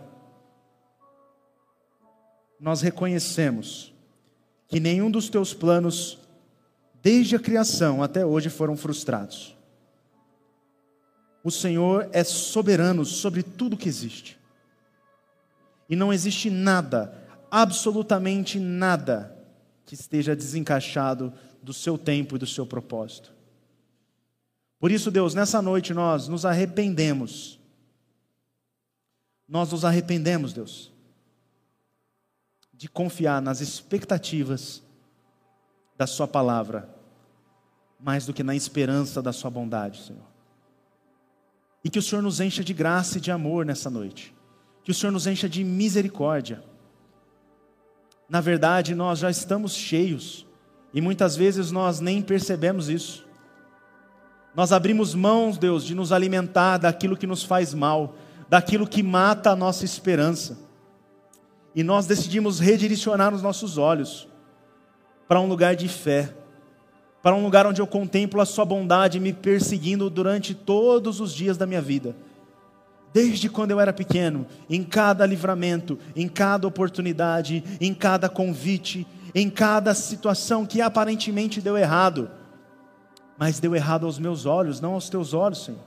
nós 2.60 2.82
reconhecemos 2.82 3.94
que 4.68 4.78
nenhum 4.78 5.10
dos 5.10 5.30
teus 5.30 5.54
planos, 5.54 6.20
desde 7.02 7.38
a 7.38 7.40
criação 7.40 8.04
até 8.04 8.26
hoje, 8.26 8.50
foram 8.50 8.76
frustrados 8.76 9.56
o 11.44 11.52
Senhor 11.52 12.10
é 12.14 12.24
soberano 12.24 13.04
sobre 13.04 13.44
tudo 13.44 13.76
que 13.76 13.90
existe. 13.90 14.40
E 15.90 15.96
não 15.96 16.14
existe 16.14 16.50
nada, 16.50 17.14
absolutamente 17.52 18.58
nada, 18.58 19.38
que 19.86 19.94
esteja 19.94 20.36
desencaixado 20.36 21.34
do 21.62 21.74
seu 21.74 21.98
tempo 21.98 22.36
e 22.36 22.40
do 22.40 22.48
seu 22.48 22.66
propósito. 22.66 23.34
Por 24.80 24.92
isso, 24.92 25.12
Deus, 25.12 25.36
nessa 25.36 25.62
noite 25.62 25.94
nós 25.94 26.28
nos 26.30 26.46
arrependemos. 26.46 27.60
Nós 29.48 29.72
nos 29.72 29.84
arrependemos, 29.84 30.54
Deus, 30.54 30.92
de 32.74 32.88
confiar 32.88 33.42
nas 33.42 33.60
expectativas 33.60 34.82
da 35.98 36.08
Sua 36.08 36.28
palavra, 36.28 36.90
mais 38.00 38.26
do 38.26 38.34
que 38.34 38.44
na 38.44 38.56
esperança 38.56 39.22
da 39.22 39.34
Sua 39.34 39.52
bondade, 39.52 40.02
Senhor. 40.02 40.33
E 41.84 41.90
que 41.90 42.00
o 42.00 42.02
Senhor 42.02 42.22
nos 42.22 42.40
encha 42.40 42.64
de 42.64 42.74
graça 42.74 43.18
e 43.18 43.22
de 43.22 43.32
amor 43.32 43.66
nessa 43.66 43.90
noite. 43.90 44.34
Que 44.84 44.92
o 44.92 44.94
Senhor 44.94 45.12
nos 45.12 45.28
encha 45.28 45.50
de 45.50 45.64
misericórdia. 45.64 46.64
Na 48.30 48.40
verdade, 48.40 48.96
nós 48.96 49.20
já 49.20 49.30
estamos 49.30 49.74
cheios 49.74 50.46
e 50.94 51.02
muitas 51.02 51.36
vezes 51.36 51.72
nós 51.72 52.00
nem 52.00 52.22
percebemos 52.22 52.90
isso. 52.90 53.26
Nós 54.56 54.72
abrimos 54.72 55.16
mãos, 55.16 55.58
Deus, 55.58 55.84
de 55.84 55.96
nos 55.96 56.12
alimentar 56.12 56.78
daquilo 56.78 57.18
que 57.18 57.28
nos 57.28 57.44
faz 57.44 57.74
mal, 57.74 58.16
daquilo 58.48 58.88
que 58.88 59.02
mata 59.02 59.52
a 59.52 59.56
nossa 59.56 59.84
esperança. 59.84 60.60
E 61.76 61.84
nós 61.84 62.06
decidimos 62.06 62.60
redirecionar 62.60 63.34
os 63.34 63.42
nossos 63.42 63.78
olhos 63.78 64.28
para 65.28 65.42
um 65.42 65.48
lugar 65.48 65.76
de 65.76 65.88
fé 65.88 66.36
para 67.24 67.34
um 67.34 67.42
lugar 67.42 67.66
onde 67.66 67.80
eu 67.82 67.88
contemplo 67.88 68.42
a 68.42 68.46
Sua 68.46 68.66
bondade 68.66 69.18
me 69.18 69.32
perseguindo 69.32 70.10
durante 70.10 70.54
todos 70.54 71.22
os 71.22 71.34
dias 71.34 71.58
da 71.58 71.66
minha 71.66 71.82
vida. 71.82 72.14
Desde 73.14 73.48
quando 73.48 73.72
eu 73.72 73.80
era 73.80 73.94
pequeno, 73.94 74.46
em 74.70 74.84
cada 74.84 75.26
livramento, 75.26 75.98
em 76.16 76.28
cada 76.28 76.68
oportunidade, 76.68 77.64
em 77.80 77.94
cada 77.94 78.28
convite, 78.28 79.08
em 79.34 79.50
cada 79.50 79.94
situação 79.94 80.66
que 80.66 80.82
aparentemente 80.82 81.62
deu 81.62 81.78
errado, 81.78 82.30
mas 83.38 83.58
deu 83.60 83.74
errado 83.74 84.06
aos 84.06 84.20
meus 84.20 84.46
olhos, 84.46 84.82
não 84.82 84.94
aos 84.94 85.10
teus 85.10 85.34
olhos, 85.34 85.64
Senhor. 85.64 85.80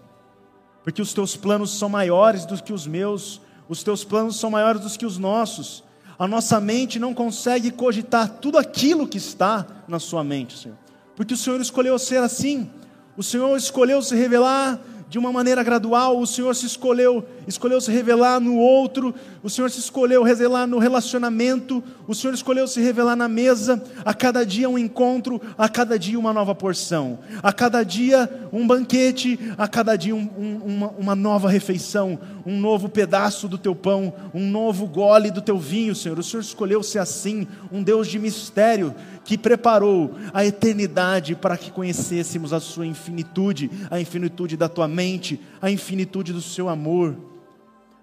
porque 0.82 1.02
os 1.02 1.12
teus 1.12 1.36
planos 1.36 1.76
são 1.78 1.88
maiores 1.88 2.46
do 2.46 2.62
que 2.62 2.72
os 2.72 2.86
meus, 2.86 3.42
os 3.68 3.82
teus 3.82 4.04
planos 4.04 4.38
são 4.38 4.50
maiores 4.50 4.80
do 4.80 4.98
que 4.98 5.04
os 5.04 5.18
nossos. 5.18 5.84
A 6.18 6.26
nossa 6.26 6.58
mente 6.60 6.98
não 6.98 7.12
consegue 7.12 7.70
cogitar 7.70 8.28
tudo 8.40 8.56
aquilo 8.56 9.06
que 9.06 9.18
está 9.18 9.66
na 9.86 9.98
sua 9.98 10.24
mente, 10.24 10.56
Senhor, 10.56 10.78
porque 11.16 11.34
o 11.34 11.36
Senhor 11.36 11.60
escolheu 11.60 11.98
ser 11.98 12.18
assim, 12.18 12.70
o 13.16 13.22
Senhor 13.22 13.56
escolheu 13.56 14.00
se 14.02 14.14
revelar 14.14 14.78
de 15.08 15.18
uma 15.18 15.32
maneira 15.32 15.62
gradual, 15.62 16.18
o 16.18 16.26
Senhor 16.26 16.54
se 16.54 16.66
escolheu, 16.66 17.24
escolheu 17.46 17.80
se 17.80 17.92
revelar 17.92 18.40
no 18.40 18.56
outro, 18.56 19.14
o 19.40 19.48
Senhor 19.48 19.70
se 19.70 19.78
escolheu 19.78 20.24
revelar 20.24 20.66
no 20.66 20.78
relacionamento, 20.78 21.82
o 22.08 22.14
Senhor 22.14 22.34
escolheu 22.34 22.66
se 22.66 22.80
revelar 22.80 23.14
na 23.14 23.28
mesa, 23.28 23.80
a 24.04 24.12
cada 24.12 24.44
dia 24.44 24.68
um 24.68 24.76
encontro, 24.76 25.40
a 25.56 25.68
cada 25.68 25.96
dia 25.96 26.18
uma 26.18 26.32
nova 26.32 26.56
porção, 26.56 27.20
a 27.40 27.52
cada 27.52 27.84
dia 27.84 28.28
um 28.52 28.66
banquete, 28.66 29.38
a 29.56 29.68
cada 29.68 29.94
dia 29.94 30.14
um, 30.14 30.28
um, 30.36 30.56
uma, 30.64 30.88
uma 30.98 31.14
nova 31.14 31.48
refeição, 31.48 32.18
um 32.44 32.58
novo 32.58 32.88
pedaço 32.88 33.46
do 33.46 33.56
teu 33.56 33.76
pão, 33.76 34.12
um 34.34 34.50
novo 34.50 34.88
gole 34.88 35.30
do 35.30 35.40
teu 35.40 35.58
vinho, 35.58 35.94
Senhor. 35.94 36.18
O 36.18 36.22
Senhor 36.22 36.42
escolheu 36.42 36.82
ser 36.82 36.98
assim, 36.98 37.46
um 37.70 37.80
Deus 37.80 38.08
de 38.08 38.18
mistério, 38.18 38.92
que 39.26 39.36
preparou 39.36 40.14
a 40.32 40.44
eternidade 40.46 41.34
para 41.34 41.58
que 41.58 41.72
conhecêssemos 41.72 42.52
a 42.52 42.60
sua 42.60 42.86
infinitude, 42.86 43.68
a 43.90 44.00
infinitude 44.00 44.56
da 44.56 44.68
tua 44.68 44.86
mente, 44.86 45.40
a 45.60 45.68
infinitude 45.68 46.32
do 46.32 46.40
seu 46.40 46.68
amor. 46.68 47.16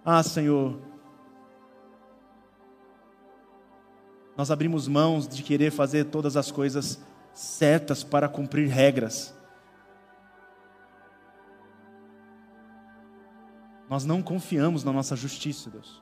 Ah, 0.03 0.21
Senhor, 0.21 0.78
nós 4.36 4.51
abrimos 4.51 4.86
mãos 4.89 5.26
de 5.26 5.41
querer 5.43 5.71
fazer 5.71 6.05
todas 6.05 6.36
as 6.36 6.51
coisas 6.51 6.99
certas 7.34 8.03
para 8.03 8.28
cumprir 8.28 8.67
regras. 8.67 9.34
Nós 13.89 14.03
não 14.03 14.21
confiamos 14.21 14.84
na 14.84 14.91
nossa 14.91 15.15
justiça, 15.15 15.69
Deus. 15.69 16.01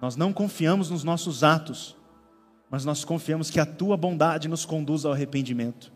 Nós 0.00 0.16
não 0.16 0.32
confiamos 0.32 0.90
nos 0.90 1.04
nossos 1.04 1.44
atos 1.44 1.97
mas 2.70 2.84
nós 2.84 3.04
confiamos 3.04 3.50
que 3.50 3.60
a 3.60 3.66
tua 3.66 3.96
bondade 3.96 4.48
nos 4.48 4.64
conduz 4.64 5.04
ao 5.04 5.12
arrependimento. 5.12 5.92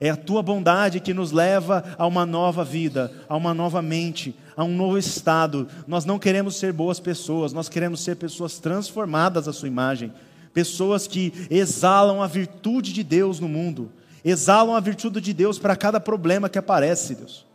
É 0.00 0.08
a 0.08 0.16
tua 0.16 0.42
bondade 0.42 0.98
que 0.98 1.12
nos 1.12 1.30
leva 1.30 1.84
a 1.98 2.06
uma 2.06 2.24
nova 2.24 2.64
vida, 2.64 3.12
a 3.28 3.36
uma 3.36 3.52
nova 3.52 3.82
mente, 3.82 4.34
a 4.56 4.64
um 4.64 4.74
novo 4.74 4.96
estado. 4.96 5.68
Nós 5.86 6.06
não 6.06 6.18
queremos 6.18 6.56
ser 6.56 6.72
boas 6.72 6.98
pessoas, 6.98 7.52
nós 7.52 7.68
queremos 7.68 8.00
ser 8.00 8.16
pessoas 8.16 8.58
transformadas 8.58 9.46
à 9.46 9.52
sua 9.52 9.68
imagem, 9.68 10.10
pessoas 10.54 11.06
que 11.06 11.32
exalam 11.50 12.22
a 12.22 12.26
virtude 12.26 12.94
de 12.94 13.04
Deus 13.04 13.38
no 13.40 13.48
mundo, 13.48 13.92
exalam 14.24 14.74
a 14.74 14.80
virtude 14.80 15.20
de 15.20 15.34
Deus 15.34 15.58
para 15.58 15.76
cada 15.76 16.00
problema 16.00 16.48
que 16.48 16.58
aparece, 16.58 17.14
Deus. 17.14 17.46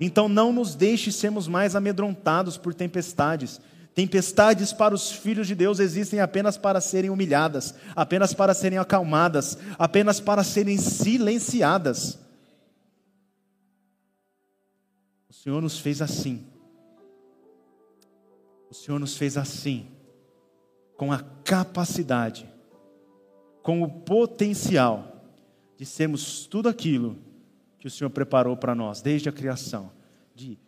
Então 0.00 0.28
não 0.28 0.52
nos 0.52 0.74
deixe 0.74 1.12
sermos 1.12 1.46
mais 1.46 1.76
amedrontados 1.76 2.56
por 2.56 2.74
tempestades, 2.74 3.60
Tempestades 3.94 4.72
para 4.72 4.94
os 4.94 5.12
filhos 5.12 5.46
de 5.46 5.54
Deus 5.54 5.78
existem 5.78 6.20
apenas 6.20 6.56
para 6.56 6.80
serem 6.80 7.10
humilhadas, 7.10 7.74
apenas 7.94 8.32
para 8.32 8.54
serem 8.54 8.78
acalmadas, 8.78 9.58
apenas 9.78 10.18
para 10.18 10.42
serem 10.42 10.78
silenciadas. 10.78 12.18
O 15.28 15.32
Senhor 15.34 15.60
nos 15.60 15.78
fez 15.78 16.00
assim. 16.00 16.46
O 18.70 18.74
Senhor 18.74 18.98
nos 18.98 19.18
fez 19.18 19.36
assim, 19.36 19.86
com 20.96 21.12
a 21.12 21.18
capacidade, 21.44 22.50
com 23.62 23.82
o 23.82 23.90
potencial 23.90 25.22
de 25.76 25.84
sermos 25.84 26.46
tudo 26.46 26.70
aquilo 26.70 27.18
que 27.78 27.86
o 27.86 27.90
Senhor 27.90 28.08
preparou 28.08 28.56
para 28.56 28.74
nós 28.74 29.02
desde 29.02 29.28
a 29.28 29.32
criação, 29.32 29.92
de 30.34 30.58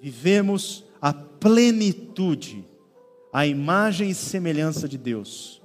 vivemos 0.00 0.84
a 1.00 1.12
plenitude, 1.12 2.64
a 3.32 3.46
imagem 3.46 4.10
e 4.10 4.14
semelhança 4.14 4.88
de 4.88 4.96
Deus. 4.96 5.60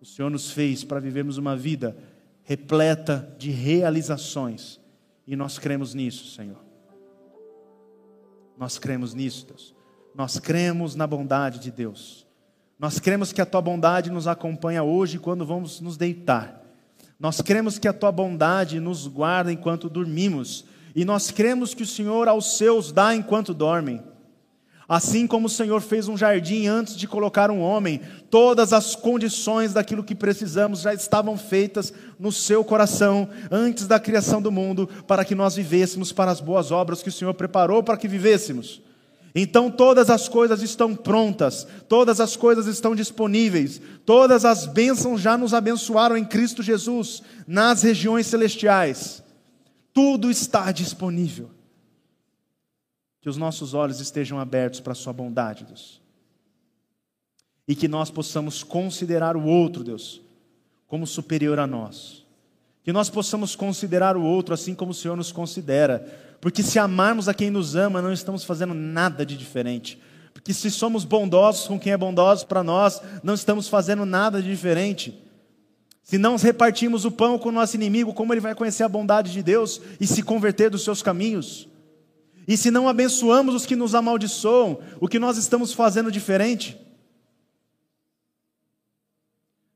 O 0.00 0.04
Senhor 0.04 0.30
nos 0.30 0.50
fez 0.50 0.82
para 0.82 1.00
vivermos 1.00 1.38
uma 1.38 1.56
vida 1.56 1.96
repleta 2.42 3.32
de 3.38 3.50
realizações, 3.50 4.80
e 5.26 5.36
nós 5.36 5.58
cremos 5.58 5.94
nisso, 5.94 6.34
Senhor. 6.34 6.58
Nós 8.58 8.78
cremos 8.78 9.14
nisso, 9.14 9.46
Deus. 9.46 9.74
Nós 10.14 10.38
cremos 10.38 10.94
na 10.94 11.06
bondade 11.06 11.60
de 11.60 11.70
Deus. 11.70 12.26
Nós 12.78 12.98
cremos 12.98 13.32
que 13.32 13.40
a 13.40 13.46
tua 13.46 13.60
bondade 13.60 14.10
nos 14.10 14.26
acompanha 14.26 14.82
hoje 14.82 15.18
quando 15.18 15.46
vamos 15.46 15.80
nos 15.80 15.96
deitar. 15.96 16.60
Nós 17.18 17.40
cremos 17.40 17.78
que 17.78 17.86
a 17.86 17.92
tua 17.92 18.10
bondade 18.10 18.80
nos 18.80 19.06
guarda 19.06 19.52
enquanto 19.52 19.88
dormimos 19.88 20.64
e 20.94 21.04
nós 21.04 21.30
cremos 21.30 21.74
que 21.74 21.82
o 21.82 21.86
Senhor 21.86 22.28
aos 22.28 22.56
seus 22.56 22.92
dá 22.92 23.14
enquanto 23.14 23.54
dormem. 23.54 24.02
Assim 24.88 25.24
como 25.24 25.46
o 25.46 25.50
Senhor 25.50 25.80
fez 25.80 26.08
um 26.08 26.16
jardim 26.16 26.66
antes 26.66 26.96
de 26.96 27.06
colocar 27.06 27.48
um 27.48 27.60
homem, 27.60 28.00
todas 28.28 28.72
as 28.72 28.96
condições 28.96 29.72
daquilo 29.72 30.02
que 30.02 30.16
precisamos 30.16 30.80
já 30.80 30.92
estavam 30.92 31.38
feitas 31.38 31.94
no 32.18 32.32
seu 32.32 32.64
coração 32.64 33.28
antes 33.52 33.86
da 33.86 34.00
criação 34.00 34.42
do 34.42 34.50
mundo, 34.50 34.88
para 35.06 35.24
que 35.24 35.32
nós 35.32 35.54
vivêssemos 35.54 36.10
para 36.10 36.32
as 36.32 36.40
boas 36.40 36.72
obras 36.72 37.04
que 37.04 37.08
o 37.08 37.12
Senhor 37.12 37.34
preparou 37.34 37.84
para 37.84 37.96
que 37.96 38.08
vivêssemos. 38.08 38.82
Então 39.32 39.70
todas 39.70 40.10
as 40.10 40.28
coisas 40.28 40.60
estão 40.60 40.96
prontas, 40.96 41.68
todas 41.88 42.18
as 42.18 42.34
coisas 42.34 42.66
estão 42.66 42.92
disponíveis, 42.92 43.80
todas 44.04 44.44
as 44.44 44.66
bênçãos 44.66 45.20
já 45.20 45.38
nos 45.38 45.54
abençoaram 45.54 46.16
em 46.16 46.24
Cristo 46.24 46.64
Jesus, 46.64 47.22
nas 47.46 47.84
regiões 47.84 48.26
celestiais. 48.26 49.22
Tudo 49.92 50.30
está 50.30 50.70
disponível. 50.72 51.50
Que 53.20 53.28
os 53.28 53.36
nossos 53.36 53.74
olhos 53.74 54.00
estejam 54.00 54.38
abertos 54.38 54.80
para 54.80 54.92
a 54.92 54.96
Sua 54.96 55.12
bondade, 55.12 55.64
Deus. 55.64 56.00
E 57.68 57.74
que 57.74 57.86
nós 57.86 58.10
possamos 58.10 58.62
considerar 58.62 59.36
o 59.36 59.44
outro, 59.44 59.84
Deus, 59.84 60.20
como 60.86 61.06
superior 61.06 61.58
a 61.58 61.66
nós. 61.66 62.26
Que 62.82 62.92
nós 62.92 63.10
possamos 63.10 63.54
considerar 63.54 64.16
o 64.16 64.22
outro 64.22 64.54
assim 64.54 64.74
como 64.74 64.92
o 64.92 64.94
Senhor 64.94 65.16
nos 65.16 65.30
considera. 65.30 66.00
Porque 66.40 66.62
se 66.62 66.78
amarmos 66.78 67.28
a 67.28 67.34
quem 67.34 67.50
nos 67.50 67.76
ama, 67.76 68.00
não 68.00 68.12
estamos 68.12 68.44
fazendo 68.44 68.72
nada 68.72 69.26
de 69.26 69.36
diferente. 69.36 70.00
Porque 70.32 70.54
se 70.54 70.70
somos 70.70 71.04
bondosos 71.04 71.68
com 71.68 71.78
quem 71.78 71.92
é 71.92 71.96
bondoso 71.96 72.46
para 72.46 72.62
nós, 72.62 73.00
não 73.22 73.34
estamos 73.34 73.68
fazendo 73.68 74.06
nada 74.06 74.40
de 74.40 74.48
diferente. 74.48 75.29
Se 76.10 76.18
não 76.18 76.34
repartimos 76.34 77.04
o 77.04 77.10
pão 77.12 77.38
com 77.38 77.50
o 77.50 77.52
nosso 77.52 77.76
inimigo, 77.76 78.12
como 78.12 78.34
ele 78.34 78.40
vai 78.40 78.52
conhecer 78.52 78.82
a 78.82 78.88
bondade 78.88 79.30
de 79.30 79.44
Deus 79.44 79.80
e 80.00 80.08
se 80.08 80.24
converter 80.24 80.68
dos 80.68 80.82
seus 80.82 81.02
caminhos? 81.02 81.68
E 82.48 82.56
se 82.56 82.68
não 82.68 82.88
abençoamos 82.88 83.54
os 83.54 83.64
que 83.64 83.76
nos 83.76 83.94
amaldiçoam, 83.94 84.80
o 84.98 85.06
que 85.06 85.20
nós 85.20 85.38
estamos 85.38 85.72
fazendo 85.72 86.10
diferente? 86.10 86.76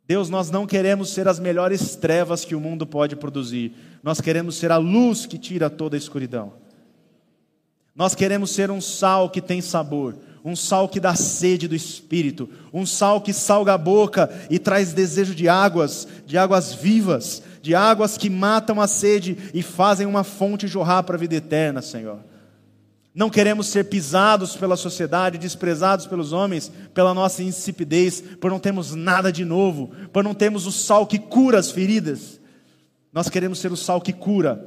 Deus, 0.09 0.29
nós 0.29 0.51
não 0.51 0.67
queremos 0.67 1.11
ser 1.11 1.29
as 1.29 1.39
melhores 1.39 1.95
trevas 1.95 2.45
que 2.45 2.57
o 2.57 2.61
mundo 2.61 2.85
pode 2.85 3.15
produzir, 3.15 3.73
nós 4.03 4.21
queremos 4.21 4.57
ser 4.57 4.73
a 4.73 4.77
luz 4.77 5.27
que 5.27 5.39
tira 5.39 5.71
toda 5.71 5.97
a 5.97 5.99
escuridão. 5.99 6.55
Nós 7.95 8.13
queremos 8.13 8.51
ser 8.51 8.73
um 8.73 8.81
sal 8.81 9.31
que 9.31 9.41
tem 9.41 9.61
sabor, 9.61 10.17
um 10.45 10.55
sal 10.55 10.87
que 10.91 11.01
dá 11.01 11.15
sede 11.15 11.67
do 11.67 11.75
espírito, 11.75 12.51
um 12.71 12.85
sal 12.85 13.23
que 13.23 13.33
salga 13.33 13.73
a 13.73 13.79
boca 13.79 14.31
e 14.51 14.59
traz 14.59 14.93
desejo 14.93 15.35
de 15.35 15.49
águas, 15.49 16.07
de 16.27 16.37
águas 16.37 16.75
vivas, 16.75 17.43
de 17.63 17.75
águas 17.75 18.19
que 18.19 18.29
matam 18.29 18.79
a 18.79 18.87
sede 18.87 19.39
e 19.55 19.63
fazem 19.63 20.07
uma 20.07 20.23
fonte 20.23 20.69
jorrar 20.69 21.03
para 21.03 21.17
a 21.17 21.19
vida 21.19 21.35
eterna, 21.35 21.81
Senhor. 21.81 22.19
Não 23.15 23.31
queremos 23.31 23.69
ser 23.69 23.85
pisados 23.85 24.55
pela 24.55 24.77
sociedade, 24.77 25.39
desprezados 25.39 26.07
pelos 26.07 26.33
homens, 26.33 26.71
pela 26.93 27.15
nossa 27.15 27.43
insipidez, 27.43 28.21
por 28.39 28.51
não 28.51 28.59
termos 28.59 28.95
nada 28.95 29.33
de 29.33 29.47
novo, 29.47 29.93
por 30.13 30.23
não 30.23 30.35
termos 30.35 30.67
o 30.67 30.73
sal 30.73 31.07
que 31.07 31.19
cura 31.19 31.59
as 31.59 31.71
feridas. 31.71 32.39
Nós 33.11 33.31
queremos 33.31 33.61
ser 33.61 33.73
o 33.73 33.77
sal 33.77 34.01
que 34.01 34.13
cura, 34.13 34.63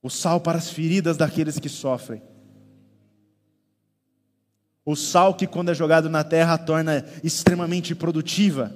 o 0.00 0.10
sal 0.10 0.38
para 0.38 0.58
as 0.58 0.70
feridas 0.70 1.16
daqueles 1.16 1.58
que 1.58 1.68
sofrem. 1.68 2.22
O 4.84 4.96
sal 4.96 5.34
que, 5.34 5.46
quando 5.46 5.70
é 5.70 5.74
jogado 5.74 6.10
na 6.10 6.24
terra, 6.24 6.58
torna 6.58 7.04
extremamente 7.22 7.94
produtiva. 7.94 8.74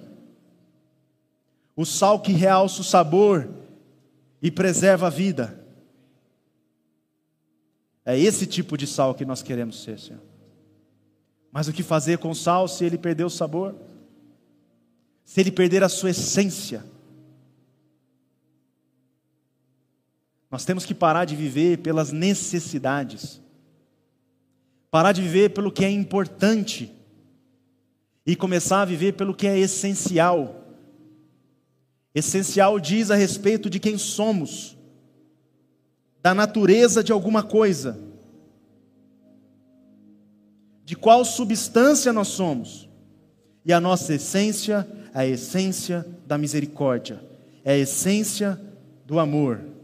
O 1.74 1.84
sal 1.84 2.20
que 2.20 2.32
realça 2.32 2.80
o 2.80 2.84
sabor 2.84 3.48
e 4.40 4.50
preserva 4.50 5.08
a 5.08 5.10
vida. 5.10 5.66
É 8.04 8.16
esse 8.18 8.46
tipo 8.46 8.76
de 8.76 8.86
sal 8.86 9.14
que 9.14 9.24
nós 9.24 9.42
queremos 9.42 9.82
ser, 9.82 9.98
Senhor. 9.98 10.22
Mas 11.50 11.66
o 11.66 11.72
que 11.72 11.82
fazer 11.82 12.18
com 12.18 12.30
o 12.30 12.34
sal 12.34 12.68
se 12.68 12.84
ele 12.84 12.96
perder 12.96 13.24
o 13.24 13.30
sabor? 13.30 13.74
Se 15.24 15.40
ele 15.40 15.50
perder 15.50 15.82
a 15.82 15.88
sua 15.88 16.10
essência? 16.10 16.84
Nós 20.48 20.64
temos 20.64 20.84
que 20.84 20.94
parar 20.94 21.24
de 21.24 21.34
viver 21.34 21.78
pelas 21.78 22.12
necessidades 22.12 23.40
Parar 24.96 25.12
de 25.12 25.20
viver 25.20 25.50
pelo 25.50 25.70
que 25.70 25.84
é 25.84 25.90
importante 25.90 26.90
e 28.24 28.34
começar 28.34 28.80
a 28.80 28.84
viver 28.86 29.12
pelo 29.12 29.34
que 29.34 29.46
é 29.46 29.58
essencial. 29.58 30.64
Essencial 32.14 32.80
diz 32.80 33.10
a 33.10 33.14
respeito 33.14 33.68
de 33.68 33.78
quem 33.78 33.98
somos, 33.98 34.74
da 36.22 36.32
natureza 36.32 37.04
de 37.04 37.12
alguma 37.12 37.42
coisa, 37.42 38.00
de 40.82 40.96
qual 40.96 41.26
substância 41.26 42.10
nós 42.10 42.28
somos. 42.28 42.88
E 43.66 43.74
a 43.74 43.80
nossa 43.82 44.14
essência 44.14 44.88
é 45.12 45.18
a 45.18 45.26
essência 45.26 46.06
da 46.26 46.38
misericórdia, 46.38 47.22
é 47.62 47.72
a 47.74 47.78
essência 47.78 48.58
do 49.04 49.18
amor. 49.18 49.75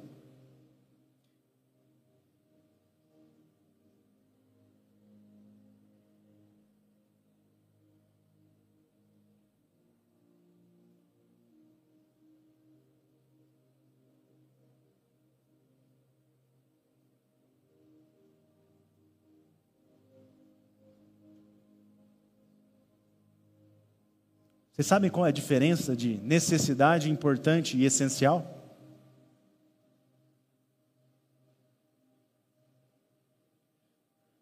Vocês 24.83 24.89
sabem 24.89 25.13
qual 25.13 25.25
é 25.25 25.29
a 25.29 25.33
diferença 25.33 25.95
de 25.95 26.19
necessidade 26.25 27.09
importante 27.09 27.77
e 27.77 27.85
essencial? 27.85 28.61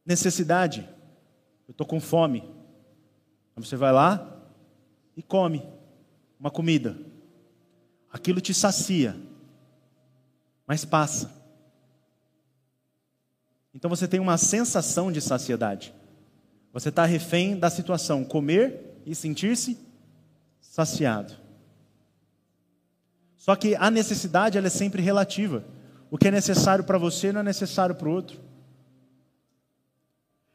Necessidade. 0.02 0.88
Eu 1.68 1.72
estou 1.72 1.86
com 1.86 2.00
fome. 2.00 2.50
você 3.54 3.76
vai 3.76 3.92
lá 3.92 4.42
e 5.14 5.22
come 5.22 5.62
uma 6.38 6.50
comida. 6.50 6.96
Aquilo 8.10 8.40
te 8.40 8.54
sacia, 8.54 9.14
mas 10.66 10.86
passa. 10.86 11.30
Então 13.74 13.90
você 13.90 14.08
tem 14.08 14.20
uma 14.20 14.38
sensação 14.38 15.12
de 15.12 15.20
saciedade. 15.20 15.92
Você 16.72 16.88
está 16.88 17.04
refém 17.04 17.58
da 17.58 17.68
situação 17.68 18.24
comer 18.24 19.02
e 19.04 19.14
sentir-se 19.14 19.89
saciado. 20.86 21.34
Só 23.36 23.54
que 23.56 23.74
a 23.74 23.90
necessidade 23.90 24.56
ela 24.56 24.66
é 24.66 24.70
sempre 24.70 25.02
relativa. 25.02 25.64
O 26.10 26.18
que 26.18 26.28
é 26.28 26.30
necessário 26.30 26.84
para 26.84 26.98
você 26.98 27.32
não 27.32 27.40
é 27.40 27.44
necessário 27.44 27.94
para 27.94 28.08
o 28.08 28.12
outro. 28.12 28.40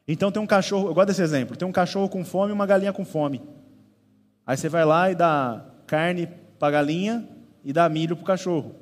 Então 0.07 0.32
tem 0.32 0.41
um 0.41 0.47
cachorro, 0.47 0.88
eu 0.88 0.93
gosto 0.93 1.07
desse 1.07 1.21
exemplo, 1.21 1.57
tem 1.57 1.67
um 1.67 1.71
cachorro 1.71 2.07
com 2.09 2.23
fome 2.23 2.51
e 2.51 2.53
uma 2.53 2.65
galinha 2.65 2.93
com 2.93 3.03
fome. 3.03 3.41
Aí 4.45 4.55
você 4.55 4.69
vai 4.69 4.86
lá 4.86 5.09
e 5.09 5.15
dá 5.15 5.65
carne 5.88 6.28
para 6.59 6.67
a 6.67 6.71
galinha 6.71 7.28
e 7.63 7.73
dá 7.73 7.89
milho 7.89 8.15
para 8.15 8.23
o 8.23 8.26
cachorro. 8.26 8.76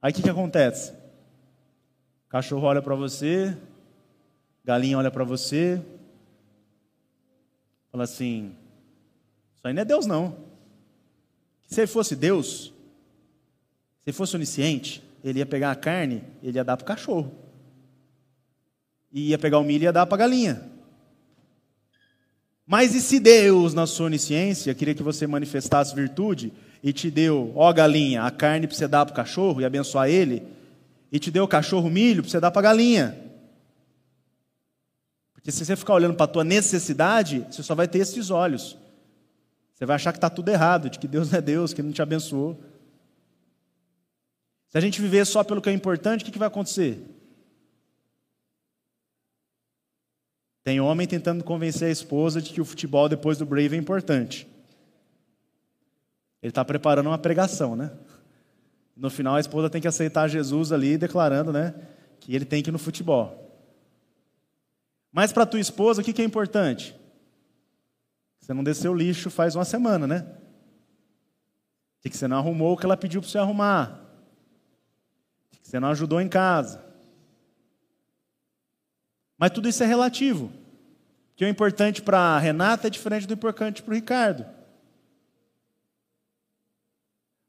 Aí 0.00 0.12
o 0.12 0.14
que, 0.14 0.22
que 0.22 0.30
acontece? 0.30 0.92
O 2.26 2.30
cachorro 2.30 2.66
olha 2.66 2.80
para 2.80 2.94
você, 2.94 3.56
galinha 4.64 4.98
olha 4.98 5.10
para 5.10 5.24
você, 5.24 5.82
fala 7.90 8.04
assim: 8.04 8.54
Aí 9.68 9.74
não 9.74 9.82
é 9.82 9.84
Deus, 9.84 10.06
não. 10.06 10.36
Se 11.66 11.80
ele 11.80 11.86
fosse 11.86 12.16
Deus, 12.16 12.72
se 14.02 14.08
ele 14.08 14.16
fosse 14.16 14.34
onisciente, 14.34 15.02
ele 15.22 15.40
ia 15.40 15.46
pegar 15.46 15.70
a 15.70 15.76
carne, 15.76 16.24
ele 16.42 16.56
ia 16.56 16.64
dar 16.64 16.76
para 16.76 16.84
o 16.84 16.86
cachorro 16.86 17.30
e 19.12 19.28
ia 19.28 19.38
pegar 19.38 19.58
o 19.58 19.64
milho 19.64 19.82
e 19.82 19.84
ia 19.84 19.92
dar 19.92 20.06
para 20.06 20.16
a 20.16 20.18
galinha. 20.18 20.62
Mas 22.66 22.94
e 22.94 23.00
se 23.00 23.18
Deus, 23.18 23.72
na 23.72 23.86
sua 23.86 24.06
onisciência, 24.06 24.74
queria 24.74 24.94
que 24.94 25.02
você 25.02 25.26
manifestasse 25.26 25.94
virtude 25.94 26.52
e 26.82 26.92
te 26.92 27.10
deu, 27.10 27.52
ó 27.54 27.72
galinha, 27.72 28.22
a 28.22 28.30
carne 28.30 28.66
para 28.66 28.76
você 28.76 28.86
dar 28.86 29.06
para 29.06 29.12
o 29.12 29.16
cachorro 29.16 29.60
e 29.60 29.64
abençoar 29.64 30.08
ele, 30.08 30.42
e 31.10 31.18
te 31.18 31.30
deu 31.30 31.44
o 31.44 31.48
cachorro 31.48 31.88
milho 31.88 32.22
para 32.22 32.30
você 32.30 32.40
dar 32.40 32.50
para 32.50 32.60
a 32.60 32.70
galinha? 32.70 33.18
Porque 35.32 35.50
se 35.50 35.64
você 35.64 35.76
ficar 35.76 35.94
olhando 35.94 36.14
para 36.14 36.24
a 36.24 36.28
tua 36.28 36.44
necessidade, 36.44 37.46
você 37.50 37.62
só 37.62 37.74
vai 37.74 37.88
ter 37.88 38.00
esses 38.00 38.28
olhos. 38.28 38.76
Você 39.78 39.86
vai 39.86 39.94
achar 39.94 40.10
que 40.10 40.18
está 40.18 40.28
tudo 40.28 40.48
errado, 40.48 40.90
de 40.90 40.98
que 40.98 41.06
Deus 41.06 41.30
não 41.30 41.38
é 41.38 41.40
Deus, 41.40 41.72
que 41.72 41.80
Ele 41.80 41.86
não 41.86 41.94
te 41.94 42.02
abençoou. 42.02 42.60
Se 44.68 44.76
a 44.76 44.80
gente 44.80 45.00
viver 45.00 45.24
só 45.24 45.44
pelo 45.44 45.62
que 45.62 45.70
é 45.70 45.72
importante, 45.72 46.22
o 46.22 46.24
que, 46.24 46.32
que 46.32 46.38
vai 46.38 46.48
acontecer? 46.48 47.00
Tem 50.64 50.80
homem 50.80 51.06
tentando 51.06 51.44
convencer 51.44 51.86
a 51.86 51.92
esposa 51.92 52.42
de 52.42 52.52
que 52.52 52.60
o 52.60 52.64
futebol 52.64 53.08
depois 53.08 53.38
do 53.38 53.46
Brave 53.46 53.76
é 53.76 53.78
importante. 53.78 54.48
Ele 56.42 56.50
está 56.50 56.64
preparando 56.64 57.06
uma 57.06 57.16
pregação, 57.16 57.76
né? 57.76 57.92
No 58.96 59.10
final 59.10 59.36
a 59.36 59.40
esposa 59.40 59.70
tem 59.70 59.80
que 59.80 59.86
aceitar 59.86 60.26
Jesus 60.26 60.72
ali, 60.72 60.98
declarando, 60.98 61.52
né, 61.52 61.72
que 62.18 62.34
ele 62.34 62.44
tem 62.44 62.64
que 62.64 62.70
ir 62.70 62.72
no 62.72 62.80
futebol. 62.80 63.48
Mas 65.12 65.32
para 65.32 65.46
tua 65.46 65.60
esposa, 65.60 66.02
o 66.02 66.04
que, 66.04 66.12
que 66.12 66.20
é 66.20 66.24
importante? 66.24 66.97
Você 68.48 68.54
não 68.54 68.64
desceu 68.64 68.94
lixo 68.94 69.28
faz 69.28 69.54
uma 69.54 69.64
semana, 69.66 70.06
né? 70.06 70.26
Que 72.00 72.16
você 72.16 72.26
não 72.26 72.38
arrumou 72.38 72.72
o 72.72 72.76
que 72.78 72.86
ela 72.86 72.96
pediu 72.96 73.20
para 73.20 73.28
você 73.28 73.36
arrumar. 73.36 74.00
Que 75.50 75.68
você 75.68 75.78
não 75.78 75.90
ajudou 75.90 76.18
em 76.18 76.30
casa. 76.30 76.82
Mas 79.36 79.50
tudo 79.50 79.68
isso 79.68 79.82
é 79.82 79.86
relativo. 79.86 80.50
Que 81.36 81.44
o 81.44 81.48
importante 81.48 82.00
para 82.00 82.18
a 82.18 82.38
Renata 82.38 82.86
é 82.86 82.90
diferente 82.90 83.26
do 83.26 83.34
importante 83.34 83.82
para 83.82 83.92
o 83.92 83.94
Ricardo. 83.94 84.46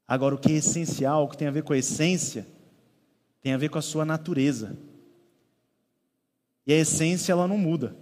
Agora, 0.06 0.34
o 0.34 0.38
que 0.38 0.52
é 0.52 0.56
essencial, 0.56 1.24
o 1.24 1.28
que 1.28 1.38
tem 1.38 1.48
a 1.48 1.50
ver 1.50 1.62
com 1.62 1.72
a 1.72 1.78
essência, 1.78 2.46
tem 3.40 3.54
a 3.54 3.56
ver 3.56 3.70
com 3.70 3.78
a 3.78 3.82
sua 3.82 4.04
natureza. 4.04 4.76
E 6.66 6.74
a 6.74 6.76
essência, 6.76 7.32
ela 7.32 7.48
não 7.48 7.56
muda. 7.56 7.96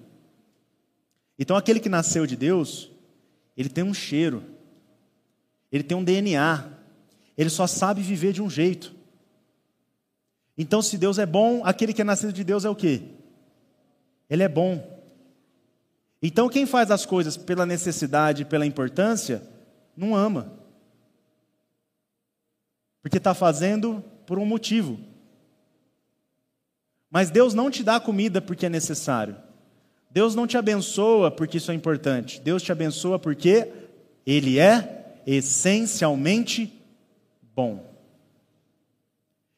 Então, 1.38 1.56
aquele 1.56 1.78
que 1.78 1.88
nasceu 1.88 2.26
de 2.26 2.36
Deus, 2.36 2.90
ele 3.56 3.68
tem 3.68 3.84
um 3.84 3.94
cheiro, 3.94 4.42
ele 5.70 5.84
tem 5.84 5.96
um 5.96 6.02
DNA, 6.02 6.68
ele 7.36 7.50
só 7.50 7.66
sabe 7.66 8.02
viver 8.02 8.32
de 8.32 8.42
um 8.42 8.50
jeito. 8.50 8.94
Então, 10.56 10.82
se 10.82 10.98
Deus 10.98 11.18
é 11.18 11.26
bom, 11.26 11.64
aquele 11.64 11.92
que 11.92 12.02
é 12.02 12.04
nascido 12.04 12.32
de 12.32 12.42
Deus 12.42 12.64
é 12.64 12.70
o 12.70 12.74
quê? 12.74 13.02
Ele 14.28 14.42
é 14.42 14.48
bom. 14.48 14.98
Então, 16.20 16.48
quem 16.48 16.66
faz 16.66 16.90
as 16.90 17.06
coisas 17.06 17.36
pela 17.36 17.64
necessidade, 17.64 18.44
pela 18.44 18.66
importância, 18.66 19.42
não 19.96 20.16
ama. 20.16 20.52
Porque 23.00 23.18
está 23.18 23.34
fazendo 23.34 24.02
por 24.26 24.38
um 24.38 24.44
motivo. 24.44 24.98
Mas 27.08 27.30
Deus 27.30 27.54
não 27.54 27.70
te 27.70 27.84
dá 27.84 28.00
comida 28.00 28.42
porque 28.42 28.66
é 28.66 28.68
necessário. 28.68 29.36
Deus 30.10 30.34
não 30.34 30.46
te 30.46 30.56
abençoa 30.56 31.30
porque 31.30 31.58
isso 31.58 31.70
é 31.70 31.74
importante. 31.74 32.40
Deus 32.40 32.62
te 32.62 32.72
abençoa 32.72 33.18
porque 33.18 33.70
Ele 34.26 34.58
é 34.58 35.16
essencialmente 35.26 36.72
bom. 37.54 37.86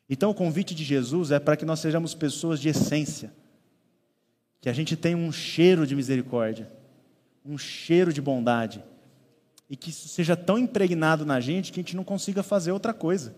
Então, 0.08 0.30
o 0.30 0.34
convite 0.34 0.74
de 0.74 0.82
Jesus 0.82 1.30
é 1.30 1.38
para 1.38 1.56
que 1.56 1.64
nós 1.64 1.78
sejamos 1.78 2.14
pessoas 2.14 2.60
de 2.60 2.68
essência 2.68 3.32
que 4.60 4.68
a 4.68 4.72
gente 4.72 4.96
tenha 4.96 5.16
um 5.16 5.32
cheiro 5.32 5.86
de 5.86 5.96
misericórdia, 5.96 6.70
um 7.44 7.56
cheiro 7.56 8.12
de 8.12 8.20
bondade, 8.20 8.84
e 9.70 9.76
que 9.76 9.90
isso 9.90 10.08
seja 10.08 10.36
tão 10.36 10.58
impregnado 10.58 11.24
na 11.24 11.40
gente 11.40 11.72
que 11.72 11.80
a 11.80 11.82
gente 11.82 11.96
não 11.96 12.04
consiga 12.04 12.42
fazer 12.42 12.72
outra 12.72 12.92
coisa. 12.92 13.34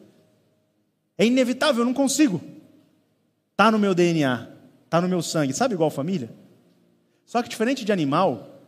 É 1.17 1.25
inevitável, 1.27 1.83
eu 1.83 1.85
não 1.87 1.95
consigo. 1.95 2.41
Está 3.53 3.71
no 3.71 3.79
meu 3.79 3.95
DNA, 3.95 4.49
está 4.85 5.01
no 5.01 5.09
meu 5.09 5.23
sangue, 5.23 5.53
sabe 5.53 5.75
igual 5.75 5.91
família? 5.91 6.31
Só 7.25 7.43
que 7.43 7.49
diferente 7.49 7.85
de 7.85 7.93
animal, 7.93 8.61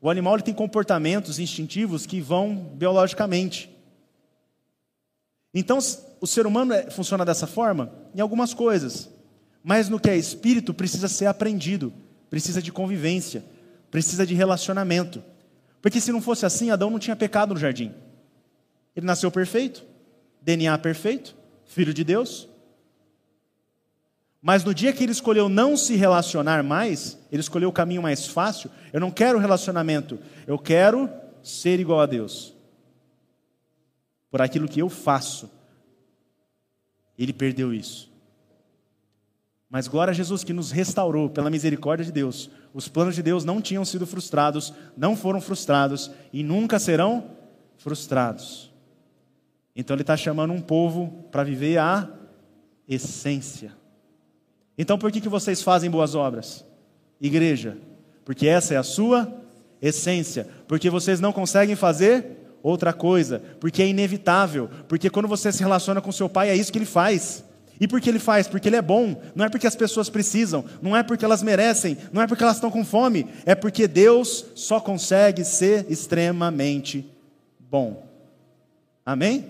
o 0.00 0.10
animal 0.10 0.34
ele 0.34 0.42
tem 0.42 0.54
comportamentos 0.54 1.38
instintivos 1.38 2.06
que 2.06 2.20
vão 2.20 2.54
biologicamente. 2.74 3.70
Então, 5.54 5.78
o 6.20 6.26
ser 6.26 6.46
humano 6.46 6.72
é, 6.72 6.90
funciona 6.90 7.24
dessa 7.24 7.46
forma 7.46 7.92
em 8.14 8.20
algumas 8.20 8.54
coisas. 8.54 9.10
Mas 9.62 9.88
no 9.88 10.00
que 10.00 10.10
é 10.10 10.16
espírito 10.16 10.74
precisa 10.74 11.08
ser 11.08 11.26
aprendido, 11.26 11.92
precisa 12.28 12.60
de 12.60 12.72
convivência, 12.72 13.44
precisa 13.90 14.26
de 14.26 14.34
relacionamento. 14.34 15.22
Porque 15.80 16.00
se 16.00 16.10
não 16.10 16.22
fosse 16.22 16.46
assim, 16.46 16.70
Adão 16.70 16.90
não 16.90 16.98
tinha 16.98 17.14
pecado 17.14 17.54
no 17.54 17.60
jardim. 17.60 17.92
Ele 18.96 19.06
nasceu 19.06 19.30
perfeito, 19.30 19.84
DNA 20.40 20.76
perfeito, 20.78 21.36
filho 21.66 21.94
de 21.94 22.02
Deus. 22.02 22.48
Mas 24.42 24.64
no 24.64 24.74
dia 24.74 24.92
que 24.92 25.04
ele 25.04 25.12
escolheu 25.12 25.48
não 25.48 25.76
se 25.76 25.94
relacionar 25.94 26.64
mais, 26.64 27.16
ele 27.30 27.40
escolheu 27.40 27.68
o 27.68 27.72
caminho 27.72 28.02
mais 28.02 28.26
fácil. 28.26 28.68
Eu 28.92 28.98
não 28.98 29.12
quero 29.12 29.38
relacionamento, 29.38 30.18
eu 30.48 30.58
quero 30.58 31.08
ser 31.44 31.78
igual 31.78 32.00
a 32.00 32.06
Deus. 32.06 32.52
Por 34.28 34.42
aquilo 34.42 34.66
que 34.66 34.80
eu 34.80 34.88
faço. 34.88 35.48
Ele 37.16 37.32
perdeu 37.32 37.72
isso. 37.72 38.10
Mas 39.70 39.86
glória 39.86 40.10
a 40.10 40.14
Jesus 40.14 40.42
que 40.42 40.52
nos 40.52 40.72
restaurou 40.72 41.30
pela 41.30 41.48
misericórdia 41.48 42.04
de 42.04 42.10
Deus. 42.10 42.50
Os 42.74 42.88
planos 42.88 43.14
de 43.14 43.22
Deus 43.22 43.44
não 43.44 43.60
tinham 43.60 43.84
sido 43.84 44.06
frustrados, 44.06 44.72
não 44.96 45.16
foram 45.16 45.40
frustrados 45.40 46.10
e 46.32 46.42
nunca 46.42 46.80
serão 46.80 47.36
frustrados. 47.76 48.72
Então 49.74 49.94
Ele 49.94 50.02
está 50.02 50.16
chamando 50.16 50.52
um 50.52 50.60
povo 50.60 51.28
para 51.30 51.44
viver 51.44 51.78
a 51.78 52.08
essência. 52.88 53.81
Então 54.76 54.98
por 54.98 55.10
que, 55.12 55.20
que 55.20 55.28
vocês 55.28 55.62
fazem 55.62 55.90
boas 55.90 56.14
obras? 56.14 56.64
igreja, 57.22 57.78
porque 58.24 58.48
essa 58.48 58.74
é 58.74 58.76
a 58.76 58.82
sua 58.82 59.32
essência, 59.80 60.48
porque 60.66 60.90
vocês 60.90 61.20
não 61.20 61.32
conseguem 61.32 61.76
fazer 61.76 62.56
outra 62.62 62.92
coisa, 62.92 63.40
porque 63.60 63.82
é 63.82 63.86
inevitável, 63.86 64.68
porque 64.88 65.08
quando 65.08 65.28
você 65.28 65.52
se 65.52 65.62
relaciona 65.62 66.00
com 66.00 66.10
seu 66.10 66.28
pai 66.28 66.50
é 66.50 66.56
isso 66.56 66.72
que 66.72 66.78
ele 66.78 66.84
faz. 66.84 67.44
E 67.80 67.88
por 67.88 68.00
que 68.00 68.08
ele 68.08 68.20
faz? 68.20 68.46
Porque 68.46 68.68
ele 68.68 68.76
é 68.76 68.82
bom, 68.82 69.20
não 69.34 69.44
é 69.44 69.48
porque 69.48 69.66
as 69.66 69.74
pessoas 69.74 70.08
precisam, 70.08 70.64
não 70.80 70.96
é 70.96 71.02
porque 71.02 71.24
elas 71.24 71.42
merecem, 71.42 71.96
não 72.12 72.22
é 72.22 72.26
porque 72.26 72.42
elas 72.42 72.56
estão 72.56 72.70
com 72.70 72.84
fome, 72.84 73.26
é 73.44 73.54
porque 73.54 73.88
Deus 73.88 74.46
só 74.54 74.78
consegue 74.78 75.44
ser 75.44 75.86
extremamente 75.88 77.08
bom. 77.58 78.06
Amém? 79.04 79.46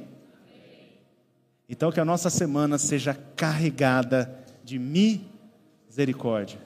Então 1.69 1.93
que 1.93 2.01
a 2.01 2.05
nossa 2.05 2.31
semana 2.31 2.79
seja 2.79 3.17
carregada 3.37 4.42
de 4.73 5.21
misericórdia. 5.89 6.59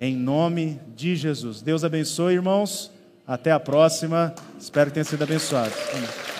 Em 0.00 0.14
nome 0.14 0.80
de 0.94 1.16
Jesus. 1.16 1.62
Deus 1.62 1.84
abençoe, 1.84 2.34
irmãos. 2.34 2.90
Até 3.26 3.52
a 3.52 3.60
próxima. 3.60 4.34
Espero 4.58 4.90
que 4.90 4.94
tenha 4.94 5.04
sido 5.04 5.22
abençoado. 5.22 5.72
Amém. 5.94 6.31